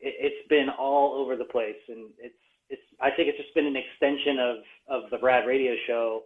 it, 0.00 0.14
it's 0.18 0.48
been 0.48 0.68
all 0.78 1.14
over 1.14 1.36
the 1.36 1.44
place. 1.44 1.80
And 1.88 2.10
it's 2.18 2.34
it's 2.68 2.82
I 3.00 3.10
think 3.10 3.28
it's 3.28 3.38
just 3.38 3.54
been 3.54 3.66
an 3.66 3.76
extension 3.76 4.38
of 4.38 4.56
of 4.88 5.10
the 5.10 5.18
Rad 5.18 5.46
Radio 5.46 5.74
Show 5.86 6.22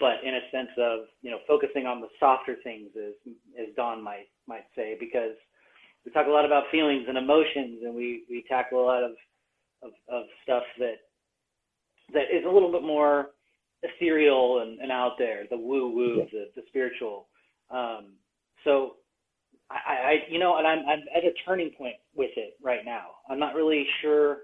but 0.00 0.22
in 0.24 0.34
a 0.34 0.40
sense 0.50 0.70
of 0.78 1.06
you 1.22 1.30
know 1.30 1.38
focusing 1.46 1.86
on 1.86 2.00
the 2.00 2.08
softer 2.18 2.56
things 2.62 2.90
as 2.96 3.14
as 3.58 3.74
Dawn 3.76 4.02
might 4.02 4.28
might 4.46 4.66
say 4.74 4.96
because 4.98 5.36
we 6.04 6.12
talk 6.12 6.26
a 6.26 6.30
lot 6.30 6.44
about 6.44 6.64
feelings 6.70 7.04
and 7.08 7.18
emotions 7.18 7.80
and 7.84 7.94
we 7.94 8.24
we 8.28 8.44
tackle 8.48 8.80
a 8.82 8.86
lot 8.86 9.02
of 9.02 9.12
of, 9.82 9.90
of 10.08 10.24
stuff 10.42 10.64
that 10.78 10.96
that 12.12 12.24
is 12.32 12.44
a 12.46 12.50
little 12.50 12.72
bit 12.72 12.82
more 12.82 13.30
ethereal 13.82 14.60
and, 14.60 14.80
and 14.80 14.90
out 14.90 15.12
there 15.18 15.44
the 15.50 15.56
woo 15.56 15.90
woo 15.90 16.18
Yeah. 16.18 16.24
the, 16.32 16.50
the 16.56 16.62
spiritual 16.68 17.28
um, 17.70 18.12
so 18.64 18.96
I, 19.70 19.74
I 19.76 20.12
you 20.30 20.38
know 20.38 20.56
and 20.58 20.66
I'm 20.66 20.80
I'm 20.88 21.00
at 21.16 21.24
a 21.24 21.32
turning 21.44 21.70
point 21.76 21.96
with 22.14 22.30
it 22.36 22.54
right 22.62 22.84
now 22.84 23.08
I'm 23.28 23.38
not 23.38 23.54
really 23.54 23.86
sure 24.02 24.38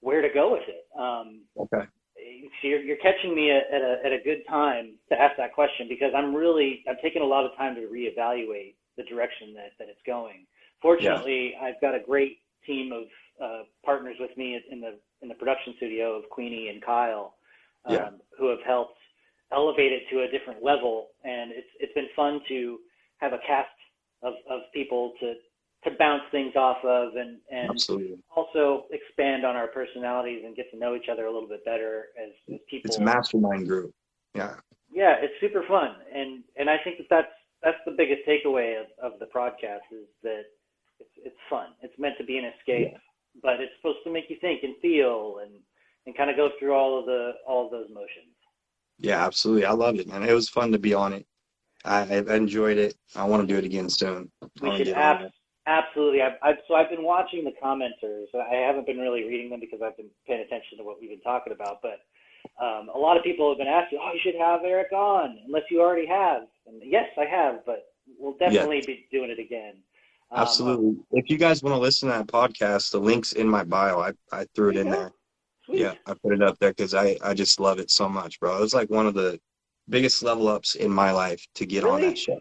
where 0.00 0.22
to 0.22 0.28
go 0.32 0.52
with 0.52 0.68
it 0.68 0.86
um, 0.98 1.42
Okay. 1.58 1.86
so 2.16 2.68
you're, 2.68 2.80
you're 2.80 2.96
catching 2.98 3.34
me 3.34 3.50
at, 3.50 3.64
at, 3.72 3.82
a, 3.82 3.96
at 4.06 4.12
a 4.12 4.18
good 4.24 4.42
time 4.48 4.94
to 5.10 5.20
ask 5.20 5.36
that 5.36 5.52
question 5.54 5.86
because 5.88 6.12
I'm 6.16 6.34
really 6.34 6.84
I'm 6.88 6.96
taking 7.02 7.22
a 7.22 7.26
lot 7.26 7.44
of 7.44 7.56
time 7.56 7.74
to 7.76 7.82
reevaluate 7.82 8.74
the 8.96 9.04
direction 9.04 9.54
that, 9.54 9.72
that 9.78 9.88
it's 9.88 10.00
going. 10.06 10.46
Fortunately, 10.80 11.54
I've 11.60 11.80
got 11.80 11.94
a 11.94 12.00
great 12.04 12.38
team 12.66 12.92
of 12.92 13.04
uh, 13.42 13.62
partners 13.84 14.16
with 14.20 14.36
me 14.36 14.60
in 14.70 14.80
the 14.80 14.98
in 15.22 15.28
the 15.28 15.34
production 15.34 15.74
studio 15.76 16.14
of 16.16 16.28
Queenie 16.30 16.68
and 16.68 16.84
Kyle, 16.84 17.34
um, 17.86 17.94
Yeah. 17.94 18.10
who 18.38 18.48
have 18.48 18.62
helped 18.66 18.98
elevate 19.52 19.92
it 19.92 20.02
to 20.10 20.22
a 20.22 20.28
different 20.28 20.62
level, 20.62 21.08
and 21.24 21.52
it's 21.52 21.68
it's 21.80 21.94
been 21.94 22.08
fun 22.16 22.40
to 22.48 22.78
have 23.18 23.32
a 23.32 23.38
cast 23.46 23.68
of, 24.22 24.34
of 24.50 24.60
people 24.72 25.12
to 25.20 25.34
to 25.84 25.96
bounce 25.98 26.22
things 26.30 26.56
off 26.56 26.82
of 26.84 27.16
and 27.16 27.38
and 27.50 27.70
Absolutely. 27.70 28.18
also 28.34 28.86
expand 28.90 29.44
on 29.44 29.54
our 29.54 29.68
personalities 29.68 30.42
and 30.44 30.56
get 30.56 30.70
to 30.70 30.78
know 30.78 30.94
each 30.94 31.08
other 31.10 31.26
a 31.26 31.32
little 31.32 31.48
bit 31.48 31.64
better 31.64 32.06
as, 32.20 32.30
as 32.52 32.60
people. 32.68 32.88
It's 32.88 32.98
a 32.98 33.02
mastermind 33.02 33.68
group. 33.68 33.92
Yeah. 34.34 34.54
yeah, 34.92 35.14
it's 35.20 35.34
super 35.40 35.62
fun, 35.68 35.94
and 36.12 36.42
and 36.56 36.68
I 36.68 36.78
think 36.82 36.98
that 36.98 37.06
that's 37.10 37.32
that's 37.62 37.78
the 37.86 37.92
biggest 37.92 38.22
takeaway 38.26 38.80
of, 38.80 38.86
of 39.12 39.18
the 39.20 39.26
podcast 39.26 39.86
is 39.92 40.08
that 40.22 40.44
it's 40.98 41.10
it's 41.24 41.36
fun. 41.48 41.68
It's 41.82 41.98
meant 41.98 42.16
to 42.18 42.24
be 42.24 42.38
an 42.38 42.44
escape, 42.58 42.94
but 43.42 43.60
it's 43.60 43.72
supposed 43.76 43.98
to 44.04 44.12
make 44.12 44.24
you 44.28 44.36
think 44.40 44.62
and 44.64 44.74
feel 44.82 45.38
and 45.42 45.52
and 46.06 46.16
kind 46.16 46.30
of 46.30 46.36
go 46.36 46.50
through 46.58 46.74
all 46.74 46.98
of 46.98 47.06
the 47.06 47.32
all 47.46 47.66
of 47.66 47.70
those 47.70 47.88
motions. 47.88 48.34
Yeah, 48.98 49.24
absolutely. 49.24 49.66
I 49.66 49.72
loved 49.72 49.98
it, 49.98 50.08
man. 50.08 50.22
It 50.22 50.32
was 50.32 50.48
fun 50.48 50.72
to 50.72 50.78
be 50.78 50.94
on 50.94 51.12
it. 51.12 51.26
I, 51.84 52.00
I've 52.02 52.28
enjoyed 52.28 52.78
it. 52.78 52.94
I 53.14 53.24
want 53.24 53.46
to 53.46 53.52
do 53.52 53.58
it 53.58 53.64
again 53.64 53.88
soon. 53.90 54.30
We 54.60 54.76
should 54.76 54.86
get 54.86 54.96
on 54.96 55.02
abs- 55.02 55.24
it. 55.24 55.32
absolutely. 55.66 56.22
I've, 56.22 56.38
I've, 56.42 56.56
so 56.66 56.74
I've 56.74 56.88
been 56.88 57.02
watching 57.02 57.44
the 57.44 57.52
commenters. 57.62 58.26
I 58.34 58.54
haven't 58.54 58.86
been 58.86 58.98
really 58.98 59.24
reading 59.24 59.50
them 59.50 59.60
because 59.60 59.80
I've 59.84 59.96
been 59.96 60.10
paying 60.26 60.40
attention 60.40 60.78
to 60.78 60.84
what 60.84 61.00
we've 61.00 61.10
been 61.10 61.20
talking 61.20 61.52
about. 61.52 61.80
But 61.82 62.00
um, 62.64 62.88
a 62.94 62.98
lot 62.98 63.16
of 63.16 63.24
people 63.24 63.50
have 63.50 63.58
been 63.58 63.66
asking, 63.68 63.98
"Oh, 64.00 64.12
you 64.12 64.20
should 64.22 64.40
have 64.40 64.60
Eric 64.64 64.92
on," 64.92 65.38
unless 65.46 65.64
you 65.70 65.80
already 65.80 66.06
have. 66.06 66.42
And 66.66 66.80
yes, 66.82 67.08
I 67.18 67.24
have, 67.24 67.66
but 67.66 67.86
we'll 68.18 68.36
definitely 68.38 68.82
be 68.86 69.06
doing 69.10 69.30
it 69.30 69.38
again. 69.38 69.74
Um, 70.30 70.42
Absolutely. 70.42 70.96
If 71.12 71.28
you 71.28 71.36
guys 71.36 71.62
want 71.62 71.74
to 71.74 71.80
listen 71.80 72.08
to 72.08 72.14
that 72.14 72.26
podcast, 72.26 72.92
the 72.92 72.98
link's 73.00 73.32
in 73.32 73.48
my 73.48 73.64
bio. 73.64 74.00
I, 74.00 74.12
I 74.32 74.46
threw 74.54 74.70
it 74.70 74.76
in 74.76 74.90
there. 74.90 75.12
Sweet. 75.64 75.80
Yeah, 75.80 75.94
I 76.06 76.14
put 76.14 76.32
it 76.32 76.42
up 76.42 76.58
there 76.58 76.70
because 76.70 76.94
I, 76.94 77.16
I 77.22 77.34
just 77.34 77.58
love 77.60 77.78
it 77.78 77.90
so 77.90 78.08
much, 78.08 78.38
bro. 78.40 78.56
It 78.58 78.60
was 78.60 78.74
like 78.74 78.90
one 78.90 79.06
of 79.06 79.14
the 79.14 79.40
biggest 79.88 80.22
level 80.22 80.48
ups 80.48 80.74
in 80.74 80.90
my 80.90 81.10
life 81.10 81.46
to 81.54 81.66
get 81.66 81.84
on 81.84 82.00
that 82.02 82.18
show. 82.18 82.40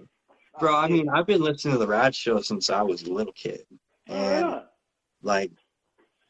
Bro, 0.59 0.75
I 0.75 0.87
mean, 0.87 1.09
I've 1.09 1.25
been 1.27 1.41
listening 1.41 1.73
to 1.73 1.79
the 1.79 1.87
Rad 1.87 2.13
Show 2.13 2.39
since 2.41 2.69
I 2.69 2.81
was 2.81 3.03
a 3.03 3.11
little 3.11 3.33
kid. 3.33 3.65
Oh, 4.09 4.13
And 4.13 4.49
yeah. 4.49 4.59
like, 5.21 5.51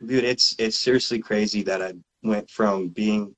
dude, 0.06 0.24
it's 0.24 0.56
it's 0.60 0.78
seriously 0.78 1.20
crazy 1.20 1.64
that 1.64 1.82
I 1.82 1.94
went 2.24 2.50
from 2.50 2.90
being 2.90 3.36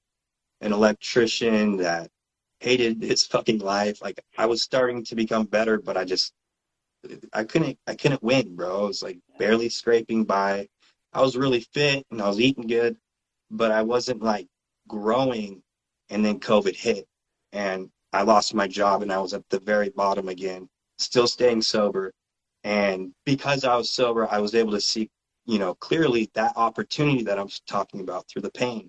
an 0.62 0.74
electrician 0.74 1.78
that 1.78 2.10
hated 2.60 3.01
his 3.01 3.26
fucking 3.26 3.60
life. 3.60 4.01
Like 4.01 4.20
I 4.38 4.45
was 4.45 4.64
starting 4.64 5.03
to 5.06 5.16
become 5.16 5.45
better, 5.45 5.80
but 5.80 5.97
I 5.97 6.06
just 6.06 6.34
I 7.34 7.43
couldn't 7.43 7.78
I 7.88 7.95
couldn't 7.95 8.24
win, 8.24 8.56
bro. 8.56 8.84
I 8.84 8.88
was 8.88 9.03
like 9.03 9.20
barely 9.38 9.70
scraping 9.70 10.24
by. 10.24 10.68
I 11.14 11.22
was 11.22 11.38
really 11.38 11.62
fit 11.74 12.06
and 12.12 12.22
I 12.22 12.28
was 12.28 12.39
eating 12.39 12.68
good, 12.68 12.97
but 13.58 13.72
I 13.72 13.82
wasn't 13.82 14.22
like 14.22 14.47
growing. 14.88 15.62
And 16.12 16.24
then 16.24 16.39
COVID 16.39 16.76
hit, 16.76 17.08
and 17.51 17.89
I 18.14 18.22
lost 18.22 18.53
my 18.53 18.68
job, 18.68 19.01
and 19.01 19.12
I 19.12 19.18
was 19.18 19.34
at 19.34 19.43
the 19.49 19.60
very 19.60 19.89
bottom 19.89 20.30
again. 20.30 20.70
Still 20.99 21.26
staying 21.28 21.64
sober, 21.64 22.14
and 22.64 23.12
because 23.26 23.64
I 23.64 23.76
was 23.76 23.89
sober, 23.89 24.28
I 24.32 24.38
was 24.38 24.53
able 24.53 24.72
to 24.74 24.80
see, 24.80 25.10
you 25.47 25.58
know, 25.58 25.74
clearly 25.74 26.30
that 26.36 26.53
opportunity 26.56 27.24
that 27.24 27.39
I'm 27.39 27.49
talking 27.68 28.01
about 28.01 28.28
through 28.28 28.43
the 28.43 28.51
pain, 28.51 28.88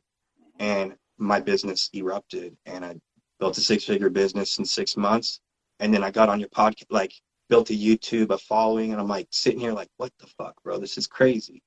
and 0.59 0.95
my 1.17 1.41
business 1.41 1.89
erupted, 1.95 2.55
and 2.67 2.85
I 2.85 2.97
built 3.41 3.57
a 3.57 3.63
six-figure 3.63 4.11
business 4.11 4.59
in 4.59 4.67
six 4.67 4.95
months, 4.95 5.41
and 5.81 5.93
then 5.93 6.05
I 6.05 6.11
got 6.11 6.29
on 6.29 6.39
your 6.39 6.51
podcast, 6.51 6.85
like 6.91 7.15
built 7.49 7.71
a 7.71 7.73
YouTube, 7.73 8.29
a 8.29 8.37
following, 8.37 8.93
and 8.93 9.01
I'm 9.01 9.09
like 9.09 9.29
sitting 9.31 9.61
here 9.61 9.73
like, 9.73 9.89
what 9.97 10.13
the 10.19 10.27
fuck, 10.27 10.63
bro? 10.63 10.79
This 10.79 10.99
is 10.99 11.07
crazy. 11.07 11.63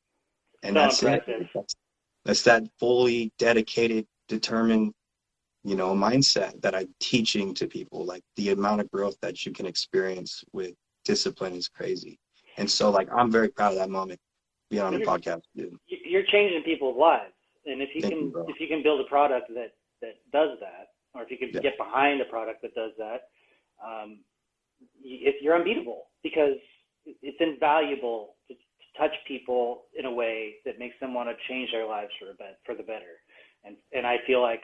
And 0.62 0.76
So 0.76 0.80
that's 0.80 1.02
impressive. 1.02 1.48
it. 1.56 1.74
That's, 2.26 2.42
that's 2.44 2.62
that 2.66 2.72
fully 2.80 3.32
dedicated, 3.40 4.06
determined, 4.28 4.94
you 5.64 5.76
know, 5.76 5.94
mindset 5.94 6.62
that 6.62 6.76
I'm 6.76 6.94
teaching 7.00 7.54
to 7.56 7.68
people. 7.68 8.06
Like 8.06 8.24
the 8.36 8.50
amount 8.52 8.82
of 8.82 8.92
growth 8.92 9.18
that 9.22 9.46
you 9.46 9.52
can 9.52 9.66
experience 9.66 10.44
with 10.54 10.74
discipline 11.06 11.54
is 11.54 11.68
crazy. 11.68 12.20
And 12.58 12.70
so 12.70 12.90
like 12.90 13.10
I'm 13.16 13.32
very 13.32 13.50
proud 13.50 13.74
of 13.74 13.80
that 13.80 13.90
moment 13.90 14.20
being 14.70 14.84
on 14.84 14.94
the 14.94 15.00
podcast, 15.00 15.42
dude. 15.56 15.76
You- 15.88 15.98
You're 16.06 16.24
changing 16.24 16.64
people's 16.64 16.98
lives, 16.98 17.34
and 17.66 17.82
if 17.82 17.90
you 17.96 18.02
Thank 18.02 18.14
can 18.14 18.24
you, 18.32 18.46
if 18.48 18.60
you 18.60 18.68
can 18.68 18.84
build 18.84 19.00
a 19.02 19.06
product 19.06 19.48
that 19.56 19.72
that 20.02 20.16
does 20.32 20.58
that, 20.60 20.90
or 21.14 21.24
if 21.24 21.32
you 21.32 21.38
can 21.38 21.50
Yeah. 21.54 21.62
get 21.62 21.78
behind 21.78 22.22
a 22.22 22.26
product 22.26 22.62
that 22.62 22.74
does 22.76 22.92
that, 22.98 23.30
um, 23.84 24.24
if 25.02 25.42
you're 25.42 25.56
unbeatable 25.56 26.08
because 26.24 26.58
it's 27.06 27.38
invaluable 27.40 28.36
touch 29.00 29.16
people 29.28 29.84
in 29.98 30.06
a 30.06 30.12
way 30.14 30.56
that 30.66 30.78
makes 30.78 30.96
them 31.00 31.14
want 31.14 31.30
to 31.30 31.36
change 31.48 31.72
their 31.72 31.88
lives 31.88 32.12
for 32.20 32.30
a 32.30 32.34
bet, 32.36 32.60
for 32.66 32.76
the 32.76 32.84
better. 32.84 33.18
And 33.66 33.76
and 33.94 34.06
I 34.06 34.18
feel 34.28 34.42
like 34.42 34.62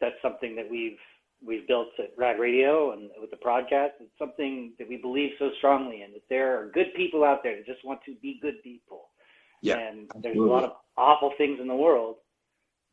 that's 0.00 0.20
something 0.22 0.56
that 0.56 0.68
we've 0.70 0.98
we've 1.44 1.66
built 1.66 1.88
at 1.98 2.10
Rad 2.16 2.38
Radio 2.38 2.92
and 2.92 3.10
with 3.20 3.30
the 3.30 3.36
podcast. 3.36 3.90
It's 4.00 4.18
something 4.18 4.72
that 4.78 4.88
we 4.88 4.96
believe 4.96 5.30
so 5.38 5.50
strongly 5.58 6.02
in 6.02 6.12
that 6.12 6.22
there 6.30 6.58
are 6.60 6.70
good 6.70 6.94
people 6.96 7.24
out 7.24 7.42
there 7.42 7.56
that 7.56 7.66
just 7.66 7.84
want 7.84 8.00
to 8.06 8.14
be 8.22 8.38
good 8.40 8.62
people. 8.62 9.02
Yeah, 9.60 9.78
and 9.78 10.10
there's 10.22 10.38
a 10.38 10.40
lot 10.40 10.64
of 10.64 10.72
awful 10.96 11.32
things 11.38 11.58
in 11.60 11.68
the 11.68 11.74
world, 11.74 12.16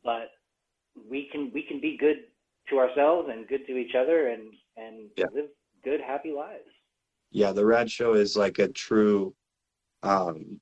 but 0.03 0.29
we 1.09 1.29
can 1.31 1.51
we 1.53 1.63
can 1.63 1.79
be 1.79 1.97
good 1.97 2.17
to 2.69 2.77
ourselves 2.77 3.29
and 3.31 3.47
good 3.47 3.65
to 3.67 3.77
each 3.77 3.95
other 3.95 4.27
and 4.29 4.53
and 4.77 5.09
Yeah. 5.17 5.25
live 5.33 5.49
good 5.83 6.01
happy 6.01 6.31
lives. 6.31 6.69
Yeah, 7.31 7.51
the 7.53 7.65
Rad 7.65 7.89
Show 7.89 8.13
is 8.13 8.35
like 8.37 8.59
a 8.59 8.67
true 8.67 9.33
um 10.03 10.59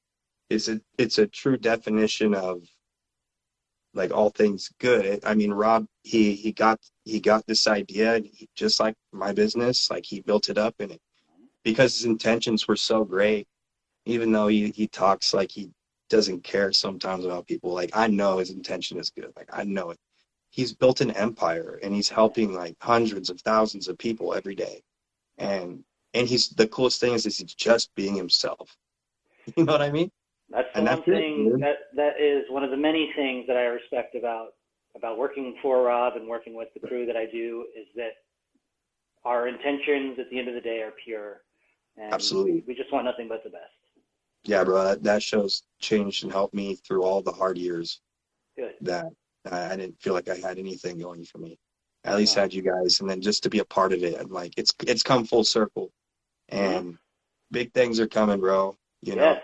it's 0.50 0.68
a 0.68 0.82
it's 0.98 1.18
a 1.18 1.28
true 1.28 1.58
definition 1.58 2.34
of 2.34 2.64
like 3.94 4.12
all 4.12 4.30
things 4.30 4.70
good. 4.80 5.20
I 5.26 5.34
mean, 5.34 5.52
Rob 5.52 5.88
he 6.04 6.34
he 6.34 6.52
got 6.52 6.80
he 7.04 7.20
got 7.20 7.46
this 7.48 7.68
idea 7.68 8.20
he, 8.20 8.48
just 8.56 8.80
like 8.80 8.96
my 9.12 9.34
business, 9.34 9.90
like 9.90 10.06
he 10.06 10.22
built 10.22 10.50
it 10.50 10.58
up 10.58 10.76
and 10.80 10.92
it 10.92 11.02
because 11.64 11.96
his 11.96 12.06
intentions 12.06 12.68
were 12.68 12.78
so 12.78 13.04
great, 13.04 13.48
even 14.06 14.32
though 14.32 14.48
he, 14.48 14.70
he 14.72 14.88
talks 14.88 15.34
like 15.34 15.52
he 15.52 15.70
doesn't 16.10 16.44
care 16.44 16.72
sometimes 16.72 17.26
about 17.26 17.48
people, 17.48 17.74
like 17.74 17.92
I 17.94 18.08
know 18.08 18.38
his 18.38 18.52
intention 18.52 18.98
is 19.00 19.10
good. 19.10 19.34
Like 19.36 19.50
I 19.52 19.64
know 19.66 19.90
it. 19.92 19.98
He's 20.50 20.74
built 20.74 21.02
an 21.02 21.12
empire 21.12 21.80
and 21.84 21.94
he's 21.94 22.10
helping 22.10 22.54
like 22.54 22.76
hundreds 22.82 23.30
of 23.30 23.42
thousands 23.42 23.90
of 23.90 23.98
people 23.98 24.34
every 24.34 24.56
day. 24.56 24.82
And 25.38 25.84
and 26.14 26.28
he's 26.28 26.50
the 26.50 26.68
coolest 26.68 27.02
thing 27.02 27.14
is, 27.14 27.26
is 27.26 27.38
he's 27.38 27.54
just 27.54 27.94
being 27.96 28.16
himself. 28.16 28.76
You 29.56 29.64
know 29.64 29.72
what 29.72 29.82
I 29.82 29.92
mean? 29.92 30.12
That's 30.50 30.68
the 30.74 30.80
And 30.80 30.88
one 30.88 30.96
that's 30.96 31.06
thing 31.06 31.50
dude. 31.52 31.62
that 31.62 31.78
that 31.96 32.22
is 32.22 32.46
one 32.50 32.64
of 32.64 32.72
the 32.72 32.78
many 32.78 33.12
things 33.16 33.46
that 33.48 33.58
I 33.58 33.66
respect 33.66 34.16
about 34.16 34.50
about 34.96 35.18
working 35.18 35.56
for 35.62 35.84
Rob 35.84 36.16
and 36.16 36.28
working 36.28 36.56
with 36.56 36.70
the 36.74 36.88
crew 36.88 37.06
that 37.06 37.16
I 37.18 37.26
do 37.26 37.66
is 37.78 37.86
that 37.96 38.12
our 39.26 39.48
intentions 39.48 40.18
at 40.20 40.30
the 40.30 40.40
end 40.40 40.48
of 40.48 40.56
the 40.56 40.62
day 40.62 40.82
are 40.82 40.94
pure. 41.04 41.42
And 41.98 42.14
Absolutely. 42.14 42.54
We, 42.54 42.64
we 42.70 42.76
just 42.76 42.92
want 42.92 43.06
nothing 43.06 43.28
but 43.28 43.44
the 43.44 43.50
best. 43.50 43.64
Yeah, 44.44 44.64
bro, 44.64 44.84
that, 44.84 45.04
that 45.04 45.22
show's 45.22 45.64
changed 45.80 46.24
and 46.24 46.32
helped 46.32 46.54
me 46.54 46.76
through 46.76 47.04
all 47.04 47.22
the 47.22 47.32
hard 47.32 47.58
years 47.58 48.02
Good. 48.56 48.76
that 48.82 49.08
I, 49.52 49.74
I 49.74 49.76
didn't 49.76 50.02
feel 50.02 50.14
like 50.14 50.30
I 50.30 50.36
had 50.36 50.58
anything 50.58 50.98
going 51.00 51.24
for 51.26 51.40
me. 51.40 51.60
I 52.06 52.10
at 52.10 52.12
uh-huh. 52.12 52.20
least 52.20 52.36
had 52.36 52.54
you 52.54 52.62
guys, 52.62 53.02
and 53.02 53.10
then 53.10 53.22
just 53.22 53.44
to 53.44 53.50
be 53.50 53.60
a 53.60 53.66
part 53.66 53.92
of 53.92 54.04
it, 54.04 54.18
I'm 54.20 54.32
like, 54.32 54.54
it's 54.56 54.74
it's 54.86 55.04
come 55.04 55.26
full 55.26 55.44
circle, 55.44 55.92
uh-huh. 56.52 56.62
and 56.62 56.98
big 57.52 57.74
things 57.74 58.00
are 58.00 58.08
coming, 58.08 58.40
bro. 58.40 58.78
You 59.02 59.16
know, 59.16 59.34
yes. 59.34 59.42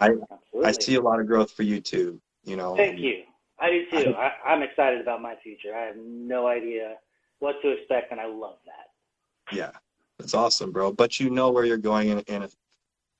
I- 0.00 0.16
I 0.64 0.72
see 0.72 0.94
a 0.96 1.00
lot 1.00 1.20
of 1.20 1.26
growth 1.26 1.52
for 1.52 1.62
you 1.62 1.80
too. 1.80 2.20
You 2.44 2.56
know, 2.56 2.76
Thank 2.76 2.98
you. 3.00 3.24
I 3.58 3.70
do 3.70 3.86
too. 3.90 4.14
I, 4.14 4.32
I'm 4.44 4.62
excited 4.62 5.00
about 5.00 5.20
my 5.20 5.36
future. 5.42 5.74
I 5.74 5.82
have 5.86 5.96
no 5.96 6.46
idea 6.46 6.96
what 7.40 7.60
to 7.62 7.70
expect, 7.70 8.10
and 8.10 8.20
I 8.20 8.26
love 8.26 8.56
that. 8.64 9.54
Yeah, 9.54 9.72
that's 10.18 10.34
awesome, 10.34 10.72
bro. 10.72 10.92
But 10.92 11.20
you 11.20 11.30
know 11.30 11.50
where 11.50 11.64
you're 11.64 11.76
going 11.76 12.08
in 12.08 12.20
in 12.20 12.42
a 12.44 12.48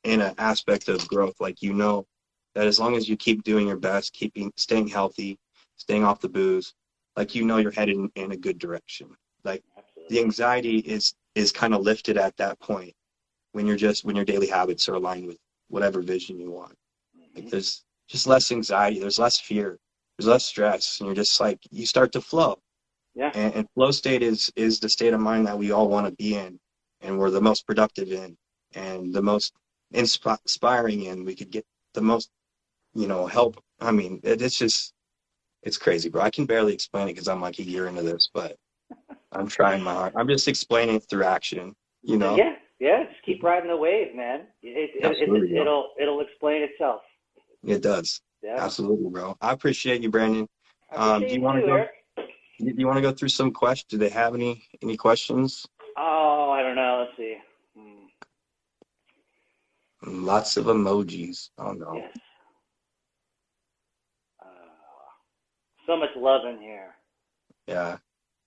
in 0.05 0.21
an 0.23 0.35
aspect 0.39 0.89
of 0.89 1.07
growth. 1.09 1.41
Like 1.41 1.61
you 1.63 1.75
know 1.75 2.07
that 2.55 2.67
as 2.67 2.81
long 2.81 2.97
as 2.97 3.09
you 3.09 3.17
keep 3.17 3.43
doing 3.45 3.67
your 3.67 3.77
best, 3.77 4.13
keeping 4.13 4.53
staying 4.57 4.89
healthy, 4.89 5.39
staying 5.77 6.05
off 6.05 6.21
the 6.21 6.29
booze, 6.29 6.75
like 7.17 7.35
you 7.35 7.45
know 7.45 7.59
you're 7.59 7.71
headed 7.71 7.97
in, 7.97 8.11
in 8.17 8.33
a 8.33 8.37
good 8.37 8.59
direction. 8.59 9.09
Like 9.45 9.63
Absolutely. 9.77 10.17
the 10.17 10.23
anxiety 10.23 10.79
is 10.79 11.15
is 11.35 11.53
kind 11.53 11.75
of 11.75 11.83
lifted 11.83 12.17
at 12.17 12.37
that 12.39 12.59
point 12.61 12.95
when 13.53 13.67
you're 13.67 13.77
just 13.77 14.05
when 14.05 14.17
your 14.17 14.25
daily 14.25 14.47
habits 14.47 14.89
are 14.89 14.95
aligned 14.95 15.27
with 15.27 15.39
whatever 15.71 16.03
vision 16.03 16.39
you 16.39 16.51
want. 16.51 16.77
Like 17.35 17.47
Mhm. 17.47 17.51
there's 17.51 17.85
just 18.09 18.27
less 18.27 18.53
anxiety, 18.53 18.99
there's 19.01 19.19
less 19.19 19.41
fear, 19.41 19.79
there's 20.19 20.29
less 20.29 20.45
stress, 20.45 21.01
and 21.01 21.07
you're 21.07 21.15
just 21.15 21.41
like 21.41 21.59
you 21.71 21.87
start 21.87 22.13
to 22.13 22.21
flow 22.21 22.61
Yeah. 23.15 23.31
and, 23.35 23.55
and 23.55 23.69
flow 23.75 23.91
state 23.93 24.23
is 24.23 24.53
is 24.57 24.81
the 24.81 24.89
state 24.89 25.15
of 25.15 25.21
mind 25.21 25.47
that 25.47 25.59
we 25.59 25.71
all 25.73 25.89
want 25.89 26.07
to 26.07 26.13
be 26.13 26.37
in 26.37 26.59
and 27.01 27.19
we're 27.19 27.31
the 27.31 27.41
most 27.41 27.67
productive 27.67 28.13
in 28.13 28.37
and 28.75 29.13
the 29.15 29.23
most 29.23 29.53
inspi- 29.95 30.39
inspiring 30.45 31.05
in 31.05 31.25
we 31.25 31.35
could 31.35 31.51
get 31.51 31.65
the 31.95 32.01
most 32.03 32.31
you 32.95 33.07
know 33.09 33.27
help 33.27 33.63
i 33.81 33.91
mean 33.91 34.21
it, 34.23 34.43
it's 34.43 34.59
just 34.59 34.93
it's 35.63 35.79
crazy 35.79 36.09
bro 36.09 36.23
i 36.23 36.31
can 36.31 36.47
barely 36.47 36.73
explain 36.75 37.09
it 37.09 37.13
because 37.15 37.29
i'm 37.29 37.41
like 37.41 37.59
a 37.59 37.63
year 37.65 37.87
into 37.89 38.03
this 38.03 38.31
but 38.33 38.57
i'm 39.33 39.49
trying 39.49 39.83
my 39.83 39.93
hard 39.95 40.13
i'm 40.17 40.29
just 40.29 40.49
explaining 40.49 40.97
it 40.97 41.05
through 41.11 41.25
action 41.25 41.75
you 42.03 42.17
know 42.19 42.37
Yeah. 42.37 42.55
Yeah. 42.81 43.05
Just 43.05 43.23
keep 43.25 43.43
riding 43.43 43.69
the 43.69 43.77
wave, 43.77 44.15
man. 44.17 44.47
It, 44.63 44.91
it, 44.95 45.05
Absolutely, 45.05 45.49
it, 45.49 45.53
bro. 45.53 45.61
it'll 45.63 45.91
it'll 46.01 46.21
explain 46.23 46.63
itself. 46.63 47.03
it 47.65 47.83
does 47.83 48.23
Yeah. 48.43 48.57
absolutely 48.59 49.11
bro 49.11 49.37
i 49.43 49.53
appreciate 49.53 50.01
you 50.03 50.11
brandon 50.11 50.49
I 50.91 50.95
Um, 50.97 51.21
do 51.21 51.27
appreciate 51.27 51.35
you 51.37 51.43
wanna 51.43 51.61
go- 51.61 51.75
Eric. 51.75 51.91
you, 52.59 52.75
you 52.79 52.87
want 52.87 52.97
to 52.97 53.03
go 53.03 53.13
through 53.13 53.29
some 53.41 53.53
questions 53.53 53.89
do 53.91 53.99
they 53.99 54.09
have 54.09 54.35
any 54.35 54.63
any 54.83 54.97
questions 54.97 55.67
Oh, 55.97 56.51
I 56.57 56.63
don't 56.63 56.77
know. 56.77 57.05
Let's 57.05 57.17
see. 57.19 57.37
Hmm. 57.77 58.07
lots 60.25 60.57
of 60.57 60.65
emojis 60.67 61.51
oh 61.59 61.73
no 61.73 61.93
Yes. 61.97 62.17
Uh, 64.41 64.47
so 65.87 65.97
much 65.97 66.11
love 66.17 66.47
in 66.47 66.59
here. 66.63 66.95
yeah 67.67 67.99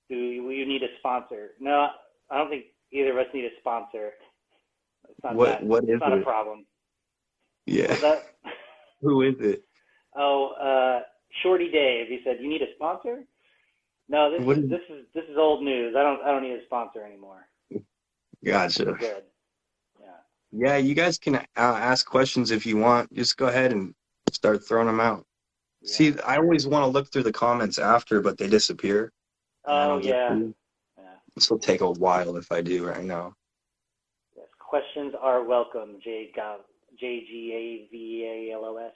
Do 0.10 0.16
you, 0.16 0.50
you 0.50 0.66
need 0.66 0.82
a 0.84 0.92
sponsor? 1.00 1.52
No, 1.60 1.90
I 2.32 2.38
don't 2.38 2.50
think 2.50 2.66
either 2.94 3.12
of 3.12 3.18
us 3.18 3.34
need 3.34 3.46
a 3.46 3.50
sponsor. 3.60 4.12
It's 5.10 5.20
not 5.24 5.36
what 5.36 5.48
that. 5.60 5.64
what 5.64 5.84
is 5.84 6.00
not 6.00 6.18
a 6.18 6.22
problem. 6.22 6.66
yeah 7.66 7.94
that? 7.96 8.24
who 9.02 9.22
is 9.24 9.36
it 9.40 9.64
Oh, 10.16 10.50
uh, 10.62 11.02
Shorty 11.42 11.72
Dave. 11.72 12.08
He 12.08 12.20
said, 12.24 12.38
"You 12.40 12.48
need 12.48 12.62
a 12.62 12.68
sponsor?" 12.76 13.24
No, 14.08 14.30
this 14.32 14.42
What 14.46 14.58
is 14.60 14.66
is- 14.66 14.70
this 14.70 14.82
is 14.90 15.06
this 15.16 15.24
is 15.30 15.38
old 15.38 15.64
news. 15.64 15.96
I 15.98 16.04
don't 16.04 16.22
I 16.22 16.32
don't 16.32 16.44
need 16.44 16.54
a 16.54 16.64
sponsor 16.66 17.04
anymore. 17.04 17.48
Gotcha. 18.46 18.86
Good. 19.00 19.24
Yeah. 20.00 20.08
Yeah, 20.52 20.78
you 20.78 20.94
guys 20.94 21.18
can 21.18 21.36
uh, 21.36 21.42
ask 21.56 22.06
questions 22.06 22.52
if 22.52 22.66
you 22.66 22.78
want. 22.78 23.12
Just 23.14 23.38
go 23.38 23.48
ahead 23.48 23.72
and 23.72 23.96
start 24.32 24.64
throwing 24.68 24.88
them 24.88 25.00
out. 25.00 25.26
yeah. 25.82 25.96
See, 25.96 26.20
I 26.22 26.38
always 26.38 26.68
want 26.68 26.84
to 26.84 26.88
look 26.88 27.12
through 27.12 27.24
the 27.24 27.32
comments 27.32 27.80
after, 27.80 28.22
but 28.22 28.38
they 28.38 28.48
disappear. 28.48 29.12
Oh 29.66 29.98
yeah. 30.00 30.30
to. 30.30 30.54
This 31.36 31.50
will 31.50 31.60
take 31.60 31.82
a 31.82 31.92
while 31.92 32.38
if 32.38 32.52
I 32.52 32.62
do 32.62 32.86
right 32.86 33.04
now. 33.04 33.34
Yes. 34.36 34.46
Questions 34.60 35.14
are 35.20 35.44
welcome. 35.44 36.00
J 36.04 36.32
J 37.00 37.26
G 37.28 37.52
A 37.54 37.92
V 37.92 38.50
A 38.52 38.54
L 38.56 38.66
O 38.66 38.78
S. 38.78 38.94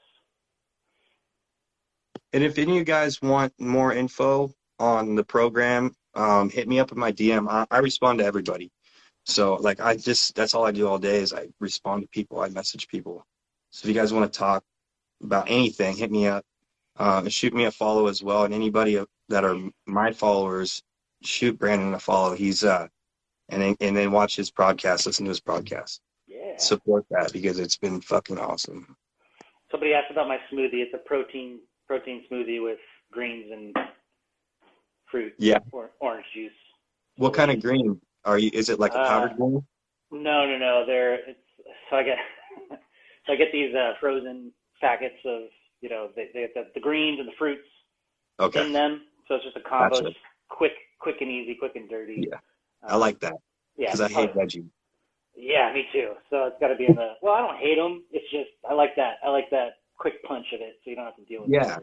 And 2.33 2.43
if 2.43 2.57
any 2.57 2.73
of 2.73 2.77
you 2.77 2.83
guys 2.83 3.21
want 3.21 3.53
more 3.59 3.93
info 3.93 4.51
on 4.79 5.15
the 5.15 5.23
program, 5.23 5.93
um, 6.13 6.49
hit 6.49 6.67
me 6.67 6.79
up 6.79 6.91
in 6.91 6.99
my 6.99 7.11
DM. 7.11 7.47
I, 7.49 7.65
I 7.71 7.79
respond 7.79 8.19
to 8.19 8.25
everybody. 8.25 8.71
So, 9.25 9.55
like, 9.55 9.79
I 9.79 9.95
just, 9.95 10.35
that's 10.35 10.53
all 10.53 10.65
I 10.65 10.71
do 10.71 10.87
all 10.87 10.99
day 10.99 11.17
is 11.17 11.33
I 11.33 11.47
respond 11.59 12.03
to 12.03 12.07
people. 12.09 12.39
I 12.39 12.49
message 12.49 12.87
people. 12.87 13.25
So 13.71 13.85
if 13.85 13.93
you 13.93 13.99
guys 13.99 14.13
want 14.13 14.31
to 14.31 14.39
talk 14.39 14.63
about 15.21 15.49
anything, 15.49 15.95
hit 15.95 16.11
me 16.11 16.27
up. 16.27 16.43
Uh, 16.97 17.27
shoot 17.29 17.53
me 17.53 17.65
a 17.65 17.71
follow 17.71 18.07
as 18.07 18.23
well. 18.23 18.43
And 18.45 18.53
anybody 18.53 19.03
that 19.29 19.43
are 19.43 19.57
my 19.85 20.11
followers, 20.11 20.81
shoot 21.23 21.57
Brandon 21.57 21.93
a 21.93 21.99
follow. 21.99 22.35
He's, 22.35 22.63
uh, 22.63 22.87
and 23.49 23.61
then, 23.61 23.75
and 23.79 23.95
then 23.95 24.11
watch 24.11 24.35
his 24.35 24.51
podcast, 24.51 25.05
listen 25.05 25.25
to 25.25 25.29
his 25.29 25.41
podcast. 25.41 25.99
Yeah. 26.27 26.57
Support 26.57 27.05
that 27.11 27.31
because 27.33 27.59
it's 27.59 27.77
been 27.77 28.01
fucking 28.01 28.37
awesome. 28.37 28.95
Somebody 29.71 29.93
asked 29.93 30.11
about 30.11 30.27
my 30.27 30.37
smoothie. 30.51 30.81
It's 30.83 30.93
a 30.93 30.97
protein 30.99 31.59
protein 31.87 32.23
smoothie 32.31 32.61
with 32.61 32.79
greens 33.11 33.49
and 33.51 33.75
fruit. 35.09 35.33
Yeah. 35.37 35.59
Or 35.71 35.91
orange 36.01 36.25
juice. 36.33 36.51
What 37.17 37.33
kind 37.33 37.51
of 37.51 37.61
green 37.61 37.99
are 38.25 38.37
you? 38.37 38.49
Is 38.53 38.69
it 38.69 38.79
like 38.79 38.93
a 38.93 38.99
Uh, 38.99 39.07
powdered 39.07 39.37
green? 39.37 39.65
No, 40.11 40.45
no, 40.45 40.57
no. 40.57 40.83
They're 40.85 41.15
it's 41.15 41.39
so 41.89 41.97
I 41.97 42.03
get 42.03 42.17
so 43.25 43.33
I 43.33 43.35
get 43.35 43.51
these 43.51 43.73
uh, 43.75 43.93
frozen 43.99 44.51
packets 44.81 45.15
of 45.25 45.43
you 45.81 45.89
know 45.89 46.09
they 46.15 46.29
they 46.33 46.41
get 46.41 46.53
the, 46.53 46.67
the 46.73 46.79
greens 46.79 47.19
and 47.19 47.27
the 47.27 47.33
fruits 47.37 47.67
Okay. 48.39 48.65
in 48.65 48.71
them. 48.73 49.01
So 49.27 49.35
it's 49.35 49.45
just 49.45 49.57
a 49.57 49.61
combo, 49.61 49.95
Gotcha. 49.95 50.09
just 50.09 50.17
quick, 50.49 50.73
quick 50.99 51.17
and 51.21 51.29
easy, 51.31 51.55
quick 51.55 51.75
and 51.75 51.89
dirty. 51.89 52.25
Yeah. 52.29 52.35
Um, 52.83 52.91
I 52.91 52.95
like 52.95 53.19
that 53.21 53.33
yeah, 53.77 53.87
because 53.87 54.01
I 54.01 54.07
hate 54.09 54.33
veggie. 54.33 54.65
Yeah, 55.35 55.71
me 55.73 55.85
too. 55.93 56.11
So 56.29 56.45
it's 56.45 56.57
got 56.59 56.69
to 56.69 56.75
be 56.75 56.85
in 56.85 56.95
the. 56.95 57.13
Well, 57.21 57.33
I 57.33 57.39
don't 57.41 57.57
hate 57.57 57.75
them. 57.77 58.03
It's 58.11 58.29
just 58.31 58.49
I 58.69 58.73
like 58.73 58.95
that. 58.95 59.15
I 59.23 59.29
like 59.29 59.49
that 59.51 59.73
quick 59.97 60.23
punch 60.23 60.47
of 60.53 60.61
it, 60.61 60.75
so 60.83 60.89
you 60.89 60.95
don't 60.95 61.05
have 61.05 61.15
to 61.17 61.25
deal 61.25 61.41
with. 61.41 61.51
Yeah. 61.51 61.77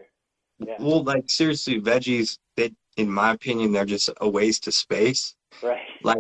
Yeah. 0.59 0.77
Well, 0.79 1.03
like 1.03 1.25
seriously, 1.29 1.81
veggies, 1.81 2.39
they, 2.57 2.73
in 2.97 3.11
my 3.11 3.33
opinion, 3.33 3.73
they're 3.73 3.85
just 3.85 4.09
a 4.21 4.29
waste 4.29 4.67
of 4.69 4.75
space. 4.75 5.35
Right. 5.63 5.81
Like 6.03 6.19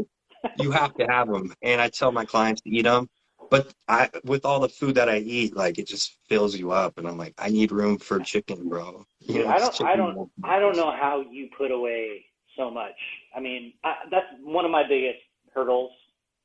you 0.58 0.70
have 0.72 0.94
to 0.96 1.06
have 1.06 1.28
them, 1.28 1.54
and 1.62 1.80
I 1.80 1.88
tell 1.88 2.12
my 2.12 2.24
clients 2.24 2.60
to 2.62 2.70
eat 2.70 2.82
them. 2.82 3.08
But 3.50 3.72
I, 3.88 4.10
with 4.24 4.44
all 4.44 4.58
the 4.60 4.68
food 4.68 4.94
that 4.96 5.08
I 5.08 5.18
eat, 5.18 5.54
like 5.56 5.78
it 5.78 5.86
just 5.86 6.18
fills 6.28 6.56
you 6.56 6.72
up, 6.72 6.98
and 6.98 7.06
I'm 7.06 7.16
like, 7.18 7.34
I 7.38 7.50
need 7.50 7.72
room 7.72 7.98
for 7.98 8.18
chicken, 8.18 8.68
bro. 8.68 9.04
You 9.20 9.44
know, 9.44 9.48
I 9.50 9.58
don't- 9.58 9.80
I 9.82 9.96
don't- 9.96 10.30
I 10.42 10.58
don't 10.58 10.76
know 10.76 10.90
how 10.90 11.20
you 11.30 11.48
put 11.56 11.70
away 11.70 12.24
so 12.56 12.70
much. 12.70 12.96
I 13.36 13.40
mean, 13.40 13.72
I, 13.84 13.94
that's 14.10 14.26
one 14.42 14.64
of 14.64 14.70
my 14.70 14.86
biggest 14.86 15.20
hurdles. 15.54 15.90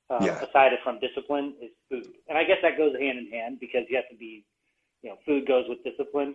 Uh, 0.09 0.17
Yeah. 0.25 0.41
Aside 0.41 0.71
from 0.83 0.99
discipline, 0.99 1.53
is 1.61 1.69
food, 1.87 2.07
and 2.27 2.35
I 2.35 2.43
guess 2.43 2.57
that 2.63 2.77
goes 2.77 2.93
hand 2.99 3.19
in 3.19 3.29
hand 3.29 3.59
because 3.59 3.83
you 3.89 3.95
have 3.95 4.09
to 4.09 4.15
be, 4.15 4.43
you 5.03 5.09
know, 5.11 5.17
food 5.23 5.45
goes 5.47 5.65
with 5.69 5.83
discipline. 5.83 6.33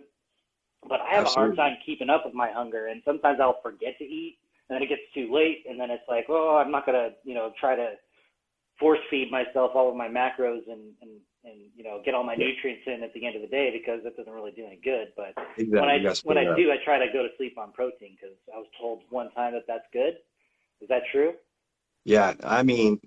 But 0.87 1.01
I 1.01 1.09
have 1.15 1.25
a 1.25 1.29
hard 1.29 1.57
time 1.57 1.75
keeping 1.85 2.09
up 2.09 2.23
with 2.25 2.33
my 2.33 2.49
hunger, 2.51 2.87
and 2.87 3.01
sometimes 3.03 3.39
I'll 3.41 3.59
forget 3.61 3.97
to 3.97 4.05
eat, 4.05 4.37
and 4.69 4.75
then 4.75 4.81
it 4.81 4.87
gets 4.87 5.01
too 5.13 5.27
late, 5.33 5.65
and 5.69 5.77
then 5.77 5.91
it's 5.91 6.07
like, 6.07 6.27
oh, 6.29 6.55
I'm 6.55 6.71
not 6.71 6.85
gonna, 6.85 7.09
you 7.25 7.33
know, 7.33 7.51
try 7.59 7.75
to 7.75 7.95
force 8.79 8.99
feed 9.09 9.29
myself 9.29 9.71
all 9.75 9.89
of 9.89 9.95
my 9.95 10.07
macros 10.07 10.63
and 10.71 10.93
and 11.01 11.11
and 11.45 11.55
you 11.75 11.83
know 11.83 12.01
get 12.03 12.13
all 12.13 12.23
my 12.23 12.35
nutrients 12.35 12.83
in 12.87 13.03
at 13.03 13.13
the 13.13 13.25
end 13.25 13.35
of 13.35 13.41
the 13.41 13.47
day 13.47 13.69
because 13.71 14.03
that 14.03 14.17
doesn't 14.17 14.33
really 14.33 14.51
do 14.51 14.65
any 14.65 14.79
good. 14.83 15.09
But 15.15 15.33
Exactly. 15.57 15.79
when 15.79 15.89
I 15.89 16.13
when 16.23 16.37
I 16.37 16.45
up. 16.51 16.57
do, 16.57 16.71
I 16.71 16.77
try 16.83 16.97
to 16.99 17.11
go 17.11 17.23
to 17.23 17.29
sleep 17.37 17.57
on 17.57 17.71
protein 17.71 18.17
because 18.19 18.35
I 18.53 18.57
was 18.57 18.67
told 18.79 19.03
one 19.09 19.31
time 19.31 19.53
that 19.53 19.63
that's 19.67 19.85
good. 19.93 20.15
Is 20.81 20.89
that 20.89 21.03
true? 21.11 21.33
Yeah, 22.03 22.33
I 22.43 22.63
mean, 22.63 22.99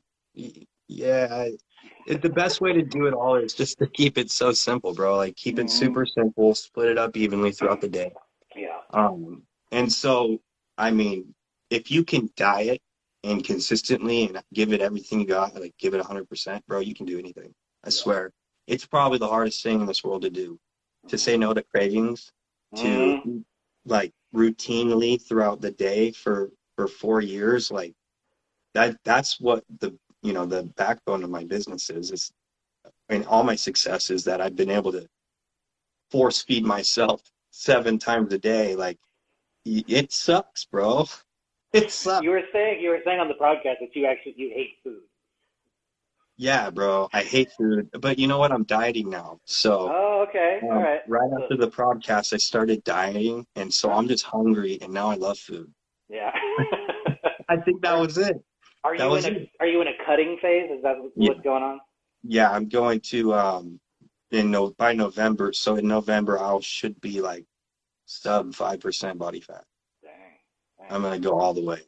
yeah, 0.88 1.28
I- 1.30 1.58
it, 2.06 2.22
the 2.22 2.30
best 2.30 2.60
way 2.60 2.72
to 2.72 2.82
do 2.82 3.06
it 3.06 3.14
all 3.14 3.36
is 3.36 3.52
just 3.54 3.78
to 3.78 3.86
keep 3.86 4.18
it 4.18 4.30
so 4.30 4.52
simple, 4.52 4.94
bro. 4.94 5.16
Like 5.16 5.36
keep 5.36 5.58
it 5.58 5.66
Mhm. 5.66 5.70
super 5.70 6.06
simple, 6.06 6.54
split 6.54 6.88
it 6.88 6.98
up 6.98 7.16
evenly 7.16 7.52
throughout 7.52 7.80
the 7.80 7.88
day. 7.88 8.12
Yeah. 8.56 8.80
Um, 8.90 9.46
and 9.72 9.92
so, 9.92 10.40
I 10.78 10.90
mean, 10.90 11.34
if 11.70 11.90
you 11.90 12.04
can 12.04 12.30
diet 12.36 12.80
and 13.24 13.44
consistently 13.44 14.24
and 14.24 14.42
give 14.54 14.72
it 14.72 14.80
everything 14.80 15.20
you 15.20 15.26
got, 15.26 15.54
like 15.54 15.76
give 15.78 15.94
it 15.94 16.00
100%, 16.00 16.66
bro, 16.66 16.80
you 16.80 16.94
can 16.94 17.06
do 17.06 17.18
anything. 17.18 17.54
I 17.88 17.90
swear. 17.90 18.32
It's 18.66 18.84
probably 18.84 19.16
the 19.16 19.26
hardest 19.26 19.62
thing 19.62 19.80
in 19.80 19.86
this 19.86 20.04
world 20.04 20.20
to 20.20 20.28
do. 20.28 20.60
To 21.08 21.16
say 21.16 21.38
no 21.38 21.54
to 21.54 21.62
cravings, 21.62 22.30
to 22.76 23.18
Mhm. 23.24 23.44
like 23.86 24.12
routinely 24.34 25.20
throughout 25.26 25.62
the 25.62 25.70
day 25.70 26.12
for 26.12 26.52
for 26.76 26.86
4 26.86 27.22
years, 27.22 27.70
like 27.70 27.94
that 28.74 29.02
that's 29.04 29.40
what 29.40 29.64
the 29.80 29.98
you 30.22 30.34
know, 30.34 30.44
the 30.44 30.64
backbone 30.76 31.24
of 31.24 31.30
my 31.30 31.44
business 31.44 31.88
is 31.88 32.10
is 32.10 32.30
and 33.08 33.24
all 33.24 33.42
my 33.42 33.54
success 33.54 34.10
is 34.10 34.22
that 34.24 34.42
I've 34.42 34.54
been 34.54 34.70
able 34.70 34.92
to 34.92 35.08
force 36.10 36.42
feed 36.42 36.66
myself 36.66 37.22
7 37.52 37.98
times 37.98 38.34
a 38.34 38.38
day 38.38 38.76
like 38.76 38.98
it 39.64 40.12
sucks, 40.12 40.66
bro. 40.66 41.06
It 41.72 41.90
sucks. 41.90 42.22
You 42.22 42.30
were 42.30 42.48
saying 42.52 42.82
you 42.82 42.90
were 42.90 43.00
saying 43.04 43.20
on 43.20 43.28
the 43.28 43.40
podcast 43.46 43.80
that 43.80 43.94
you 43.96 44.04
actually 44.04 44.34
you 44.36 44.50
hate 44.50 44.76
food. 44.84 45.07
Yeah, 46.40 46.70
bro. 46.70 47.08
I 47.12 47.22
hate 47.24 47.50
food, 47.58 47.90
but 48.00 48.16
you 48.18 48.28
know 48.28 48.38
what? 48.38 48.52
I'm 48.52 48.62
dieting 48.62 49.10
now. 49.10 49.40
So 49.44 49.90
Oh, 49.92 50.24
okay. 50.28 50.60
um, 50.62 50.68
All 50.70 50.82
right. 50.82 51.00
right 51.08 51.30
after 51.42 51.56
the 51.56 51.68
podcast, 51.68 52.32
I 52.32 52.36
started 52.36 52.84
dieting, 52.84 53.44
and 53.56 53.74
so 53.74 53.90
I'm 53.90 54.06
just 54.06 54.24
hungry, 54.24 54.78
and 54.80 54.92
now 54.92 55.10
I 55.10 55.16
love 55.16 55.38
food. 55.38 55.68
Yeah. 56.08 56.30
I 57.48 57.56
think 57.56 57.82
that 57.82 57.98
was 57.98 58.18
it. 58.18 58.36
are 58.84 58.96
that 58.96 59.04
you 59.10 59.16
in 59.16 59.24
a 59.24 59.38
it. 59.40 59.50
are 59.58 59.66
you 59.66 59.80
in 59.80 59.88
a 59.88 60.04
cutting 60.06 60.38
phase? 60.40 60.70
Is 60.70 60.82
that 60.84 60.94
what's 60.98 61.12
Yeah. 61.16 61.42
going 61.42 61.62
on? 61.64 61.80
Yeah, 62.22 62.50
I'm 62.50 62.68
going 62.68 63.00
to 63.12 63.34
um 63.34 63.80
in 64.30 64.50
no 64.52 64.70
by 64.70 64.92
November. 64.92 65.52
So 65.52 65.74
in 65.76 65.88
November, 65.88 66.38
I 66.38 66.56
should 66.60 67.00
be 67.00 67.20
like 67.20 67.46
sub 68.06 68.54
five 68.54 68.78
percent 68.80 69.18
body 69.18 69.40
fat. 69.40 69.64
Dang. 70.04 70.12
Dang. 70.78 70.96
I'm 70.96 71.02
gonna 71.02 71.18
go 71.18 71.38
all 71.40 71.52
the 71.54 71.64
way. 71.64 71.80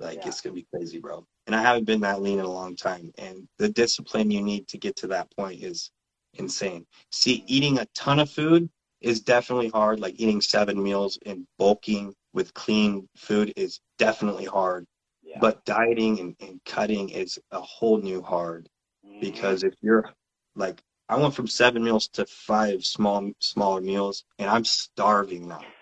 Like 0.00 0.16
Yeah. 0.18 0.28
it's 0.28 0.40
gonna 0.40 0.54
be 0.54 0.66
crazy, 0.72 0.98
bro. 0.98 1.26
And 1.48 1.56
I 1.56 1.62
haven't 1.62 1.86
been 1.86 2.02
that 2.02 2.22
lean 2.22 2.38
in 2.38 2.44
a 2.46 2.52
long 2.52 2.76
time. 2.76 3.12
And 3.18 3.48
the 3.58 3.70
discipline 3.70 4.30
you 4.30 4.42
need 4.42 4.68
to 4.68 4.78
get 4.78 4.96
to 4.98 5.08
that 5.08 5.34
point 5.36 5.64
is 5.64 5.90
insane. 6.34 6.86
See, 7.10 7.42
eating 7.48 7.78
a 7.78 7.86
ton 7.94 8.20
of 8.20 8.30
food 8.30 8.70
is 9.00 9.20
definitely 9.22 9.70
hard. 9.70 10.00
Like 10.00 10.14
eating 10.20 10.42
seven 10.42 10.82
meals 10.82 11.18
and 11.26 11.46
bulking 11.58 12.14
with 12.34 12.54
clean 12.54 13.08
food 13.16 13.52
is 13.56 13.80
definitely 13.98 14.44
hard. 14.44 14.86
yeah. 15.24 15.38
But 15.40 15.64
dieting 15.64 16.20
and, 16.20 16.36
and 16.40 16.60
cutting 16.66 17.10
is 17.10 17.38
a 17.50 17.60
whole 17.60 17.98
new 17.98 18.22
hard 18.22 18.68
Mhm. 19.06 19.20
because 19.20 19.64
if 19.64 19.74
you're 19.82 20.14
like 20.56 20.82
I 21.08 21.16
went 21.16 21.34
from 21.34 21.46
seven 21.48 21.82
meals 21.82 22.08
to 22.08 22.26
five 22.26 22.84
small 22.84 23.32
smaller 23.40 23.80
meals 23.80 24.24
and 24.38 24.50
I'm 24.50 24.64
starving 24.64 25.48
now. 25.48 25.74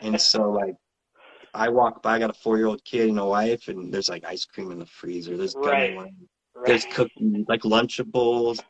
And 0.00 0.20
so 0.20 0.50
like 0.50 0.76
I 1.54 1.68
walk 1.68 2.02
by, 2.02 2.16
I 2.16 2.18
got 2.18 2.30
a 2.30 2.34
four 2.34 2.56
year 2.58 2.66
old 2.66 2.84
kid 2.84 3.08
and 3.08 3.18
a 3.18 3.24
wife, 3.24 3.68
and 3.68 3.92
there's 3.94 4.08
like 4.08 4.24
ice 4.24 4.44
cream 4.44 4.72
in 4.72 4.78
the 4.80 4.86
freezer. 4.86 5.36
There's 5.36 5.54
Right. 5.54 5.94
Right. 5.96 6.12
there's 6.66 6.84
cookies, 6.86 7.44
like 7.48 7.62
Lunchables, 7.62 8.62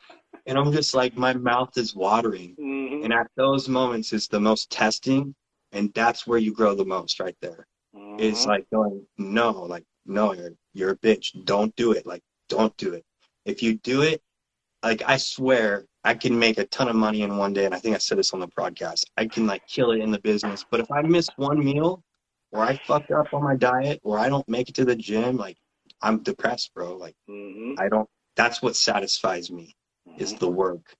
and 0.45 0.57
I'm 0.57 0.71
just 0.71 0.93
like 0.93 1.15
my 1.15 1.33
mouth 1.33 1.77
is 1.77 1.95
watering. 1.95 2.55
Mhm. 2.57 3.03
And 3.05 3.13
at 3.13 3.27
those 3.35 3.67
moments 3.69 4.13
is 4.13 4.27
the 4.27 4.39
most 4.39 4.69
testing, 4.69 5.33
and 5.71 5.93
that's 5.93 6.27
where 6.27 6.37
you 6.39 6.51
grow 6.53 6.75
the 6.75 6.85
most, 6.85 7.19
right 7.19 7.37
there. 7.41 7.67
It's 8.17 8.43
Mhm. 8.45 8.47
like 8.47 8.69
going, 8.69 9.05
no, 9.17 9.51
like 9.51 9.83
no, 10.05 10.33
you're 10.33 10.53
you're 10.73 10.91
a 10.91 10.97
bitch. 10.97 11.43
Don't 11.45 11.75
do 11.75 11.91
it. 11.93 12.05
Like 12.05 12.21
don't 12.49 12.75
do 12.77 12.93
it. 12.93 13.03
If 13.45 13.63
you 13.63 13.75
do 13.75 14.01
it, 14.03 14.21
like 14.83 15.01
I 15.07 15.17
swear 15.17 15.85
I 16.03 16.13
can 16.13 16.37
make 16.37 16.57
a 16.59 16.65
ton 16.65 16.87
of 16.89 16.95
money 16.95 17.21
in 17.23 17.37
one 17.37 17.53
day, 17.53 17.65
and 17.65 17.73
I 17.73 17.79
think 17.79 17.95
I 17.95 17.99
said 17.99 18.17
this 18.19 18.33
on 18.33 18.39
the 18.39 18.47
podcast. 18.47 19.05
I 19.17 19.25
can 19.25 19.47
like 19.47 19.65
kill 19.67 19.91
it 19.91 20.01
in 20.01 20.11
the 20.11 20.19
business, 20.19 20.63
but 20.69 20.79
if 20.79 20.91
I 20.91 21.01
miss 21.01 21.27
one 21.37 21.63
meal, 21.63 22.03
or 22.51 22.61
I 22.63 22.77
fuck 22.77 23.09
up 23.11 23.33
on 23.33 23.43
my 23.43 23.55
diet, 23.55 23.99
or 24.03 24.17
I 24.19 24.29
don't 24.29 24.47
make 24.47 24.69
it 24.69 24.75
to 24.75 24.85
the 24.85 24.95
gym, 24.95 25.37
like 25.37 25.57
I'm 26.01 26.23
depressed, 26.23 26.73
bro. 26.73 26.95
Like 26.97 27.15
Mhm. 27.27 27.79
I 27.79 27.89
don't. 27.89 28.09
That's 28.35 28.61
what 28.61 28.75
satisfies 28.75 29.49
me 29.51 29.75
is 30.17 30.33
Mhm. 30.33 30.39
the 30.39 30.49
work, 30.49 30.95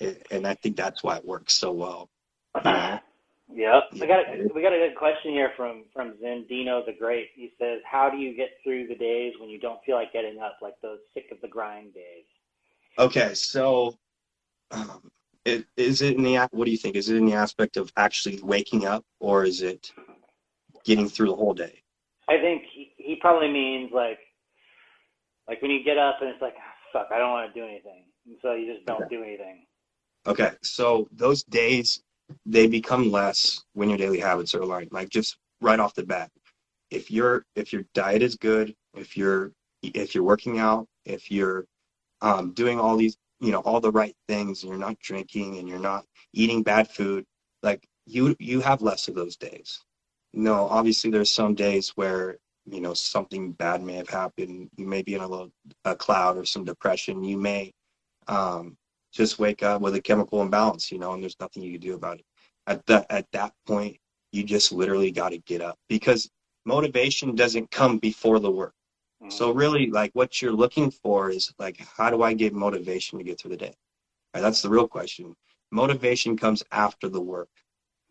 It- 0.00 0.26
and 0.30 0.46
I 0.46 0.54
think 0.54 0.76
that's 0.76 1.02
why 1.02 1.16
it 1.16 1.24
works 1.24 1.54
so 1.54 1.72
well. 1.72 2.08
You 2.54 2.60
know? 2.64 3.00
Yep. 3.50 3.92
We 3.94 4.06
got 4.06 4.28
a, 4.28 4.36
Yeah. 4.36 4.44
we 4.54 4.60
got 4.62 4.74
a 4.74 4.78
good 4.78 4.94
question 4.94 5.32
here 5.32 5.50
from 5.56 5.86
from 5.92 6.12
Zendino 6.18 6.84
the 6.84 6.92
Great. 6.92 7.30
He 7.34 7.54
says, 7.58 7.80
"How 7.84 8.10
do 8.10 8.18
you 8.18 8.34
get 8.34 8.62
through 8.62 8.88
the 8.88 8.94
days 8.94 9.38
when 9.40 9.48
you 9.48 9.58
don't 9.58 9.82
feel 9.84 9.96
like 9.96 10.12
getting 10.12 10.38
up, 10.38 10.58
like 10.60 10.78
those 10.82 11.00
sick 11.14 11.30
of 11.32 11.40
the 11.40 11.48
grind 11.48 11.94
days?" 11.94 12.26
Okay, 12.98 13.32
so 13.34 13.98
um, 14.70 15.10
it, 15.46 15.64
is 15.76 16.02
it 16.02 16.16
in 16.16 16.22
the 16.22 16.36
what 16.52 16.66
do 16.66 16.70
you 16.70 16.76
think? 16.76 16.94
Is 16.94 17.08
it 17.08 17.16
in 17.16 17.24
the 17.24 17.32
aspect 17.34 17.76
of 17.78 17.90
actually 17.96 18.40
waking 18.42 18.84
up, 18.84 19.04
or 19.18 19.44
is 19.44 19.62
it 19.62 19.92
getting 20.84 21.08
through 21.08 21.28
the 21.28 21.36
whole 21.36 21.54
day? 21.54 21.82
I 22.28 22.38
think 22.38 22.64
he, 22.72 22.92
he 22.96 23.16
probably 23.20 23.50
means 23.50 23.90
like 23.92 24.18
like 25.48 25.62
when 25.62 25.70
you 25.70 25.82
get 25.82 25.98
up 25.98 26.16
and 26.20 26.30
it's 26.30 26.42
like, 26.42 26.54
"Ah, 26.58 26.74
"Fuck, 26.92 27.08
I 27.12 27.18
don't 27.18 27.30
want 27.30 27.52
to 27.52 27.60
do 27.60 27.66
anything," 27.66 28.04
and 28.26 28.36
so 28.42 28.54
you 28.54 28.72
just 28.72 28.86
don't 28.86 29.02
Okay. 29.02 29.16
do 29.16 29.22
anything. 29.22 29.66
Okay, 30.26 30.52
so 30.62 31.08
those 31.12 31.42
days 31.44 32.02
they 32.44 32.66
become 32.66 33.10
less 33.10 33.64
when 33.72 33.88
your 33.88 33.98
daily 33.98 34.20
habits 34.20 34.54
are 34.54 34.60
aligned. 34.60 34.92
Like 34.92 35.08
just 35.08 35.38
right 35.62 35.80
off 35.80 35.94
the 35.94 36.04
bat, 36.04 36.30
if 36.90 37.10
your 37.10 37.44
if 37.56 37.72
your 37.72 37.84
diet 37.94 38.22
is 38.22 38.36
good, 38.36 38.74
if 38.94 39.16
you're 39.16 39.52
if 39.82 40.14
you're 40.14 40.24
working 40.24 40.58
out, 40.58 40.86
if 41.06 41.30
you're 41.30 41.64
um, 42.20 42.52
doing 42.52 42.78
all 42.78 42.96
these 42.96 43.16
you 43.40 43.52
know 43.52 43.60
all 43.60 43.80
the 43.80 43.92
right 43.92 44.14
things, 44.28 44.62
and 44.62 44.70
you're 44.70 44.78
not 44.78 44.98
drinking 45.00 45.58
and 45.58 45.68
you're 45.68 45.78
not 45.78 46.04
eating 46.34 46.62
bad 46.62 46.88
food, 46.90 47.24
like 47.62 47.86
you 48.06 48.36
you 48.38 48.60
have 48.60 48.82
less 48.82 49.08
of 49.08 49.14
those 49.14 49.36
days. 49.36 49.80
No, 50.32 50.66
obviously 50.68 51.10
there's 51.10 51.32
some 51.32 51.54
days 51.54 51.90
where 51.90 52.38
you 52.66 52.80
know 52.80 52.94
something 52.94 53.52
bad 53.52 53.82
may 53.82 53.94
have 53.94 54.08
happened. 54.08 54.70
You 54.76 54.86
may 54.86 55.02
be 55.02 55.14
in 55.14 55.20
a 55.22 55.28
little 55.28 55.50
a 55.84 55.96
cloud 55.96 56.36
or 56.36 56.44
some 56.44 56.64
depression. 56.64 57.24
You 57.24 57.38
may 57.38 57.72
um, 58.28 58.76
just 59.12 59.38
wake 59.38 59.62
up 59.62 59.80
with 59.82 59.94
a 59.94 60.02
chemical 60.02 60.42
imbalance, 60.42 60.92
you 60.92 60.98
know, 60.98 61.14
and 61.14 61.22
there's 61.22 61.40
nothing 61.40 61.62
you 61.62 61.72
can 61.72 61.80
do 61.80 61.94
about 61.94 62.18
it. 62.20 62.26
At 62.66 62.84
that 62.86 63.06
at 63.10 63.26
that 63.32 63.54
point, 63.66 63.98
you 64.32 64.44
just 64.44 64.72
literally 64.72 65.10
got 65.10 65.30
to 65.30 65.38
get 65.38 65.62
up 65.62 65.78
because 65.88 66.30
motivation 66.66 67.34
doesn't 67.34 67.70
come 67.70 67.98
before 67.98 68.38
the 68.40 68.50
work. 68.50 68.74
Mhm. 69.22 69.32
So 69.32 69.52
really, 69.52 69.90
like 69.90 70.12
what 70.14 70.42
you're 70.42 70.52
looking 70.52 70.90
for 70.90 71.30
is 71.30 71.52
like, 71.58 71.78
how 71.78 72.10
do 72.10 72.22
I 72.22 72.34
get 72.34 72.54
motivation 72.54 73.18
to 73.18 73.24
get 73.24 73.40
through 73.40 73.52
the 73.52 73.56
day? 73.56 73.74
Right, 74.34 74.42
that's 74.42 74.62
the 74.62 74.70
real 74.70 74.88
question. 74.88 75.36
Motivation 75.72 76.36
comes 76.36 76.62
after 76.72 77.08
the 77.08 77.20
work. 77.20 77.50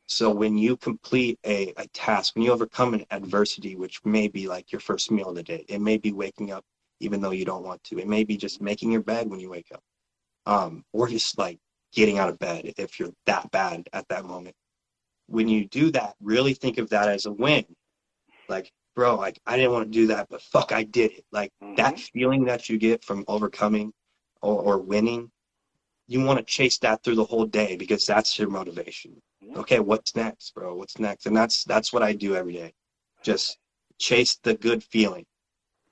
So 0.08 0.32
when 0.32 0.58
you 0.58 0.78
complete 0.78 1.40
a, 1.46 1.74
a 1.78 1.88
task, 1.90 2.36
when 2.36 2.44
you 2.44 2.52
overcome 2.52 2.94
an 2.94 3.06
adversity, 3.12 3.76
which 3.76 4.04
may 4.06 4.28
be 4.28 4.48
like 4.48 4.72
your 4.72 4.82
first 4.82 5.12
meal 5.12 5.30
of 5.30 5.36
the 5.36 5.44
day, 5.44 5.66
it 5.68 5.80
may 5.82 5.98
be 5.98 6.14
waking 6.14 6.52
up 6.52 6.66
even 7.00 7.22
though 7.22 7.32
you 7.32 7.46
don't 7.46 7.64
want 7.66 7.84
to. 7.86 8.00
It 8.00 8.08
may 8.08 8.24
be 8.24 8.38
just 8.38 8.62
making 8.62 8.92
your 8.92 9.04
bed 9.04 9.30
when 9.30 9.40
you 9.40 9.50
wake 9.50 9.72
up 9.74 9.84
um, 10.46 10.84
or 10.94 11.08
just 11.08 11.38
like 11.38 11.60
getting 11.94 12.18
out 12.20 12.30
of 12.30 12.40
bed 12.40 12.74
if 12.78 13.00
you're 13.00 13.14
that 13.26 13.52
bad 13.52 13.88
at 13.94 14.08
that 14.10 14.26
moment. 14.26 14.56
When 15.28 15.48
you 15.48 15.66
do 15.68 15.92
that, 15.92 16.16
really 16.22 16.54
think 16.54 16.78
of 16.78 16.90
that 16.90 17.10
as 17.10 17.26
a 17.26 17.32
win. 17.32 17.66
Like, 18.50 18.72
bro, 18.96 19.16
like 19.16 19.40
I 19.46 19.58
didn't 19.58 19.74
want 19.74 19.86
to 19.86 19.92
do 19.92 20.08
that, 20.08 20.28
but 20.30 20.42
fuck, 20.42 20.72
I 20.72 20.84
did 20.84 21.12
it. 21.12 21.26
Like 21.32 21.52
that 21.76 21.96
Mhm. 21.96 22.12
feeling 22.12 22.46
that 22.46 22.70
you 22.70 22.78
get 22.78 23.04
from 23.04 23.26
overcoming 23.28 23.94
or, 24.42 24.62
or 24.62 24.78
winning, 24.80 25.32
you 26.08 26.22
want 26.24 26.40
to 26.40 26.46
chase 26.46 26.78
that 26.80 27.04
through 27.04 27.16
the 27.16 27.24
whole 27.26 27.46
day 27.46 27.76
because 27.76 28.06
that's 28.06 28.38
your 28.40 28.50
motivation. 28.50 29.22
Yeah. 29.42 29.58
Okay, 29.58 29.80
what's 29.80 30.16
next, 30.16 30.54
bro? 30.56 30.76
What's 30.76 30.98
next? 31.00 31.26
And 31.26 31.36
that's 31.36 31.64
that's 31.64 31.92
what 31.94 32.04
I 32.04 32.14
do 32.14 32.36
every 32.36 32.54
day. 32.54 32.74
Just 33.24 33.58
chase 34.00 34.38
the 34.44 34.54
good 34.56 34.84
feeling. 34.84 35.26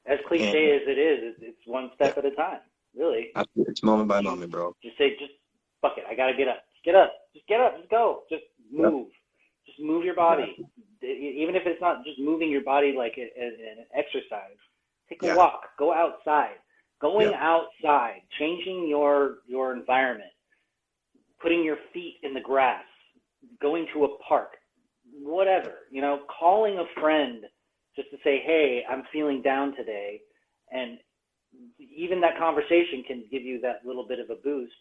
As 0.05 0.20
cliche 0.28 0.76
as 0.76 0.82
it 0.88 0.97
is, 0.99 1.20
it's, 1.24 1.39
it's 1.41 1.68
one 1.68 1.89
step 1.95 2.18
at 2.18 2.26
a 2.26 2.32
time. 2.32 2.59
Really, 2.95 3.32
It's 3.57 3.84
moment 3.84 4.07
by 4.07 4.22
moment, 4.22 4.51
bro. 4.51 4.74
just 4.82 4.97
say, 4.97 5.18
just 5.20 5.34
fuck 5.82 5.97
it. 5.97 6.05
I 6.09 6.16
gotta 6.16 6.34
get 6.34 6.47
up. 6.47 6.59
Just 6.74 6.86
get 6.86 6.95
up. 6.95 7.11
Just 7.34 7.47
get 7.47 7.59
up. 7.59 7.78
Just 7.78 7.89
go. 7.89 8.22
Just 8.30 8.43
move. 8.72 9.07
Just 9.66 9.80
move 9.82 10.05
your 10.05 10.16
body. 10.16 10.55
E- 11.03 11.36
Even 11.41 11.55
if 11.55 11.63
it's 11.66 11.82
not 11.82 12.05
just 12.05 12.20
moving 12.20 12.49
your 12.49 12.63
body 12.63 12.93
like 12.97 13.18
an 13.18 13.30
exercise. 13.93 14.55
Take 15.09 15.22
a 15.24 15.28
Yeah. 15.28 15.36
walk. 15.36 15.63
Go 15.78 15.91
outside. 15.93 16.55
Going 16.99 17.29
Yeah. 17.29 17.37
outside. 17.39 18.21
Changing 18.39 18.87
your 18.87 19.39
your 19.47 19.73
environment. 19.73 20.31
Putting 21.39 21.63
your 21.63 21.77
feet 21.93 22.19
in 22.23 22.33
the 22.33 22.41
grass. 22.41 22.85
Going 23.59 23.87
to 23.93 24.05
a 24.05 24.17
park. 24.19 24.57
Whatever. 25.11 25.87
You 25.91 26.01
know, 26.01 26.25
calling 26.27 26.79
a 26.79 26.85
friend 26.99 27.45
just 27.95 28.09
to 28.11 28.17
say, 28.23 28.39
hey, 28.39 28.83
I'm 28.89 29.03
feeling 29.11 29.41
down 29.41 29.75
today, 29.75 30.21
and 30.71 30.99
even 31.79 32.19
that 32.21 32.37
conversation 32.37 33.03
can 33.03 33.23
give 33.31 33.43
you 33.43 33.59
that 33.61 33.85
little 33.85 34.05
bit 34.07 34.19
of 34.19 34.29
a 34.29 34.35
boost 34.35 34.73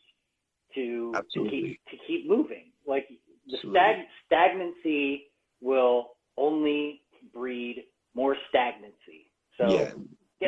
to 0.75 1.13
to 1.33 1.49
keep 1.51 1.81
to 1.91 1.97
keep 2.07 2.29
moving. 2.29 2.73
Like 2.87 3.09
the 3.47 3.59
stag 3.71 3.97
stagnancy 4.27 5.31
will 5.61 6.17
only 6.37 7.03
breed 7.33 7.85
more 8.15 8.37
stagnancy. 8.49 9.31
So 9.59 9.69
yeah, 9.69 9.93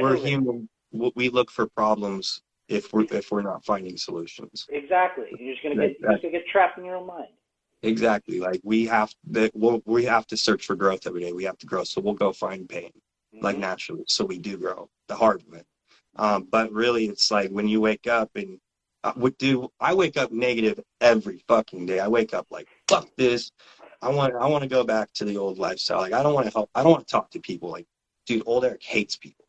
we're 0.03 0.15
moving. 0.15 0.27
human. 0.27 0.69
We 1.15 1.29
look 1.29 1.51
for 1.51 1.67
problems 1.67 2.43
if 2.69 2.93
we're 2.93 3.07
if 3.11 3.31
we're 3.31 3.43
not 3.43 3.65
finding 3.65 3.97
solutions. 3.97 4.67
Exactly. 4.71 5.27
You're 5.39 5.55
just 5.55 5.63
gonna 5.63 5.77
get 5.77 5.97
you're 6.01 6.13
just 6.13 6.23
gonna 6.23 6.33
get 6.33 6.47
trapped 6.49 6.79
in 6.79 6.85
your 6.85 6.97
own 6.97 7.07
mind. 7.07 7.29
Exactly. 7.83 8.41
Like 8.41 8.61
we 8.65 8.87
have 8.87 9.13
that. 9.31 9.53
We'll, 9.55 9.83
we 9.85 10.05
have 10.05 10.27
to 10.29 10.37
search 10.37 10.67
for 10.67 10.75
growth 10.75 11.07
every 11.07 11.21
day. 11.21 11.33
We 11.33 11.45
have 11.45 11.59
to 11.59 11.67
grow. 11.67 11.85
So 11.85 12.01
we'll 12.01 12.15
go 12.15 12.33
find 12.33 12.69
pain. 12.69 12.91
like 13.43 13.59
naturally. 13.59 14.05
So 14.09 14.25
we 14.25 14.39
do 14.39 14.57
grow 14.57 14.89
the 15.09 15.15
hard 15.15 15.43
way. 15.51 15.63
Um, 16.17 16.49
but 16.51 16.73
really, 16.73 17.07
it's 17.07 17.31
like 17.31 17.51
when 17.51 17.69
you 17.69 17.81
wake 17.81 18.07
up 18.07 18.31
and 18.35 18.59
uh, 19.05 19.13
what 19.15 19.37
do 19.39 19.71
I 19.79 19.95
wake 19.95 20.17
up 20.17 20.33
negative 20.33 20.81
every 21.01 21.45
fucking 21.47 21.87
day. 21.87 22.01
I 22.01 22.09
wake 22.09 22.35
up 22.35 22.47
like 22.51 22.69
fuck 22.89 23.09
this. 23.17 23.53
I 24.03 24.09
want 24.09 24.35
I 24.35 24.47
want 24.47 24.63
to 24.63 24.69
go 24.69 24.85
back 24.85 25.13
to 25.15 25.25
the 25.25 25.37
old 25.37 25.59
lifestyle. 25.59 26.01
Like 26.01 26.13
I 26.13 26.23
don't 26.23 26.35
want 26.35 26.47
to 26.47 26.53
help. 26.53 26.71
I 26.75 26.83
don't 26.83 26.93
want 26.93 27.07
to 27.07 27.11
talk 27.11 27.31
to 27.31 27.41
people. 27.41 27.71
Like, 27.71 27.87
dude, 28.27 28.43
old 28.47 28.65
Eric 28.65 28.83
hates 28.83 29.17
people. 29.17 29.45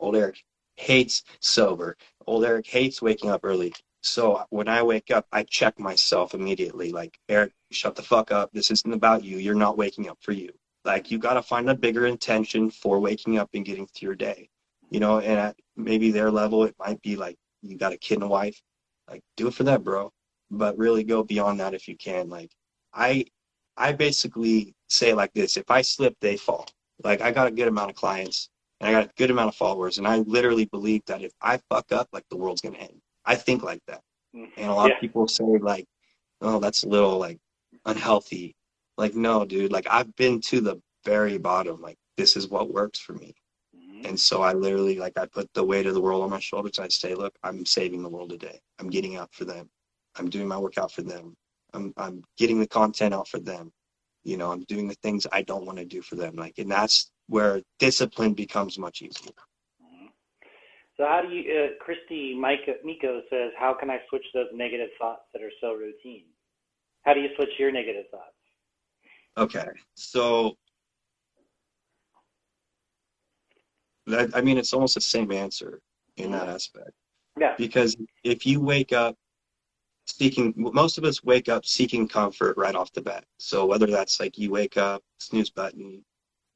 Old 0.00 0.16
Eric 0.16 0.42
hates 0.76 1.22
sober. 1.40 1.96
Old 2.26 2.44
Eric 2.44 2.66
hates 2.66 3.02
waking 3.02 3.30
up 3.30 3.40
early. 3.44 3.72
So 4.02 4.44
when 4.50 4.68
I 4.68 4.82
wake 4.82 5.10
up, 5.10 5.26
I 5.32 5.44
check 5.44 5.78
myself 5.78 6.34
immediately. 6.34 6.90
Like, 6.90 7.18
Eric, 7.28 7.52
shut 7.70 7.94
the 7.94 8.02
fuck 8.02 8.32
up. 8.32 8.50
This 8.52 8.70
isn't 8.70 8.92
about 8.92 9.24
you. 9.24 9.38
You're 9.38 9.54
not 9.54 9.78
waking 9.78 10.08
up 10.08 10.18
for 10.20 10.32
you. 10.32 10.50
Like, 10.84 11.10
you 11.10 11.18
got 11.18 11.34
to 11.34 11.42
find 11.42 11.70
a 11.70 11.74
bigger 11.74 12.06
intention 12.06 12.70
for 12.70 12.98
waking 12.98 13.38
up 13.38 13.50
and 13.54 13.64
getting 13.64 13.86
through 13.86 14.08
your 14.08 14.16
day. 14.16 14.48
You 14.90 15.00
know, 15.00 15.20
and 15.20 15.38
at 15.38 15.56
maybe 15.76 16.10
their 16.10 16.30
level, 16.30 16.64
it 16.64 16.74
might 16.78 17.00
be 17.02 17.16
like, 17.16 17.36
you 17.62 17.78
got 17.78 17.92
a 17.92 17.96
kid 17.96 18.14
and 18.14 18.24
a 18.24 18.28
wife. 18.28 18.60
Like, 19.08 19.22
do 19.36 19.46
it 19.46 19.54
for 19.54 19.62
that, 19.64 19.84
bro. 19.84 20.12
But 20.50 20.76
really 20.76 21.04
go 21.04 21.22
beyond 21.22 21.60
that 21.60 21.74
if 21.74 21.86
you 21.86 21.96
can. 21.96 22.28
Like, 22.28 22.50
I, 22.92 23.24
I 23.76 23.92
basically 23.92 24.74
say 24.88 25.14
like 25.14 25.32
this: 25.32 25.56
if 25.56 25.70
I 25.70 25.82
slip, 25.82 26.16
they 26.20 26.36
fall. 26.36 26.66
Like, 27.02 27.20
I 27.20 27.30
got 27.30 27.46
a 27.46 27.52
good 27.52 27.68
amount 27.68 27.90
of 27.90 27.96
clients 27.96 28.50
and 28.82 28.88
I 28.88 29.00
got 29.00 29.08
a 29.08 29.12
good 29.16 29.30
amount 29.30 29.48
of 29.48 29.54
followers, 29.54 29.98
and 29.98 30.06
I 30.06 30.18
literally 30.18 30.66
believe 30.66 31.02
that 31.06 31.22
if 31.22 31.32
I 31.40 31.58
fuck 31.70 31.92
up, 31.92 32.08
like 32.12 32.24
the 32.30 32.36
world's 32.36 32.60
gonna 32.60 32.78
end. 32.78 33.00
I 33.24 33.36
think 33.36 33.62
like 33.62 33.80
that, 33.86 34.02
mm. 34.34 34.48
and 34.56 34.70
a 34.70 34.74
lot 34.74 34.88
yeah. 34.88 34.96
of 34.96 35.00
people 35.00 35.28
say 35.28 35.44
like, 35.44 35.86
"Oh, 36.40 36.58
that's 36.58 36.82
a 36.82 36.88
little 36.88 37.18
like 37.18 37.38
unhealthy." 37.86 38.56
Like, 38.98 39.14
no, 39.14 39.44
dude. 39.44 39.72
Like, 39.72 39.86
I've 39.90 40.14
been 40.16 40.40
to 40.42 40.60
the 40.60 40.80
very 41.04 41.38
bottom. 41.38 41.80
Like, 41.80 41.96
this 42.16 42.36
is 42.36 42.48
what 42.48 42.72
works 42.72 42.98
for 42.98 43.14
me. 43.14 43.34
Mm-hmm. 43.76 44.06
And 44.06 44.20
so 44.20 44.42
I 44.42 44.52
literally 44.52 44.98
like 44.98 45.16
I 45.16 45.26
put 45.26 45.52
the 45.54 45.64
weight 45.64 45.86
of 45.86 45.94
the 45.94 46.00
world 46.00 46.22
on 46.22 46.30
my 46.30 46.40
shoulders. 46.40 46.78
I 46.78 46.88
say, 46.88 47.14
look, 47.14 47.34
I'm 47.42 47.64
saving 47.64 48.02
the 48.02 48.08
world 48.08 48.30
today. 48.30 48.60
I'm 48.78 48.90
getting 48.90 49.16
out 49.16 49.32
for 49.32 49.44
them. 49.44 49.70
I'm 50.16 50.28
doing 50.28 50.48
my 50.48 50.58
workout 50.58 50.92
for 50.92 51.02
them. 51.02 51.34
I'm 51.72 51.94
I'm 51.96 52.22
getting 52.36 52.60
the 52.60 52.66
content 52.66 53.14
out 53.14 53.28
for 53.28 53.38
them. 53.38 53.72
You 54.24 54.36
know, 54.36 54.52
I'm 54.52 54.64
doing 54.64 54.88
the 54.88 54.94
things 54.96 55.26
I 55.32 55.42
don't 55.42 55.66
want 55.66 55.78
to 55.78 55.84
do 55.84 56.02
for 56.02 56.16
them. 56.16 56.36
Like, 56.36 56.58
and 56.58 56.70
that's 56.70 57.10
where 57.28 57.60
discipline 57.78 58.34
becomes 58.34 58.78
much 58.78 59.02
easier. 59.02 59.32
Mm-hmm. 59.82 60.06
So 60.96 61.06
how 61.06 61.22
do 61.22 61.34
you, 61.34 61.52
uh, 61.52 61.84
Christy 61.84 62.34
Miko, 62.34 62.74
Miko 62.84 63.22
says, 63.30 63.50
how 63.58 63.74
can 63.74 63.90
I 63.90 63.98
switch 64.08 64.24
those 64.34 64.46
negative 64.52 64.90
thoughts 65.00 65.22
that 65.32 65.42
are 65.42 65.50
so 65.60 65.72
routine? 65.72 66.24
How 67.02 67.14
do 67.14 67.20
you 67.20 67.30
switch 67.36 67.50
your 67.58 67.72
negative 67.72 68.04
thoughts? 68.10 68.36
Okay, 69.36 69.66
so 69.94 70.56
that, 74.06 74.30
I 74.36 74.40
mean, 74.42 74.58
it's 74.58 74.72
almost 74.72 74.94
the 74.94 75.00
same 75.00 75.32
answer 75.32 75.80
in 76.16 76.30
that 76.32 76.42
mm-hmm. 76.42 76.50
aspect. 76.50 76.92
Yeah. 77.40 77.54
Because 77.56 77.96
if 78.24 78.44
you 78.44 78.60
wake 78.60 78.92
up 78.92 79.16
seeking, 80.16 80.52
most 80.56 80.98
of 80.98 81.04
us 81.04 81.22
wake 81.24 81.48
up 81.48 81.64
seeking 81.64 82.08
comfort 82.08 82.56
right 82.56 82.74
off 82.74 82.92
the 82.92 83.02
bat. 83.02 83.24
So 83.38 83.66
whether 83.66 83.86
that's 83.86 84.20
like 84.20 84.38
you 84.38 84.50
wake 84.50 84.76
up, 84.76 85.02
snooze 85.18 85.50
button, 85.50 86.04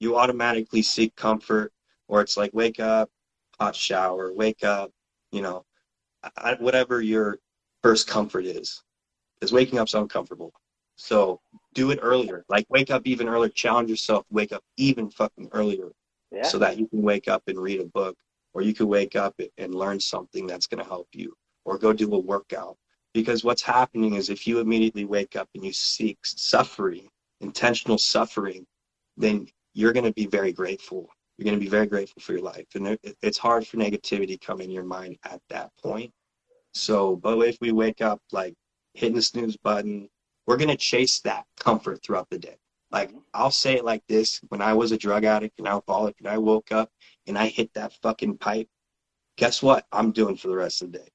you 0.00 0.16
automatically 0.16 0.82
seek 0.82 1.14
comfort, 1.16 1.72
or 2.08 2.20
it's 2.20 2.36
like 2.36 2.50
wake 2.52 2.80
up, 2.80 3.10
hot 3.58 3.74
shower, 3.74 4.32
wake 4.32 4.64
up, 4.64 4.90
you 5.32 5.42
know, 5.42 5.64
whatever 6.58 7.00
your 7.00 7.38
first 7.82 8.08
comfort 8.08 8.44
is, 8.44 8.82
because 9.34 9.52
waking 9.52 9.78
up 9.78 9.82
up's 9.82 9.94
uncomfortable. 9.94 10.52
So 10.96 11.40
do 11.74 11.90
it 11.90 11.98
earlier. 12.02 12.44
Like 12.48 12.66
wake 12.70 12.90
up 12.90 13.02
even 13.04 13.28
earlier. 13.28 13.50
Challenge 13.50 13.88
yourself. 13.90 14.24
Wake 14.30 14.52
up 14.52 14.64
even 14.76 15.10
fucking 15.10 15.50
earlier, 15.52 15.92
yeah. 16.32 16.42
so 16.42 16.58
that 16.58 16.78
you 16.78 16.88
can 16.88 17.02
wake 17.02 17.28
up 17.28 17.42
and 17.46 17.58
read 17.58 17.80
a 17.80 17.84
book, 17.84 18.16
or 18.54 18.62
you 18.62 18.74
can 18.74 18.88
wake 18.88 19.14
up 19.14 19.38
and 19.58 19.74
learn 19.74 20.00
something 20.00 20.46
that's 20.46 20.66
going 20.66 20.82
to 20.82 20.88
help 20.88 21.08
you, 21.12 21.34
or 21.64 21.78
go 21.78 21.92
do 21.92 22.12
a 22.14 22.18
workout. 22.18 22.76
Because 23.16 23.44
what's 23.44 23.62
happening 23.62 24.16
is 24.16 24.28
if 24.28 24.46
you 24.46 24.60
immediately 24.60 25.06
wake 25.06 25.36
up 25.36 25.48
and 25.54 25.64
you 25.64 25.72
seek 25.72 26.18
suffering, 26.22 27.08
intentional 27.40 27.96
suffering, 27.96 28.66
then 29.16 29.48
you're 29.72 29.94
going 29.94 30.04
to 30.04 30.12
be 30.12 30.26
very 30.26 30.52
grateful. 30.52 31.08
You're 31.38 31.46
going 31.46 31.58
to 31.58 31.64
be 31.64 31.70
very 31.70 31.86
grateful 31.86 32.20
for 32.20 32.32
your 32.32 32.42
life. 32.42 32.66
And 32.74 32.98
it's 33.22 33.38
hard 33.38 33.66
for 33.66 33.78
negativity 33.78 34.28
to 34.28 34.36
come 34.36 34.60
in 34.60 34.70
your 34.70 34.84
mind 34.84 35.16
at 35.24 35.40
that 35.48 35.70
point. 35.82 36.12
So, 36.74 37.16
but 37.16 37.38
if 37.38 37.56
we 37.62 37.72
wake 37.72 38.02
up 38.02 38.20
like 38.32 38.52
hitting 38.92 39.16
the 39.16 39.22
snooze 39.22 39.56
button, 39.56 40.10
we're 40.46 40.58
going 40.58 40.68
to 40.68 40.76
chase 40.76 41.20
that 41.20 41.46
comfort 41.58 42.02
throughout 42.02 42.28
the 42.28 42.38
day. 42.38 42.58
Like 42.90 43.14
I'll 43.32 43.50
say 43.50 43.76
it 43.76 43.84
like 43.86 44.02
this 44.08 44.42
when 44.48 44.60
I 44.60 44.74
was 44.74 44.92
a 44.92 44.98
drug 44.98 45.24
addict 45.24 45.58
and 45.58 45.66
alcoholic 45.66 46.16
and 46.18 46.28
I 46.28 46.36
woke 46.36 46.70
up 46.70 46.90
and 47.26 47.38
I 47.38 47.46
hit 47.46 47.72
that 47.72 47.94
fucking 48.02 48.36
pipe, 48.36 48.68
guess 49.38 49.62
what 49.62 49.86
I'm 49.90 50.12
doing 50.12 50.36
for 50.36 50.48
the 50.48 50.56
rest 50.56 50.82
of 50.82 50.92
the 50.92 50.98
day? 50.98 51.08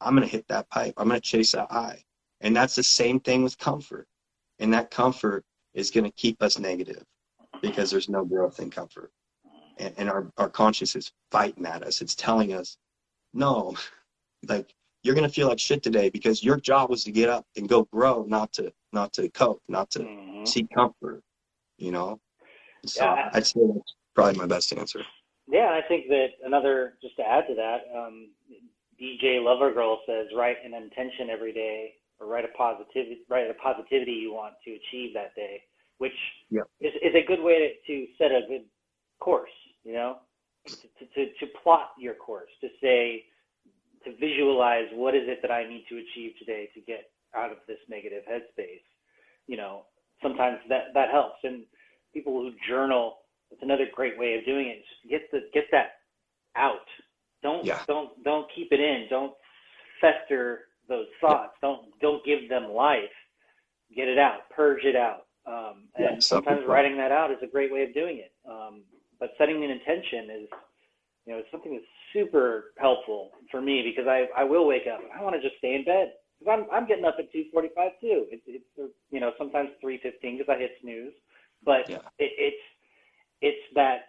I'm 0.00 0.14
going 0.14 0.26
to 0.26 0.32
hit 0.32 0.46
that 0.48 0.68
pipe. 0.70 0.94
I'm 0.96 1.08
going 1.08 1.20
to 1.20 1.26
chase 1.26 1.52
that 1.52 1.70
high. 1.70 2.02
And 2.40 2.54
that's 2.54 2.74
the 2.74 2.82
same 2.82 3.20
thing 3.20 3.42
with 3.42 3.58
comfort. 3.58 4.06
And 4.58 4.72
that 4.74 4.90
comfort 4.90 5.44
is 5.74 5.90
going 5.90 6.04
to 6.04 6.12
keep 6.12 6.42
us 6.42 6.58
negative 6.58 7.04
because 7.62 7.90
there's 7.90 8.08
no 8.08 8.24
growth 8.24 8.60
in 8.60 8.70
comfort. 8.70 9.10
And, 9.78 9.94
and 9.96 10.10
our, 10.10 10.30
our 10.38 10.48
conscience 10.48 10.96
is 10.96 11.12
fighting 11.30 11.66
at 11.66 11.82
us. 11.82 12.00
It's 12.00 12.14
telling 12.14 12.52
us, 12.54 12.76
no, 13.32 13.74
like 14.48 14.74
you're 15.06 15.14
gonna 15.14 15.28
feel 15.28 15.48
like 15.48 15.60
shit 15.60 15.82
today 15.82 16.10
because 16.10 16.42
your 16.42 16.58
job 16.58 16.90
was 16.90 17.04
to 17.04 17.12
get 17.12 17.28
up 17.28 17.46
and 17.56 17.68
go 17.68 17.84
grow, 17.92 18.24
not 18.26 18.52
to 18.54 18.72
not 18.92 19.12
to 19.12 19.28
cope, 19.30 19.62
not 19.68 19.88
to 19.90 20.00
mm-hmm. 20.00 20.44
seek 20.44 20.68
comfort. 20.74 21.22
You 21.78 21.92
know? 21.92 22.20
So 22.86 23.04
yeah. 23.04 23.30
I'd 23.32 23.46
say 23.46 23.60
that's 23.72 23.94
probably 24.14 24.38
my 24.38 24.46
best 24.46 24.72
answer. 24.72 25.02
Yeah, 25.48 25.70
I 25.70 25.86
think 25.86 26.08
that 26.08 26.28
another 26.44 26.94
just 27.00 27.16
to 27.16 27.22
add 27.22 27.44
to 27.48 27.54
that, 27.54 27.82
um, 27.96 28.30
DJ 29.00 29.38
Lovergirl 29.38 29.96
says 30.06 30.26
write 30.36 30.56
an 30.64 30.74
intention 30.74 31.30
every 31.30 31.52
day 31.52 31.94
or 32.20 32.26
write 32.26 32.44
a 32.44 32.56
positivity 32.56 33.20
write 33.28 33.50
a 33.50 33.54
positivity 33.54 34.12
you 34.12 34.32
want 34.32 34.54
to 34.64 34.70
achieve 34.72 35.12
that 35.14 35.34
day 35.34 35.62
which 35.98 36.12
yep. 36.50 36.68
is, 36.80 36.92
is 37.02 37.14
a 37.14 37.26
good 37.26 37.42
way 37.42 37.80
to, 37.86 37.92
to 37.92 38.06
set 38.18 38.30
a 38.30 38.46
good 38.48 38.64
course, 39.18 39.50
you 39.84 39.94
know, 39.94 40.18
to, 40.66 40.74
to, 41.14 41.32
to 41.40 41.46
plot 41.62 41.90
your 41.98 42.14
course, 42.14 42.50
to 42.60 42.68
say, 42.82 43.24
to 44.04 44.14
visualize 44.16 44.86
what 44.92 45.14
is 45.14 45.22
it 45.26 45.40
that 45.42 45.50
I 45.50 45.66
need 45.66 45.84
to 45.88 45.96
achieve 45.96 46.32
today 46.38 46.68
to 46.74 46.80
get 46.80 47.10
out 47.34 47.50
of 47.50 47.58
this 47.66 47.78
negative 47.88 48.22
headspace. 48.30 48.84
You 49.46 49.56
know, 49.56 49.82
sometimes 50.22 50.58
that, 50.68 50.94
that 50.94 51.10
helps. 51.10 51.38
And 51.44 51.64
people 52.12 52.34
who 52.34 52.50
journal, 52.68 53.18
it's 53.50 53.62
another 53.62 53.86
great 53.94 54.18
way 54.18 54.34
of 54.34 54.44
doing 54.44 54.66
it. 54.68 54.82
Just 54.84 55.10
get 55.10 55.30
the, 55.32 55.40
get 55.54 55.64
that 55.72 56.02
out. 56.56 56.86
Don't, 57.42 57.64
yeah. 57.64 57.82
don't, 57.86 58.22
don't 58.24 58.46
keep 58.54 58.72
it 58.72 58.80
in. 58.80 59.06
Don't 59.08 59.32
fester 60.00 60.62
those 60.88 61.06
thoughts. 61.20 61.54
Don't, 61.60 61.86
don't 62.00 62.24
give 62.24 62.48
them 62.48 62.72
life. 62.72 63.04
Get 63.94 64.08
it 64.08 64.18
out, 64.18 64.50
purge 64.54 64.84
it 64.84 64.96
out 64.96 65.26
um, 65.46 65.84
and 65.94 66.16
yeah, 66.16 66.20
sometimes 66.20 66.62
writing 66.66 66.96
that 66.96 67.12
out 67.12 67.30
is 67.30 67.38
a 67.42 67.46
great 67.46 67.72
way 67.72 67.82
of 67.84 67.94
doing 67.94 68.18
it. 68.18 68.32
Um, 68.48 68.82
but 69.20 69.30
setting 69.38 69.62
an 69.62 69.70
intention 69.70 70.28
is, 70.42 70.48
you 71.24 71.32
know, 71.32 71.42
something 71.50 71.72
that's 71.72 71.84
super 72.12 72.72
helpful 72.78 73.30
for 73.50 73.60
me 73.60 73.82
because 73.82 74.08
I, 74.08 74.26
I 74.36 74.44
will 74.44 74.66
wake 74.66 74.86
up 74.92 75.00
and 75.00 75.10
I 75.12 75.22
want 75.22 75.36
to 75.36 75.42
just 75.42 75.58
stay 75.58 75.74
in 75.74 75.84
bed. 75.84 76.12
Cause 76.44 76.48
I'm, 76.50 76.66
I'm 76.70 76.86
getting 76.86 77.04
up 77.04 77.16
at 77.18 77.32
2:45 77.32 77.70
too. 78.00 78.26
It's, 78.30 78.42
it's 78.46 78.92
you 79.10 79.20
know 79.20 79.32
sometimes 79.38 79.70
3:15 79.82 80.12
because 80.20 80.46
I 80.50 80.58
hit 80.58 80.72
snooze, 80.82 81.14
but 81.64 81.88
yeah. 81.88 82.04
it, 82.18 82.32
it's 82.36 82.62
it's 83.40 83.74
that 83.74 84.00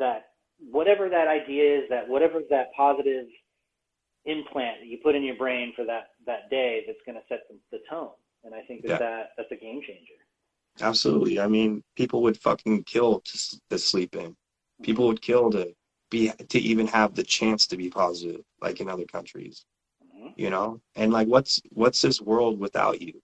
that 0.00 0.30
whatever 0.58 1.08
that 1.08 1.28
idea 1.28 1.78
is, 1.78 1.84
that 1.90 2.08
whatever 2.08 2.40
that 2.50 2.72
positive 2.76 3.26
implant 4.24 4.80
that 4.80 4.86
you 4.86 4.98
put 5.02 5.14
in 5.14 5.22
your 5.22 5.36
brain 5.36 5.72
for 5.76 5.84
that 5.84 6.08
that 6.26 6.50
day 6.50 6.82
that's 6.86 6.98
going 7.06 7.14
to 7.14 7.22
set 7.28 7.40
the, 7.48 7.56
the 7.70 7.78
tone 7.88 8.10
and 8.46 8.54
I 8.54 8.62
think 8.62 8.82
that, 8.82 8.88
yeah. 8.88 8.98
that 8.98 9.30
that's 9.36 9.52
a 9.52 9.56
game 9.56 9.80
changer. 9.82 10.14
Absolutely. 10.80 11.40
I 11.40 11.48
mean, 11.48 11.82
people 11.96 12.22
would 12.22 12.38
fucking 12.38 12.84
kill 12.84 13.20
to, 13.20 13.60
to 13.70 13.78
sleep 13.78 14.14
in. 14.14 14.36
People 14.82 15.06
would 15.08 15.22
kill 15.22 15.50
to 15.50 15.74
be 16.10 16.30
to 16.30 16.58
even 16.58 16.86
have 16.86 17.14
the 17.14 17.22
chance 17.22 17.66
to 17.66 17.76
be 17.76 17.90
positive, 17.90 18.42
like 18.60 18.80
in 18.80 18.88
other 18.88 19.06
countries. 19.06 19.64
Mm-hmm. 20.04 20.28
You 20.36 20.50
know, 20.50 20.80
and 20.94 21.12
like, 21.12 21.28
what's 21.28 21.60
what's 21.70 22.00
this 22.00 22.20
world 22.20 22.60
without 22.60 23.00
you? 23.00 23.20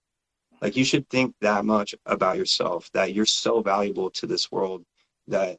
Like, 0.61 0.75
you 0.75 0.85
should 0.85 1.07
think 1.09 1.35
that 1.41 1.65
much 1.65 1.93
about 2.05 2.37
yourself 2.37 2.89
that 2.93 3.13
you're 3.13 3.25
so 3.25 3.61
valuable 3.61 4.09
to 4.11 4.27
this 4.27 4.51
world 4.51 4.83
that 5.27 5.57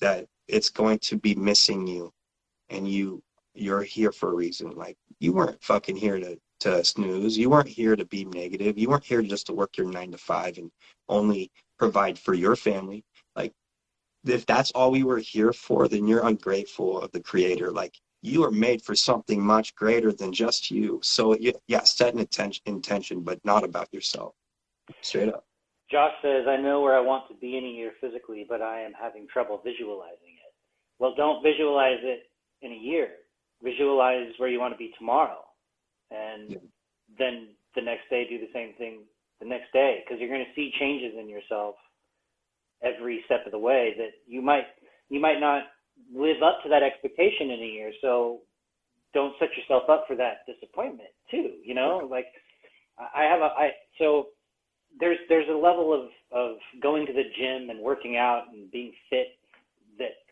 that 0.00 0.26
it's 0.48 0.70
going 0.70 0.98
to 1.00 1.16
be 1.16 1.34
missing 1.34 1.86
you, 1.86 2.12
and 2.70 2.88
you 2.88 3.22
you're 3.54 3.82
here 3.82 4.12
for 4.12 4.30
a 4.30 4.34
reason. 4.34 4.70
Like, 4.70 4.96
you 5.18 5.32
weren't 5.32 5.62
fucking 5.62 5.96
here 5.96 6.18
to 6.20 6.38
to 6.60 6.84
snooze. 6.84 7.36
You 7.36 7.50
weren't 7.50 7.68
here 7.68 7.96
to 7.96 8.04
be 8.04 8.24
negative. 8.24 8.78
You 8.78 8.88
weren't 8.88 9.04
here 9.04 9.22
just 9.22 9.46
to 9.46 9.52
work 9.52 9.76
your 9.76 9.90
nine 9.90 10.12
to 10.12 10.18
five 10.18 10.56
and 10.58 10.70
only 11.08 11.50
provide 11.78 12.18
for 12.18 12.34
your 12.34 12.56
family. 12.56 13.04
Like, 13.34 13.52
if 14.24 14.46
that's 14.46 14.70
all 14.70 14.90
we 14.90 15.04
were 15.04 15.18
here 15.18 15.52
for, 15.52 15.86
then 15.88 16.06
you're 16.06 16.26
ungrateful 16.26 17.00
of 17.00 17.12
the 17.12 17.20
creator. 17.20 17.70
Like, 17.70 17.94
you 18.22 18.42
are 18.44 18.50
made 18.50 18.82
for 18.82 18.94
something 18.94 19.40
much 19.40 19.74
greater 19.74 20.12
than 20.12 20.32
just 20.32 20.70
you. 20.70 20.98
So, 21.02 21.36
yeah, 21.66 21.82
set 21.84 22.14
an 22.14 22.20
intention, 22.20 22.62
intention, 22.66 23.20
but 23.20 23.38
not 23.44 23.62
about 23.62 23.92
yourself. 23.92 24.34
Straight 25.02 25.28
up. 25.28 25.44
Josh 25.90 26.14
says, 26.22 26.46
I 26.48 26.56
know 26.56 26.80
where 26.80 26.96
I 26.96 27.00
want 27.00 27.28
to 27.28 27.34
be 27.34 27.56
in 27.56 27.64
a 27.64 27.68
year 27.68 27.92
physically, 28.00 28.44
but 28.48 28.62
I 28.62 28.80
am 28.80 28.92
having 29.00 29.28
trouble 29.28 29.60
visualizing. 29.62 30.35
Well, 30.98 31.14
don't 31.16 31.42
visualize 31.42 32.00
it 32.02 32.30
in 32.62 32.72
a 32.72 32.76
year. 32.76 33.08
Visualize 33.62 34.32
where 34.38 34.48
you 34.48 34.60
want 34.60 34.74
to 34.74 34.78
be 34.78 34.92
tomorrow. 34.98 35.40
And 36.10 36.50
yeah. 36.50 36.58
then 37.18 37.48
the 37.74 37.82
next 37.82 38.08
day, 38.10 38.26
do 38.28 38.38
the 38.38 38.52
same 38.52 38.74
thing 38.78 39.00
the 39.40 39.46
next 39.46 39.72
day 39.72 40.02
because 40.04 40.20
you're 40.20 40.30
going 40.30 40.44
to 40.44 40.54
see 40.54 40.72
changes 40.78 41.12
in 41.18 41.28
yourself 41.28 41.74
every 42.82 43.22
step 43.26 43.44
of 43.46 43.52
the 43.52 43.58
way 43.58 43.94
that 43.98 44.10
you 44.26 44.42
might 44.42 44.66
you 45.08 45.20
might 45.20 45.40
not 45.40 45.64
live 46.14 46.42
up 46.42 46.62
to 46.62 46.68
that 46.68 46.82
expectation 46.82 47.50
in 47.50 47.60
a 47.60 47.66
year 47.66 47.92
so 48.00 48.40
don't 49.14 49.34
set 49.38 49.48
yourself 49.56 49.88
up 49.88 50.04
for 50.06 50.16
that 50.16 50.44
disappointment 50.46 51.08
too 51.30 51.52
you 51.64 51.74
know 51.74 52.06
like 52.10 52.26
i 53.14 53.24
have 53.24 53.40
a 53.40 53.50
i 53.56 53.70
so 53.98 54.26
there's 55.00 55.18
there's 55.28 55.48
a 55.48 55.52
level 55.52 55.92
of 55.92 56.08
of 56.36 56.56
going 56.82 57.06
to 57.06 57.12
the 57.12 57.24
gym 57.38 57.70
and 57.70 57.80
working 57.80 58.16
out 58.16 58.44
and 58.52 58.70
being 58.70 58.92
fit 59.08 59.35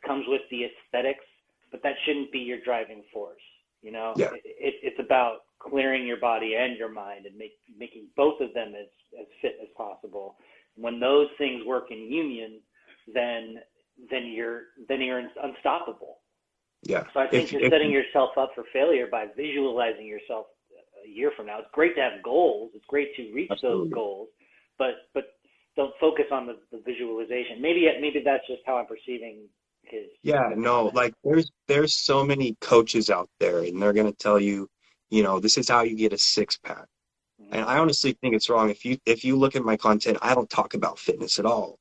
comes 0.06 0.24
with 0.28 0.42
the 0.50 0.64
aesthetics 0.64 1.24
but 1.70 1.82
that 1.82 1.94
shouldn't 2.04 2.30
be 2.32 2.38
your 2.38 2.58
driving 2.64 3.02
force 3.12 3.42
you 3.82 3.92
know 3.92 4.12
yeah. 4.16 4.30
it, 4.34 4.74
it's 4.82 5.00
about 5.00 5.40
clearing 5.68 6.06
your 6.06 6.18
body 6.18 6.54
and 6.54 6.76
your 6.76 6.90
mind 6.90 7.26
and 7.26 7.36
make, 7.36 7.52
making 7.78 8.06
both 8.16 8.40
of 8.40 8.52
them 8.54 8.74
as, 8.74 8.88
as 9.18 9.26
fit 9.40 9.56
as 9.62 9.68
possible. 9.76 10.36
When 10.76 11.00
those 11.00 11.28
things 11.38 11.64
work 11.64 11.90
in 11.90 11.98
union, 11.98 12.60
then 13.12 13.56
then 14.10 14.26
you're 14.26 14.62
then 14.88 15.00
you're 15.00 15.22
unstoppable. 15.42 16.18
Yeah. 16.82 17.04
So 17.14 17.20
I 17.20 17.28
think 17.28 17.44
if, 17.44 17.52
you're 17.52 17.64
if, 17.64 17.72
setting 17.72 17.90
yourself 17.90 18.30
up 18.36 18.50
for 18.54 18.64
failure 18.72 19.06
by 19.10 19.26
visualizing 19.36 20.06
yourself 20.06 20.46
a 21.04 21.08
year 21.08 21.30
from 21.36 21.46
now. 21.46 21.58
It's 21.60 21.68
great 21.72 21.94
to 21.96 22.02
have 22.02 22.22
goals. 22.22 22.72
It's 22.74 22.84
great 22.86 23.14
to 23.16 23.32
reach 23.32 23.50
absolutely. 23.50 23.90
those 23.90 23.94
goals, 23.94 24.28
but 24.78 24.94
but 25.14 25.24
don't 25.76 25.94
focus 26.00 26.26
on 26.32 26.46
the, 26.46 26.56
the 26.72 26.82
visualization. 26.84 27.62
Maybe 27.62 27.88
maybe 28.00 28.20
that's 28.24 28.46
just 28.48 28.62
how 28.66 28.76
I'm 28.76 28.86
perceiving 28.86 29.48
his. 29.86 30.08
Yeah. 30.22 30.50
No. 30.56 30.90
Like 30.94 31.14
there's 31.24 31.50
there's 31.68 31.96
so 31.96 32.24
many 32.24 32.56
coaches 32.60 33.10
out 33.10 33.28
there, 33.40 33.60
and 33.60 33.80
they're 33.80 33.92
gonna 33.92 34.12
tell 34.12 34.40
you 34.40 34.68
you 35.10 35.22
know 35.22 35.38
this 35.38 35.56
is 35.58 35.68
how 35.68 35.82
you 35.82 35.96
get 35.96 36.12
a 36.12 36.18
six 36.18 36.56
pack 36.56 36.86
and 37.38 37.60
mm-hmm. 37.60 37.68
i 37.70 37.78
honestly 37.78 38.12
think 38.12 38.34
it's 38.34 38.48
wrong. 38.48 38.70
If 38.70 38.84
you 38.84 38.98
if 39.06 39.24
you 39.24 39.36
look 39.36 39.56
at 39.56 39.64
my 39.64 39.76
content 39.76 40.18
i 40.22 40.34
don't 40.34 40.50
talk 40.50 40.74
about 40.74 40.98
fitness 40.98 41.38
at 41.38 41.46
all. 41.46 41.78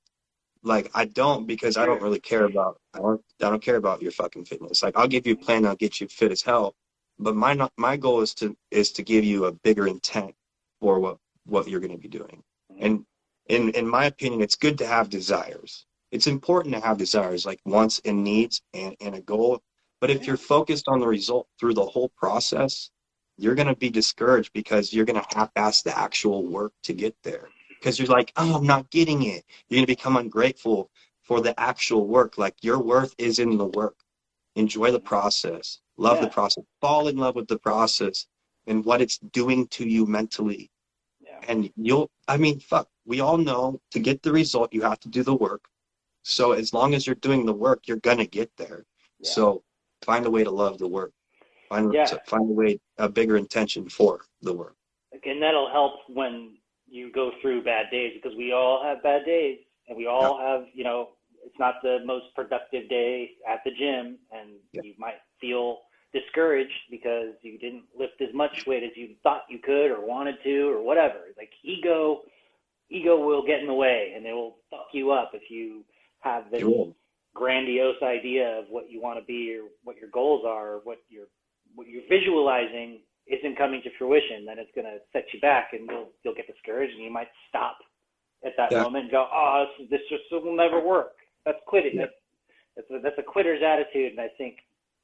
Like 0.64 0.90
i 0.94 1.06
don't 1.06 1.46
because 1.48 1.78
i 1.78 1.86
don't 1.86 2.02
really 2.02 2.20
care 2.20 2.46
about 2.46 2.80
i 2.94 3.00
don't 3.00 3.22
i 3.42 3.50
don't 3.50 3.62
care 3.62 3.76
about 3.78 4.02
your 4.02 4.12
fucking 4.12 4.46
fitness. 4.46 4.84
Like 4.84 4.98
i'll 4.98 5.08
give 5.08 5.26
you 5.28 5.34
a 5.34 5.36
mm-hmm. 5.36 5.46
plan 5.46 5.66
i'll 5.66 5.76
get 5.76 6.00
you 6.00 6.08
fit 6.08 6.32
as 6.32 6.42
hell 6.42 6.76
but 7.20 7.36
my 7.36 7.54
not 7.54 7.72
my 7.78 7.98
goal 7.98 8.22
is 8.22 8.34
to 8.36 8.56
is 8.72 8.92
to 8.94 9.04
give 9.04 9.24
you 9.24 9.46
a 9.46 9.52
bigger 9.52 9.88
intent 9.88 10.34
for 10.80 11.00
what 11.00 11.18
what 11.46 11.68
you're 11.68 11.82
going 11.82 11.92
to 11.92 11.98
be 11.98 12.08
doing. 12.08 12.44
Mm-hmm. 12.72 12.86
And 12.86 13.06
in 13.48 13.70
in 13.72 13.88
my 13.88 14.06
opinion 14.06 14.42
it's 14.42 14.56
good 14.56 14.78
to 14.80 14.88
have 14.88 15.10
desires 15.10 15.86
it's 16.14 16.28
important 16.28 16.76
to 16.76 16.82
have 16.82 16.98
desires 16.98 17.46
like 17.46 17.60
wants 17.66 18.00
and 18.06 18.24
needs 18.24 18.62
and, 18.74 18.96
and 19.02 19.16
a 19.16 19.22
goal. 19.22 19.62
But 20.00 20.12
if 20.12 20.28
you're 20.28 20.38
focused 20.38 20.88
on 20.88 21.00
the 21.00 21.08
result 21.08 21.48
through 21.60 21.74
the 21.74 21.86
whole 21.86 22.10
process 22.10 22.92
you're 23.38 23.56
going 23.56 23.68
to 23.68 23.76
be 23.76 23.90
discouraged 23.90 24.52
because 24.54 24.94
you're 24.94 25.06
going 25.06 25.22
to 25.22 25.36
half-ass 25.36 25.82
the 25.82 25.98
actual 25.98 26.46
work 26.46 26.74
to 26.84 26.94
get 26.94 27.16
there. 27.24 27.50
Because 27.70 28.00
you're 28.00 28.08
like 28.08 28.32
oh 28.38 28.56
i'm 28.56 28.66
not 28.66 28.90
getting 28.92 29.24
it. 29.24 29.44
You're 29.68 29.78
going 29.78 29.88
to 29.88 29.96
become 29.96 30.18
ungrateful 30.18 30.90
for 31.24 31.42
the 31.42 31.60
actual 31.60 32.08
work. 32.08 32.38
Like 32.38 32.56
your 32.62 32.80
worth 32.80 33.14
is 33.18 33.40
in 33.40 33.58
the 33.58 33.66
work. 33.66 33.96
Enjoy 34.56 34.92
the 34.92 35.00
process. 35.00 35.80
Love 35.98 36.18
yeah. 36.18 36.26
the 36.26 36.30
process. 36.30 36.64
Fall 36.80 37.08
in 37.08 37.18
love 37.18 37.36
with 37.36 37.48
the 37.48 37.60
process 37.60 38.28
and 38.68 38.86
what 38.86 39.02
it's 39.02 39.18
doing 39.18 39.68
to 39.68 39.88
you 39.88 40.06
mentally. 40.06 40.70
Yeah. 41.20 41.40
and 41.48 41.72
you'll 41.76 42.10
i 42.28 42.38
mean 42.38 42.60
fuck 42.60 42.88
we 43.06 43.20
all 43.20 43.38
know 43.38 43.80
to 43.92 44.00
get 44.00 44.22
the 44.22 44.32
result 44.32 44.74
you 44.74 44.82
have 44.84 45.00
to 45.00 45.10
do 45.10 45.24
the 45.24 45.36
work 45.36 45.64
so 46.24 46.54
as 46.54 46.74
long 46.74 46.94
as 46.94 47.06
you're 47.06 47.16
doing 47.16 47.46
the 47.46 47.54
work 47.54 47.88
you're 47.88 47.98
going 47.98 48.18
to 48.18 48.26
get 48.26 48.52
there 48.58 48.86
yeah. 49.20 49.30
so 49.30 49.64
find 50.04 50.26
a 50.26 50.32
way 50.32 50.44
to 50.44 50.52
love 50.52 50.78
the 50.78 50.88
work 50.88 51.12
Find 51.74 51.92
yeah. 51.92 52.06
find 52.28 52.50
a 52.50 52.54
way 52.54 52.80
a 53.00 53.10
bigger 53.10 53.36
intention 53.36 53.90
for 53.90 54.22
the 54.44 54.54
work. 54.54 54.76
And 55.26 55.42
that'll 55.42 55.72
help 55.72 55.94
when 56.08 56.58
you 56.88 57.12
go 57.12 57.32
through 57.42 57.64
bad 57.64 57.88
days 57.90 58.14
because 58.22 58.38
we 58.38 58.52
all 58.52 58.84
have 58.84 59.02
bad 59.02 59.26
days 59.26 59.58
and 59.88 59.98
we 59.98 60.06
all 60.06 60.38
yeah. 60.40 60.52
have 60.52 60.66
you 60.74 60.84
know 60.84 61.10
it's 61.44 61.58
not 61.58 61.76
the 61.82 62.00
most 62.06 62.26
productive 62.36 62.88
day 62.90 63.32
at 63.50 63.62
the 63.66 63.72
gym 63.72 64.20
and 64.32 64.52
yeah. 64.72 64.82
you 64.84 64.94
might 65.00 65.16
feel 65.42 65.80
discouraged 66.14 66.80
because 66.92 67.34
you 67.42 67.58
didn't 67.58 67.84
lift 67.98 68.22
as 68.22 68.34
much 68.36 68.68
weight 68.68 68.84
as 68.84 68.92
you 68.96 69.16
thought 69.24 69.42
you 69.50 69.58
could 69.58 69.90
or 69.90 70.06
wanted 70.06 70.36
to 70.44 70.70
or 70.70 70.84
whatever. 70.84 71.34
Like 71.38 71.50
ego 71.64 72.22
ego 72.92 73.20
will 73.26 73.44
get 73.44 73.62
in 73.62 73.68
the 73.68 73.74
way 73.74 74.14
and 74.16 74.28
it 74.28 74.34
will 74.34 74.58
fuck 74.70 74.88
you 74.92 75.12
up 75.12 75.32
if 75.34 75.50
you 75.50 75.84
have 76.24 76.50
this 76.52 76.64
grandiose 77.34 78.02
idea 78.02 78.60
of 78.60 78.66
what 78.70 78.90
you 78.90 79.02
want 79.02 79.20
to 79.20 79.26
be 79.26 79.56
or 79.56 79.68
what 79.84 79.98
your 79.98 80.10
goals 80.10 80.44
are, 80.48 80.76
or 80.76 80.80
what 80.84 81.00
your 81.10 81.26
what 81.76 81.88
you're 81.88 82.08
visualizing 82.10 83.02
isn't 83.28 83.58
coming 83.58 83.82
to 83.84 83.90
fruition, 83.98 84.46
then 84.46 84.60
it's 84.60 84.72
going 84.76 84.86
to 84.86 85.00
set 85.12 85.26
you 85.34 85.40
back, 85.40 85.70
and 85.74 85.88
you'll 85.90 86.10
you'll 86.24 86.36
get 86.36 86.48
discouraged, 86.48 86.94
and 86.94 87.04
you 87.04 87.12
might 87.12 87.30
stop 87.50 87.78
at 88.46 88.54
that 88.58 88.72
yeah. 88.72 88.84
moment 88.84 89.04
and 89.06 89.12
go, 89.12 89.28
"Oh, 89.32 89.66
this, 89.80 89.90
this 89.90 90.02
just 90.10 90.24
will 90.32 90.56
never 90.56 90.80
work." 90.84 91.16
That's 91.46 91.60
quitting. 91.68 91.96
Yeah. 91.96 92.12
That's 92.76 92.90
a, 92.90 93.00
that's 93.02 93.20
a 93.20 93.24
quitter's 93.24 93.62
attitude, 93.62 94.12
and 94.12 94.20
I 94.20 94.30
think 94.38 94.58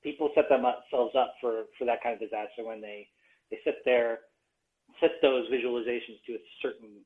people 0.03 0.29
set 0.35 0.49
themselves 0.49 1.15
up 1.15 1.35
for 1.41 1.63
for 1.77 1.85
that 1.85 2.01
kind 2.03 2.13
of 2.13 2.19
disaster 2.19 2.63
when 2.63 2.81
they 2.81 3.07
they 3.51 3.59
sit 3.63 3.77
there, 3.85 4.19
set 4.99 5.11
those 5.21 5.49
visualizations 5.49 6.19
to 6.27 6.33
a 6.33 6.43
certain 6.61 7.03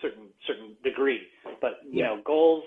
certain 0.00 0.28
certain 0.46 0.76
degree. 0.84 1.20
But 1.60 1.80
you 1.84 2.00
yeah. 2.00 2.06
know, 2.06 2.22
goals, 2.24 2.64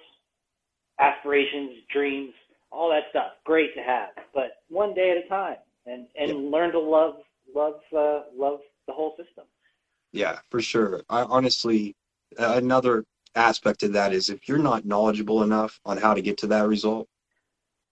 aspirations, 1.00 1.72
dreams, 1.91 2.34
all 2.72 2.89
that 2.89 3.04
stuff, 3.10 3.32
great 3.46 3.74
to 3.76 3.82
have, 3.82 4.10
but 4.34 4.58
one 4.70 4.93
day 4.93 5.12
at 5.12 5.26
a 5.26 5.28
time 5.30 5.58
and 5.86 6.08
and 6.20 6.30
yeah. 6.30 6.50
learn 6.50 6.72
to 6.72 6.80
love 6.80 7.16
love 7.56 7.76
uh, 7.96 8.22
love 8.36 8.60
the 8.88 8.93
whole 8.93 9.16
system. 9.18 9.46
Yeah, 10.12 10.39
for 10.50 10.62
sure. 10.62 11.04
I 11.10 11.24
honestly 11.24 11.96
another 12.38 13.06
aspect 13.36 13.84
of 13.84 13.93
that 13.93 14.14
is 14.14 14.30
if 14.30 14.48
you're 14.48 14.58
not 14.58 14.86
knowledgeable 14.86 15.43
enough 15.43 15.80
on 15.86 15.98
how 15.98 16.14
to 16.14 16.22
get 16.22 16.38
to 16.39 16.48
that 16.48 16.68
result, 16.68 17.08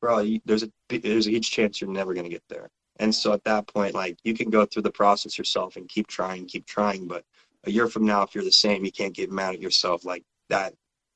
bro, 0.02 0.20
you, 0.20 0.42
there's 0.46 0.64
a 0.64 0.72
there's 0.90 1.28
a 1.28 1.32
huge 1.32 1.52
chance 1.52 1.82
you're 1.82 1.90
never 1.90 2.14
going 2.14 2.26
to 2.26 2.30
get 2.30 2.44
there. 2.50 2.70
And 2.98 3.14
so 3.14 3.34
at 3.34 3.44
that 3.46 3.68
point, 3.68 3.96
like 3.96 4.18
you 4.24 4.34
can 4.34 4.50
go 4.50 4.66
through 4.66 4.84
the 4.84 4.92
process 4.92 5.38
yourself 5.38 5.76
and 5.76 5.90
keep 5.90 6.08
trying, 6.08 6.46
keep 6.46 6.66
trying. 6.66 7.08
But 7.08 7.24
a 7.64 7.72
year 7.72 7.88
from 7.88 8.06
now, 8.06 8.22
if 8.22 8.36
you're 8.36 8.44
the 8.44 8.52
same, 8.52 8.86
you 8.86 8.92
can't 8.92 9.16
get 9.16 9.32
mad 9.32 9.56
at 9.56 9.62
yourself 9.62 10.06
like 10.06 10.24
that. 10.50 10.74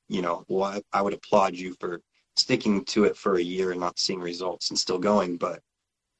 You 0.08 0.22
know, 0.22 0.44
well, 0.48 0.64
I, 0.64 0.82
I 0.92 1.02
would 1.02 1.14
applaud 1.14 1.54
you 1.54 1.76
for 1.80 2.00
sticking 2.36 2.84
to 2.86 3.04
it 3.04 3.16
for 3.16 3.36
a 3.36 3.42
year 3.42 3.72
and 3.72 3.80
not 3.80 3.98
seeing 3.98 4.20
results 4.20 4.70
and 4.70 4.78
still 4.78 4.98
going. 4.98 5.36
But 5.36 5.60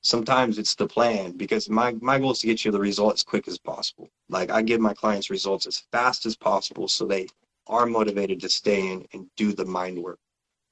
sometimes 0.03 0.59
it's 0.59 0.74
the 0.74 0.86
plan 0.86 1.32
because 1.32 1.68
my, 1.68 1.95
my 2.01 2.18
goal 2.18 2.32
is 2.32 2.41
to 2.41 2.47
get 2.47 2.64
you 2.64 2.70
the 2.70 2.78
result 2.78 3.14
as 3.14 3.22
quick 3.22 3.49
as 3.49 3.59
possible. 3.59 4.09
Like 4.28 4.51
I 4.51 4.62
give 4.62 4.80
my 4.80 4.95
clients 4.95 5.30
results 5.30 5.66
as 5.66 5.82
fast 5.93 6.26
as 6.26 6.36
possible 6.36 6.89
so 6.89 7.07
they 7.07 7.28
are 7.66 7.86
motivated 7.86 8.41
to 8.41 8.49
stay 8.49 8.93
in 8.93 9.07
and 9.12 9.26
do 9.36 9.53
the 9.53 9.64
mind 9.64 10.03
work, 10.03 10.18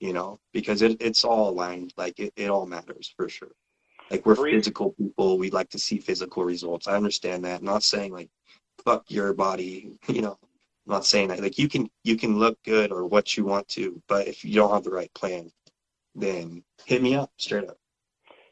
you 0.00 0.12
know, 0.12 0.40
because 0.52 0.82
it, 0.82 0.96
it's 1.00 1.24
all 1.24 1.50
aligned. 1.50 1.92
Like 1.96 2.18
it, 2.18 2.32
it 2.36 2.50
all 2.50 2.66
matters 2.66 3.12
for 3.16 3.28
sure. 3.28 3.52
Like 4.10 4.24
we're 4.24 4.36
physical 4.36 4.92
people. 4.92 5.36
We 5.36 5.50
like 5.50 5.68
to 5.70 5.78
see 5.78 5.98
physical 5.98 6.44
results. 6.44 6.86
I 6.86 6.94
understand 6.94 7.44
that. 7.44 7.60
I'm 7.60 7.66
not 7.66 7.82
saying 7.82 8.12
like 8.12 8.30
fuck 8.84 9.04
your 9.10 9.34
body, 9.34 9.98
you 10.08 10.22
know, 10.22 10.38
I'm 10.86 10.92
not 10.92 11.06
saying 11.06 11.28
that. 11.28 11.40
Like 11.40 11.58
you 11.58 11.68
can 11.68 11.90
you 12.04 12.16
can 12.16 12.38
look 12.38 12.62
good 12.64 12.92
or 12.92 13.06
what 13.06 13.36
you 13.36 13.44
want 13.44 13.68
to, 13.68 14.00
but 14.06 14.28
if 14.28 14.44
you 14.44 14.54
don't 14.54 14.72
have 14.72 14.84
the 14.84 14.90
right 14.90 15.12
plan, 15.14 15.50
then 16.14 16.62
hit 16.84 17.02
me 17.02 17.14
up 17.14 17.30
straight 17.38 17.68
up. 17.68 17.78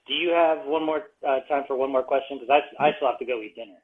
Do 0.07 0.15
you 0.15 0.31
have 0.31 0.67
one 0.67 0.85
more 0.85 1.03
uh, 1.27 1.41
time 1.49 1.65
for 1.67 1.77
one 1.77 1.91
more 1.91 2.03
question? 2.03 2.39
Because 2.39 2.63
I, 2.79 2.85
I 2.85 2.93
still 2.97 3.09
have 3.09 3.19
to 3.19 3.25
go 3.25 3.41
eat 3.41 3.55
dinner. 3.55 3.79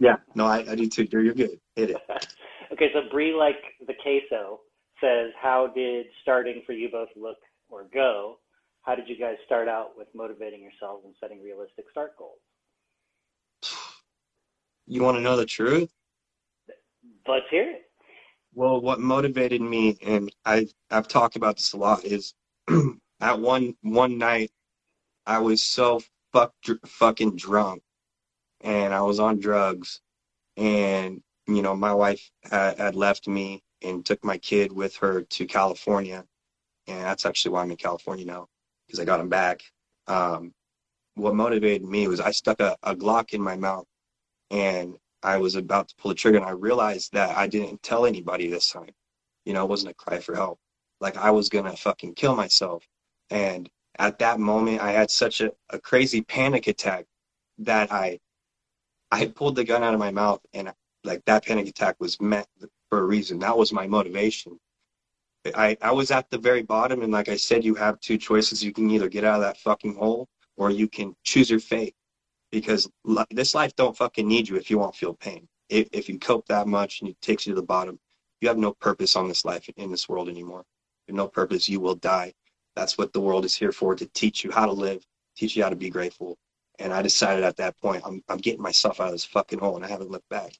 Yeah, 0.00 0.16
no, 0.34 0.46
I, 0.46 0.64
I 0.68 0.74
do 0.74 0.88
too. 0.88 1.06
You're, 1.10 1.22
you're 1.22 1.34
good. 1.34 1.60
Hit 1.76 1.90
it. 1.90 1.96
okay, 2.72 2.90
so 2.92 3.02
Bree, 3.10 3.32
like 3.32 3.60
the 3.86 3.94
queso, 4.02 4.60
says, 5.00 5.30
how 5.40 5.68
did 5.72 6.06
starting 6.22 6.62
for 6.66 6.72
you 6.72 6.88
both 6.90 7.10
look 7.14 7.36
or 7.68 7.86
go? 7.94 8.38
How 8.82 8.94
did 8.94 9.08
you 9.08 9.16
guys 9.16 9.36
start 9.46 9.68
out 9.68 9.90
with 9.96 10.08
motivating 10.14 10.60
yourselves 10.60 11.04
and 11.04 11.14
setting 11.20 11.42
realistic 11.42 11.84
start 11.90 12.12
goals? 12.18 12.40
You 14.86 15.02
want 15.02 15.16
to 15.16 15.22
know 15.22 15.36
the 15.36 15.46
truth? 15.46 15.90
Let's 17.26 17.46
hear 17.50 17.70
it. 17.70 17.82
Well, 18.54 18.80
what 18.80 19.00
motivated 19.00 19.60
me, 19.60 19.96
and 20.02 20.30
I 20.44 20.68
I've 20.90 21.08
talked 21.08 21.36
about 21.36 21.56
this 21.56 21.72
a 21.72 21.76
lot, 21.76 22.04
is 22.04 22.34
at 23.20 23.40
one 23.40 23.74
one 23.82 24.18
night 24.18 24.50
I 25.26 25.38
was 25.38 25.64
so 25.64 26.00
fuck, 26.32 26.52
fucking 26.86 27.36
drunk 27.36 27.82
and 28.60 28.94
I 28.94 29.02
was 29.02 29.20
on 29.20 29.38
drugs 29.40 30.00
and 30.56 31.22
you 31.46 31.62
know 31.62 31.76
my 31.76 31.92
wife 31.94 32.30
had, 32.50 32.78
had 32.78 32.94
left 32.96 33.28
me 33.28 33.62
and 33.82 34.04
took 34.04 34.24
my 34.24 34.38
kid 34.38 34.72
with 34.72 34.96
her 34.96 35.22
to 35.22 35.46
California 35.46 36.24
and 36.86 37.00
that's 37.02 37.26
actually 37.26 37.52
why 37.52 37.62
I'm 37.62 37.70
in 37.70 37.76
California 37.76 38.26
now 38.26 38.48
because 38.86 39.00
I 39.00 39.04
got 39.04 39.20
him 39.20 39.28
back. 39.28 39.62
Um, 40.06 40.52
what 41.14 41.34
motivated 41.34 41.84
me 41.86 42.08
was 42.08 42.20
I 42.20 42.32
stuck 42.32 42.60
a, 42.60 42.76
a 42.82 42.94
Glock 42.94 43.32
in 43.32 43.40
my 43.40 43.56
mouth 43.56 43.86
and 44.50 44.96
I 45.24 45.38
was 45.38 45.54
about 45.54 45.88
to 45.88 45.94
pull 45.96 46.10
the 46.10 46.14
trigger 46.14 46.36
and 46.36 46.46
I 46.46 46.50
realized 46.50 47.12
that 47.14 47.36
I 47.36 47.46
didn't 47.46 47.82
tell 47.82 48.04
anybody 48.04 48.48
this 48.48 48.68
time. 48.68 48.90
You 49.46 49.54
know, 49.54 49.64
it 49.64 49.70
wasn't 49.70 49.92
a 49.92 49.94
cry 49.94 50.20
for 50.20 50.34
help. 50.34 50.60
Like 51.00 51.16
I 51.16 51.30
was 51.30 51.48
gonna 51.48 51.74
fucking 51.76 52.14
kill 52.14 52.36
myself. 52.36 52.86
And 53.30 53.70
at 53.98 54.18
that 54.18 54.38
moment 54.38 54.82
I 54.82 54.92
had 54.92 55.10
such 55.10 55.40
a, 55.40 55.50
a 55.70 55.78
crazy 55.78 56.20
panic 56.20 56.66
attack 56.66 57.06
that 57.58 57.90
I 57.90 58.20
I 59.10 59.26
pulled 59.26 59.56
the 59.56 59.64
gun 59.64 59.82
out 59.82 59.94
of 59.94 60.00
my 60.00 60.10
mouth 60.10 60.40
and 60.52 60.72
like 61.04 61.24
that 61.24 61.46
panic 61.46 61.68
attack 61.68 61.96
was 62.00 62.20
meant 62.20 62.46
for 62.90 62.98
a 62.98 63.04
reason. 63.04 63.38
That 63.38 63.56
was 63.56 63.72
my 63.72 63.86
motivation. 63.86 64.58
I, 65.54 65.76
I 65.82 65.92
was 65.92 66.10
at 66.10 66.30
the 66.30 66.38
very 66.38 66.62
bottom 66.62 67.02
and 67.02 67.12
like 67.12 67.28
I 67.28 67.36
said, 67.36 67.64
you 67.64 67.74
have 67.76 68.00
two 68.00 68.18
choices. 68.18 68.62
You 68.62 68.72
can 68.72 68.90
either 68.90 69.08
get 69.08 69.24
out 69.24 69.36
of 69.36 69.42
that 69.42 69.58
fucking 69.58 69.94
hole 69.94 70.28
or 70.56 70.70
you 70.70 70.88
can 70.88 71.14
choose 71.22 71.48
your 71.48 71.60
fate 71.60 71.94
because 72.54 72.88
this 73.30 73.54
life 73.54 73.74
don't 73.74 73.96
fucking 73.96 74.26
need 74.26 74.48
you 74.48 74.54
if 74.54 74.70
you 74.70 74.78
won't 74.78 74.94
feel 74.94 75.12
pain. 75.12 75.48
If, 75.68 75.88
if 75.92 76.08
you 76.08 76.20
cope 76.20 76.46
that 76.46 76.68
much 76.68 77.00
and 77.00 77.10
it 77.10 77.20
takes 77.20 77.46
you 77.46 77.52
to 77.52 77.60
the 77.60 77.66
bottom, 77.66 77.98
you 78.40 78.46
have 78.46 78.58
no 78.58 78.72
purpose 78.72 79.16
on 79.16 79.26
this 79.26 79.44
life 79.44 79.68
in 79.76 79.90
this 79.90 80.08
world 80.08 80.28
anymore. 80.28 80.64
You 81.06 81.12
have 81.12 81.16
no 81.16 81.28
purpose. 81.28 81.68
You 81.68 81.80
will 81.80 81.96
die. 81.96 82.32
That's 82.76 82.96
what 82.96 83.12
the 83.12 83.20
world 83.20 83.44
is 83.44 83.56
here 83.56 83.72
for 83.72 83.96
to 83.96 84.06
teach 84.14 84.44
you 84.44 84.52
how 84.52 84.66
to 84.66 84.72
live, 84.72 85.04
teach 85.36 85.56
you 85.56 85.64
how 85.64 85.68
to 85.68 85.76
be 85.76 85.90
grateful. 85.90 86.38
And 86.78 86.92
I 86.92 87.02
decided 87.02 87.42
at 87.42 87.56
that 87.56 87.76
point, 87.80 88.02
I'm, 88.04 88.22
I'm 88.28 88.38
getting 88.38 88.62
myself 88.62 89.00
out 89.00 89.08
of 89.08 89.12
this 89.12 89.24
fucking 89.24 89.58
hole 89.58 89.74
and 89.74 89.84
I 89.84 89.88
haven't 89.88 90.10
looked 90.10 90.28
back. 90.28 90.52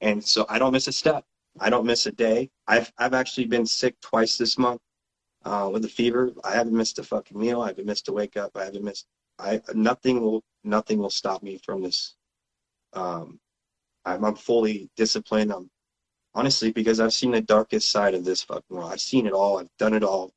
And 0.00 0.24
so 0.24 0.46
I 0.48 0.58
don't 0.58 0.72
miss 0.72 0.88
a 0.88 0.92
step. 0.92 1.24
I 1.60 1.68
don't 1.68 1.84
miss 1.84 2.06
a 2.06 2.12
day. 2.12 2.50
I've, 2.66 2.90
I've 2.96 3.14
actually 3.14 3.46
been 3.46 3.66
sick 3.66 4.00
twice 4.00 4.38
this 4.38 4.58
month 4.58 4.80
uh, 5.44 5.68
with 5.70 5.84
a 5.84 5.88
fever. 5.88 6.32
I 6.42 6.52
haven't 6.52 6.74
missed 6.74 6.98
a 6.98 7.02
fucking 7.02 7.38
meal. 7.38 7.60
I 7.60 7.68
haven't 7.68 7.86
missed 7.86 8.08
a 8.08 8.12
wake 8.12 8.36
up. 8.38 8.52
I 8.56 8.64
haven't 8.64 8.84
missed, 8.84 9.06
I, 9.38 9.60
nothing 9.74 10.20
will, 10.20 10.42
nothing 10.62 10.98
will 10.98 11.10
stop 11.10 11.42
me 11.42 11.58
from 11.64 11.82
this. 11.82 12.14
Um, 12.92 13.40
I'm, 14.04 14.24
I'm 14.24 14.34
fully 14.36 14.90
disciplined. 14.96 15.52
I'm 15.52 15.70
honestly, 16.34 16.72
because 16.72 17.00
I've 17.00 17.12
seen 17.12 17.32
the 17.32 17.40
darkest 17.40 17.90
side 17.90 18.14
of 18.14 18.24
this 18.24 18.42
fucking 18.42 18.76
world. 18.76 18.92
I've 18.92 19.00
seen 19.00 19.26
it 19.26 19.32
all. 19.32 19.58
I've 19.58 19.76
done 19.78 19.94
it 19.94 20.02
all. 20.02 20.32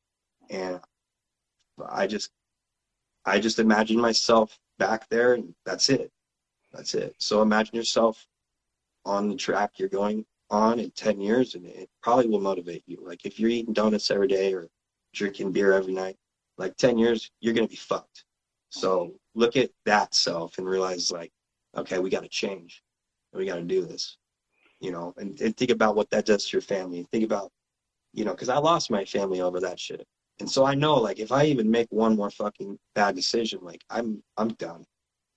And 0.50 0.80
I 1.90 2.08
just, 2.08 2.32
I 3.26 3.40
just 3.40 3.60
imagine 3.60 4.00
myself 4.00 4.58
back 4.80 5.08
there 5.10 5.34
and 5.34 5.54
that's 5.66 5.90
it. 5.90 6.12
That's 6.72 6.94
it. 6.96 7.16
So 7.20 7.42
imagine 7.42 7.76
yourself 7.76 8.26
on 9.06 9.30
the 9.30 9.36
track 9.36 9.72
you're 9.78 9.90
going 9.90 10.26
on 10.50 10.80
in 10.80 10.92
10 10.92 11.20
years 11.20 11.56
and 11.56 11.66
it 11.66 11.90
probably 12.02 12.28
will 12.28 12.40
motivate 12.40 12.84
you. 12.86 13.00
Like 13.02 13.26
if 13.26 13.40
you're 13.40 13.50
eating 13.50 13.74
donuts 13.74 14.12
every 14.12 14.28
day 14.28 14.54
or 14.54 14.68
drinking 15.14 15.52
beer 15.52 15.74
every 15.74 15.94
night, 15.94 16.18
like 16.58 16.78
10 16.78 16.98
years, 16.98 17.30
you're 17.42 17.54
going 17.54 17.68
to 17.68 17.72
be 17.72 17.78
fucked. 17.78 18.26
So 18.70 19.14
look 19.36 19.56
at 19.56 19.70
that 19.86 20.14
self 20.14 20.58
and 20.58 20.68
realize 20.68 21.12
like, 21.12 21.32
okay, 21.76 22.00
we 22.00 22.10
got 22.10 22.24
to 22.24 22.30
change. 22.30 22.84
We 23.34 23.46
got 23.46 23.56
to 23.56 23.64
do 23.64 23.86
this, 23.86 24.18
you 24.80 24.92
know, 24.92 25.14
and, 25.18 25.40
and 25.42 25.56
think 25.56 25.72
about 25.72 25.96
what 25.96 26.10
that 26.10 26.26
does 26.26 26.48
to 26.48 26.58
your 26.58 26.62
family. 26.62 27.06
Think 27.12 27.24
about, 27.24 27.52
you 28.14 28.26
know, 28.26 28.34
cause 28.34 28.50
I 28.50 28.58
lost 28.58 28.90
my 28.90 29.06
family 29.06 29.42
over 29.42 29.60
that 29.60 29.80
shit. 29.80 30.08
And 30.40 30.50
so 30.50 30.66
I 30.66 30.76
know 30.76 30.96
like 30.96 31.20
if 31.20 31.32
I 31.32 31.46
even 31.46 31.70
make 31.70 31.88
one 31.92 32.16
more 32.16 32.32
fucking 32.32 32.80
bad 32.96 33.16
decision, 33.16 33.60
like 33.62 33.84
I'm, 33.90 34.24
I'm 34.38 34.50
done. 34.54 34.86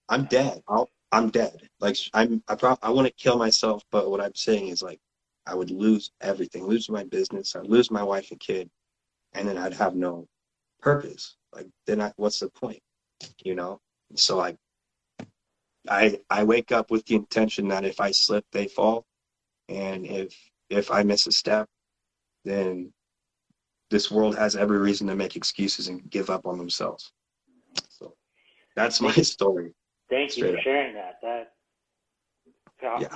I'm 0.09 0.25
dead. 0.25 0.63
I'll, 0.69 0.89
I'm 1.13 1.31
dead. 1.31 1.69
Like 1.81 1.97
I'm, 2.15 2.43
I 2.49 2.55
pro- 2.55 2.79
I 2.83 2.91
want 2.91 3.07
to 3.07 3.13
kill 3.15 3.37
myself, 3.37 3.83
but 3.91 4.11
what 4.11 4.21
I'm 4.21 4.35
saying 4.35 4.69
is 4.69 4.83
like, 4.83 5.01
I 5.47 5.55
would 5.55 5.71
lose 5.71 6.13
everything, 6.21 6.67
lose 6.67 6.89
my 6.89 7.05
business, 7.05 7.57
I'd 7.57 7.67
lose 7.67 7.91
my 7.91 8.03
wife 8.03 8.31
and 8.31 8.39
kid, 8.39 8.71
and 9.33 9.49
then 9.49 9.59
I'd 9.59 9.75
have 9.75 9.95
no 9.95 10.29
purpose. 10.81 11.37
Like 11.53 11.67
then 11.87 12.01
I, 12.01 12.13
what's 12.17 12.41
the 12.41 12.49
point? 12.49 12.81
You 13.45 13.55
know? 13.55 13.81
So 14.17 14.41
I, 14.41 14.57
I, 15.89 16.21
I 16.29 16.45
wake 16.45 16.73
up 16.73 16.91
with 16.91 17.05
the 17.07 17.17
intention 17.17 17.69
that 17.69 17.85
if 17.85 18.01
I 18.01 18.11
slip, 18.11 18.45
they 18.53 18.67
fall, 18.67 19.07
and 19.69 20.05
if 20.07 20.35
if 20.69 20.91
I 20.91 21.03
miss 21.03 21.27
a 21.27 21.33
step, 21.33 21.69
then 22.45 22.93
this 23.91 24.11
world 24.11 24.37
has 24.37 24.55
every 24.57 24.79
reason 24.79 25.07
to 25.09 25.17
make 25.17 25.37
excuses 25.37 25.89
and 25.89 26.09
give 26.11 26.31
up 26.31 26.47
on 26.47 26.59
themselves. 26.59 27.13
So 27.89 28.15
that's 28.77 29.01
my 29.01 29.13
story. 29.13 29.75
Thank 30.09 30.37
you 30.37 30.51
for 30.51 30.59
up. 30.59 30.65
sharing 30.65 30.95
that. 30.95 31.19
That 31.23 31.53
yeah, 32.83 33.09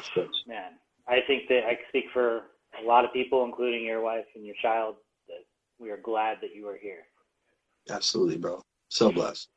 man, 0.47 0.73
I 1.09 1.19
think 1.27 1.49
that 1.49 1.65
I 1.67 1.79
speak 1.89 2.05
for 2.13 2.43
a 2.81 2.87
lot 2.87 3.05
of 3.05 3.13
people, 3.13 3.45
including 3.45 3.85
your 3.85 4.03
wife 4.03 4.27
and 4.35 4.45
your 4.45 4.55
child, 4.61 4.97
that 5.29 5.45
we 5.79 5.91
are 5.91 6.01
glad 6.03 6.39
that 6.43 6.55
you 6.55 6.69
are 6.69 6.79
here. 6.81 7.05
Absolutely, 7.91 8.37
bro. 8.37 8.63
So 8.89 9.11
blessed. 9.11 9.49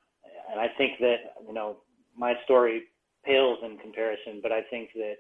And 0.50 0.60
I 0.60 0.68
think 0.78 1.00
that 1.00 1.36
you 1.48 1.54
know 1.54 1.78
my 2.18 2.34
story 2.46 2.84
pales 3.26 3.60
in 3.64 3.78
comparison, 3.78 4.40
but 4.42 4.52
I 4.52 4.62
think 4.70 4.90
that 4.96 5.16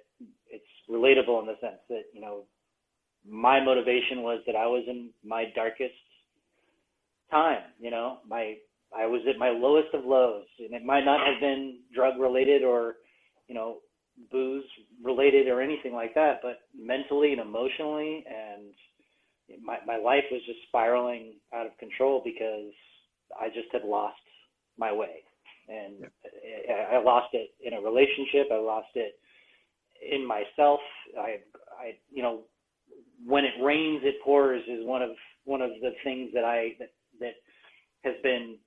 it's 0.49 0.63
relatable 0.89 1.41
in 1.41 1.47
the 1.47 1.57
sense 1.61 1.81
that 1.89 2.03
you 2.13 2.21
know 2.21 2.43
my 3.27 3.63
motivation 3.63 4.21
was 4.21 4.41
that 4.47 4.55
I 4.55 4.65
was 4.65 4.83
in 4.87 5.09
my 5.23 5.45
darkest 5.55 5.93
time. 7.29 7.61
You 7.79 7.91
know, 7.91 8.19
my 8.27 8.55
I 8.95 9.05
was 9.05 9.21
at 9.29 9.37
my 9.37 9.49
lowest 9.49 9.93
of 9.93 10.05
lows, 10.05 10.45
and 10.59 10.73
it 10.73 10.85
might 10.85 11.03
not 11.03 11.19
have 11.25 11.41
been 11.41 11.79
drug 11.93 12.19
related 12.19 12.63
or, 12.63 12.95
you 13.47 13.55
know, 13.55 13.77
booze 14.31 14.63
related 15.03 15.47
or 15.47 15.61
anything 15.61 15.93
like 15.93 16.15
that, 16.15 16.39
but 16.41 16.61
mentally 16.75 17.33
and 17.33 17.41
emotionally, 17.41 18.23
and 18.27 19.63
my 19.63 19.77
my 19.85 19.97
life 19.97 20.23
was 20.31 20.41
just 20.45 20.59
spiraling 20.69 21.33
out 21.53 21.65
of 21.65 21.77
control 21.77 22.21
because 22.23 22.71
I 23.39 23.47
just 23.49 23.67
had 23.71 23.83
lost 23.83 24.19
my 24.77 24.93
way, 24.93 25.23
and 25.67 26.05
I, 26.69 26.95
I 26.95 27.03
lost 27.03 27.29
it 27.33 27.49
in 27.61 27.73
a 27.73 27.81
relationship. 27.81 28.47
I 28.51 28.57
lost 28.57 28.89
it 28.95 29.13
in 30.11 30.25
myself. 30.25 30.79
I 31.17 31.37
I 31.79 31.97
you 32.11 32.23
know 32.23 32.41
when 33.25 33.45
it 33.45 33.53
rains, 33.61 34.01
it 34.03 34.15
pours 34.23 34.61
is 34.67 34.85
one 34.85 35.01
of 35.01 35.11
one 35.45 35.61
of 35.61 35.71
the 35.81 35.91
things 36.03 36.31
that 36.33 36.43
I 36.43 36.75
that 36.79 36.91
that 37.19 37.33
has 38.03 38.15
been 38.23 38.57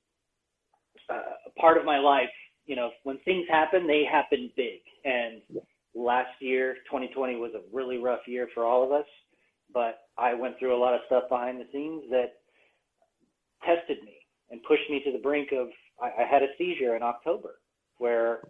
uh, 1.08 1.36
a 1.46 1.60
part 1.60 1.78
of 1.78 1.84
my 1.84 1.98
life. 1.98 2.28
You 2.66 2.76
know, 2.76 2.90
when 3.04 3.18
things 3.24 3.46
happen, 3.50 3.86
they 3.86 4.04
happen 4.10 4.50
big. 4.56 4.80
And 5.04 5.42
last 5.94 6.30
year, 6.40 6.74
2020 6.86 7.36
was 7.36 7.52
a 7.54 7.74
really 7.74 7.98
rough 7.98 8.20
year 8.26 8.48
for 8.54 8.64
all 8.64 8.84
of 8.84 8.92
us. 8.92 9.06
But 9.72 10.00
I 10.18 10.34
went 10.34 10.58
through 10.58 10.76
a 10.76 10.80
lot 10.80 10.94
of 10.94 11.00
stuff 11.06 11.24
behind 11.28 11.60
the 11.60 11.66
scenes 11.72 12.04
that 12.10 12.34
tested 13.64 14.02
me 14.04 14.16
and 14.50 14.62
pushed 14.64 14.88
me 14.90 15.02
to 15.04 15.12
the 15.12 15.22
brink 15.22 15.50
of. 15.52 15.68
I, 16.02 16.22
I 16.22 16.26
had 16.26 16.42
a 16.42 16.48
seizure 16.58 16.96
in 16.96 17.02
October, 17.02 17.60
where 17.98 18.40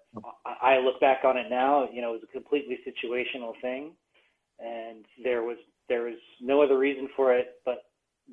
I, 0.44 0.74
I 0.76 0.78
look 0.78 1.00
back 1.00 1.24
on 1.24 1.36
it 1.36 1.46
now. 1.50 1.88
You 1.92 2.02
know, 2.02 2.10
it 2.14 2.20
was 2.20 2.28
a 2.28 2.32
completely 2.32 2.78
situational 2.86 3.52
thing, 3.60 3.92
and 4.58 5.04
there 5.22 5.42
was 5.42 5.56
there 5.88 6.02
was 6.02 6.18
no 6.40 6.62
other 6.62 6.78
reason 6.78 7.08
for 7.16 7.34
it 7.34 7.54
but 7.64 7.82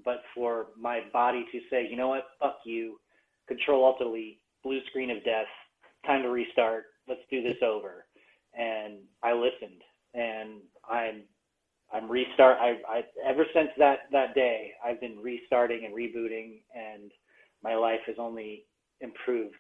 but 0.05 0.21
for 0.35 0.67
my 0.79 1.01
body 1.11 1.45
to 1.51 1.59
say, 1.69 1.87
you 1.89 1.97
know 1.97 2.09
what, 2.09 2.25
fuck 2.39 2.59
you, 2.65 2.99
control 3.47 3.83
alt 3.83 3.99
delete, 3.99 4.39
blue 4.63 4.79
screen 4.89 5.09
of 5.09 5.23
death, 5.23 5.47
time 6.05 6.21
to 6.21 6.29
restart, 6.29 6.85
let's 7.07 7.21
do 7.29 7.41
this 7.41 7.57
over. 7.63 8.05
And 8.57 8.99
I 9.23 9.33
listened. 9.33 9.81
And 10.13 10.61
I'm 10.89 11.23
I'm 11.93 12.09
restart 12.09 12.57
I, 12.59 12.77
I 12.87 13.01
ever 13.25 13.45
since 13.53 13.69
that 13.77 13.99
that 14.11 14.35
day 14.35 14.71
I've 14.85 14.99
been 14.99 15.19
restarting 15.21 15.85
and 15.85 15.95
rebooting. 15.95 16.61
And 16.75 17.11
my 17.63 17.75
life 17.75 17.99
has 18.07 18.15
only 18.19 18.65
improved 19.01 19.55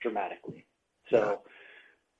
dramatically. 0.00 0.64
So 1.10 1.40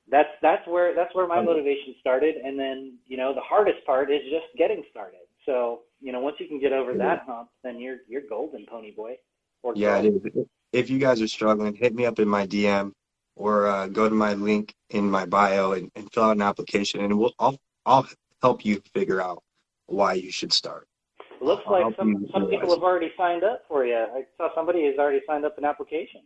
that's 0.09 0.29
that's 0.41 0.67
where 0.67 0.93
that's 0.95 1.13
where 1.15 1.27
my 1.27 1.41
motivation 1.41 1.95
started. 1.99 2.35
And 2.35 2.59
then 2.59 2.97
you 3.07 3.17
know 3.17 3.33
the 3.33 3.41
hardest 3.41 3.85
part 3.85 4.11
is 4.11 4.21
just 4.29 4.45
getting 4.57 4.83
started. 4.91 5.21
So 5.45 5.81
you 6.03 6.11
know 6.11 6.19
once 6.19 6.35
you 6.39 6.47
can 6.47 6.59
get 6.59 6.73
over 6.73 6.93
that 6.93 7.23
hump 7.25 7.49
then 7.63 7.79
you're 7.79 7.97
you're 8.07 8.21
golden 8.29 8.65
pony 8.69 8.91
boy 8.91 9.15
or 9.63 9.73
yeah 9.75 9.97
it 9.97 10.05
is. 10.05 10.45
if 10.73 10.89
you 10.89 10.99
guys 10.99 11.21
are 11.21 11.27
struggling 11.27 11.73
hit 11.73 11.95
me 11.95 12.05
up 12.05 12.19
in 12.19 12.27
my 12.27 12.45
dm 12.45 12.91
or 13.35 13.67
uh, 13.67 13.87
go 13.87 14.07
to 14.07 14.13
my 14.13 14.33
link 14.33 14.75
in 14.89 15.09
my 15.09 15.25
bio 15.25 15.71
and, 15.71 15.89
and 15.95 16.11
fill 16.11 16.25
out 16.25 16.35
an 16.35 16.41
application 16.41 16.99
and 17.01 17.17
we'll 17.17 17.33
I'll, 17.39 17.57
I'll 17.85 18.07
help 18.41 18.65
you 18.65 18.81
figure 18.93 19.21
out 19.21 19.41
why 19.87 20.13
you 20.13 20.31
should 20.31 20.53
start. 20.53 20.87
It 21.19 21.43
looks 21.43 21.63
I'll 21.65 21.73
like 21.73 21.95
some, 21.97 22.27
some 22.31 22.47
people 22.47 22.69
have 22.69 22.83
already 22.83 23.11
signed 23.17 23.43
up 23.43 23.63
for 23.67 23.85
you. 23.85 23.95
I 23.95 24.23
saw 24.37 24.49
somebody 24.53 24.85
has 24.85 24.95
already 24.99 25.21
signed 25.25 25.45
up 25.45 25.57
an 25.57 25.65
application 25.65 26.21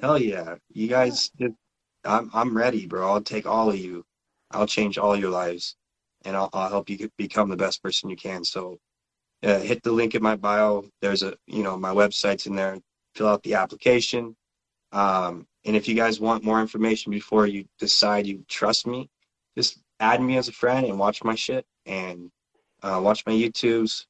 hell 0.00 0.18
yeah 0.18 0.56
you 0.72 0.88
guys 0.88 1.30
I'm 2.04 2.30
I'm 2.32 2.56
ready, 2.56 2.86
bro. 2.86 3.08
I'll 3.08 3.22
take 3.22 3.46
all 3.46 3.68
of 3.68 3.78
you. 3.78 4.04
I'll 4.50 4.66
change 4.66 4.98
all 4.98 5.16
your 5.16 5.30
lives, 5.30 5.76
and 6.24 6.36
I'll 6.36 6.50
I'll 6.52 6.70
help 6.70 6.88
you 6.90 7.10
become 7.16 7.48
the 7.48 7.56
best 7.56 7.82
person 7.82 8.10
you 8.10 8.16
can. 8.16 8.44
So, 8.44 8.78
uh, 9.42 9.60
hit 9.60 9.82
the 9.82 9.92
link 9.92 10.14
in 10.14 10.22
my 10.22 10.36
bio. 10.36 10.84
There's 11.00 11.22
a 11.22 11.36
you 11.46 11.62
know 11.62 11.76
my 11.76 11.92
website's 11.92 12.46
in 12.46 12.56
there. 12.56 12.78
Fill 13.14 13.28
out 13.28 13.42
the 13.42 13.54
application. 13.54 14.36
Um, 14.92 15.46
and 15.64 15.76
if 15.76 15.86
you 15.88 15.94
guys 15.94 16.20
want 16.20 16.44
more 16.44 16.60
information 16.60 17.12
before 17.12 17.46
you 17.46 17.66
decide 17.78 18.26
you 18.26 18.44
trust 18.48 18.86
me, 18.86 19.10
just 19.56 19.82
add 20.00 20.22
me 20.22 20.38
as 20.38 20.48
a 20.48 20.52
friend 20.52 20.86
and 20.86 20.98
watch 20.98 21.22
my 21.24 21.34
shit 21.34 21.66
and 21.84 22.30
uh, 22.82 23.00
watch 23.02 23.26
my 23.26 23.32
YouTubes. 23.32 24.06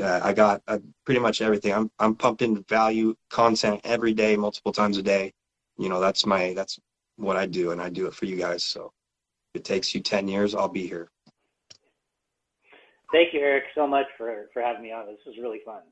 Uh, 0.00 0.20
I 0.22 0.32
got 0.32 0.62
uh, 0.68 0.78
pretty 1.04 1.20
much 1.20 1.42
everything. 1.42 1.72
I'm 1.74 1.90
I'm 1.98 2.14
pumping 2.14 2.64
value 2.68 3.14
content 3.28 3.80
every 3.84 4.14
day, 4.14 4.36
multiple 4.36 4.72
times 4.72 4.96
a 4.96 5.02
day. 5.02 5.32
You 5.78 5.88
know 5.88 6.00
that's 6.00 6.24
my 6.24 6.54
that's 6.54 6.78
what 7.16 7.36
I 7.36 7.46
do, 7.46 7.72
and 7.72 7.80
I 7.80 7.90
do 7.90 8.06
it 8.06 8.14
for 8.14 8.24
you 8.24 8.36
guys. 8.36 8.64
So 8.64 8.92
if 9.54 9.60
it 9.60 9.64
takes 9.64 9.94
you 9.94 10.00
10 10.00 10.28
years, 10.28 10.54
I'll 10.54 10.68
be 10.68 10.86
here. 10.86 11.10
Thank 13.12 13.34
you, 13.34 13.40
Eric, 13.40 13.64
so 13.74 13.86
much 13.86 14.06
for 14.16 14.48
for 14.54 14.62
having 14.62 14.82
me 14.82 14.92
on. 14.92 15.06
This 15.06 15.18
was 15.26 15.36
really 15.38 15.60
fun. 15.64 15.82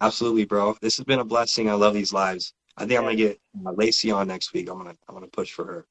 Absolutely, 0.00 0.44
bro. 0.46 0.76
This 0.80 0.96
has 0.96 1.04
been 1.04 1.20
a 1.20 1.24
blessing. 1.24 1.68
I 1.68 1.74
love 1.74 1.94
these 1.94 2.12
lives. 2.12 2.54
I 2.76 2.86
think 2.86 2.98
I'm 2.98 3.04
gonna 3.04 3.16
get 3.16 3.38
uh, 3.66 3.72
Lacey 3.72 4.10
on 4.10 4.28
next 4.28 4.54
week. 4.54 4.70
I'm 4.70 4.78
gonna 4.78 4.96
I'm 5.08 5.14
gonna 5.14 5.26
push 5.26 5.52
for 5.52 5.66
her 5.66 5.86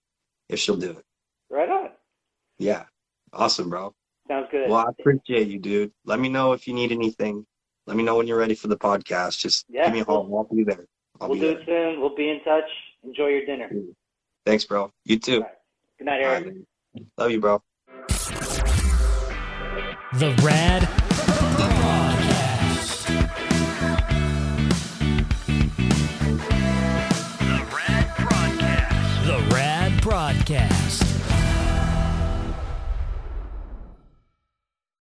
if 0.50 0.60
she'll 0.60 0.76
do 0.76 0.92
it. 0.92 1.06
Right 1.50 1.70
on. 1.70 1.90
Yeah, 2.58 2.86
awesome, 3.32 3.70
bro. 3.70 3.94
Sounds 4.34 4.48
good. 4.50 4.68
Well, 4.68 4.80
I 4.80 4.90
appreciate 5.00 5.48
you, 5.48 5.60
dude. 5.60 5.92
Let 6.06 6.20
me 6.20 6.28
know 6.28 6.54
if 6.54 6.68
you 6.68 6.74
need 6.74 6.92
anything. 6.92 7.46
Let 7.86 7.96
me 7.96 8.02
know 8.02 8.16
when 8.18 8.26
you're 8.26 8.38
ready 8.40 8.56
for 8.56 8.68
the 8.68 8.78
podcast. 8.78 9.38
Just 9.38 9.66
Yeah, 9.70 9.86
give 9.86 9.94
me 9.94 10.00
a 10.00 10.06
call. 10.06 10.28
I'll 10.36 10.56
be 10.56 10.64
there. 10.64 10.88
I'll 11.22 11.30
we'll 11.30 11.36
be 11.38 11.42
do 11.42 11.48
there. 11.54 11.60
it 11.60 11.66
soon. 11.94 12.02
We'll 12.02 12.16
be 12.16 12.30
in 12.30 12.44
touch. 12.44 12.64
Enjoy 13.04 13.28
your 13.28 13.46
dinner. 13.46 13.70
Thanks, 14.44 14.66
bro. 14.66 14.92
You 15.06 15.20
too. 15.20 15.36
All 15.36 15.42
right. 15.42 15.52
Good 16.00 16.06
night, 16.06 16.22
Eric. 16.24 16.46
right. 16.96 17.06
Love 17.20 17.30
you, 17.32 17.40
bro. 17.42 17.62
The 20.14 20.34
Rad 20.44 20.90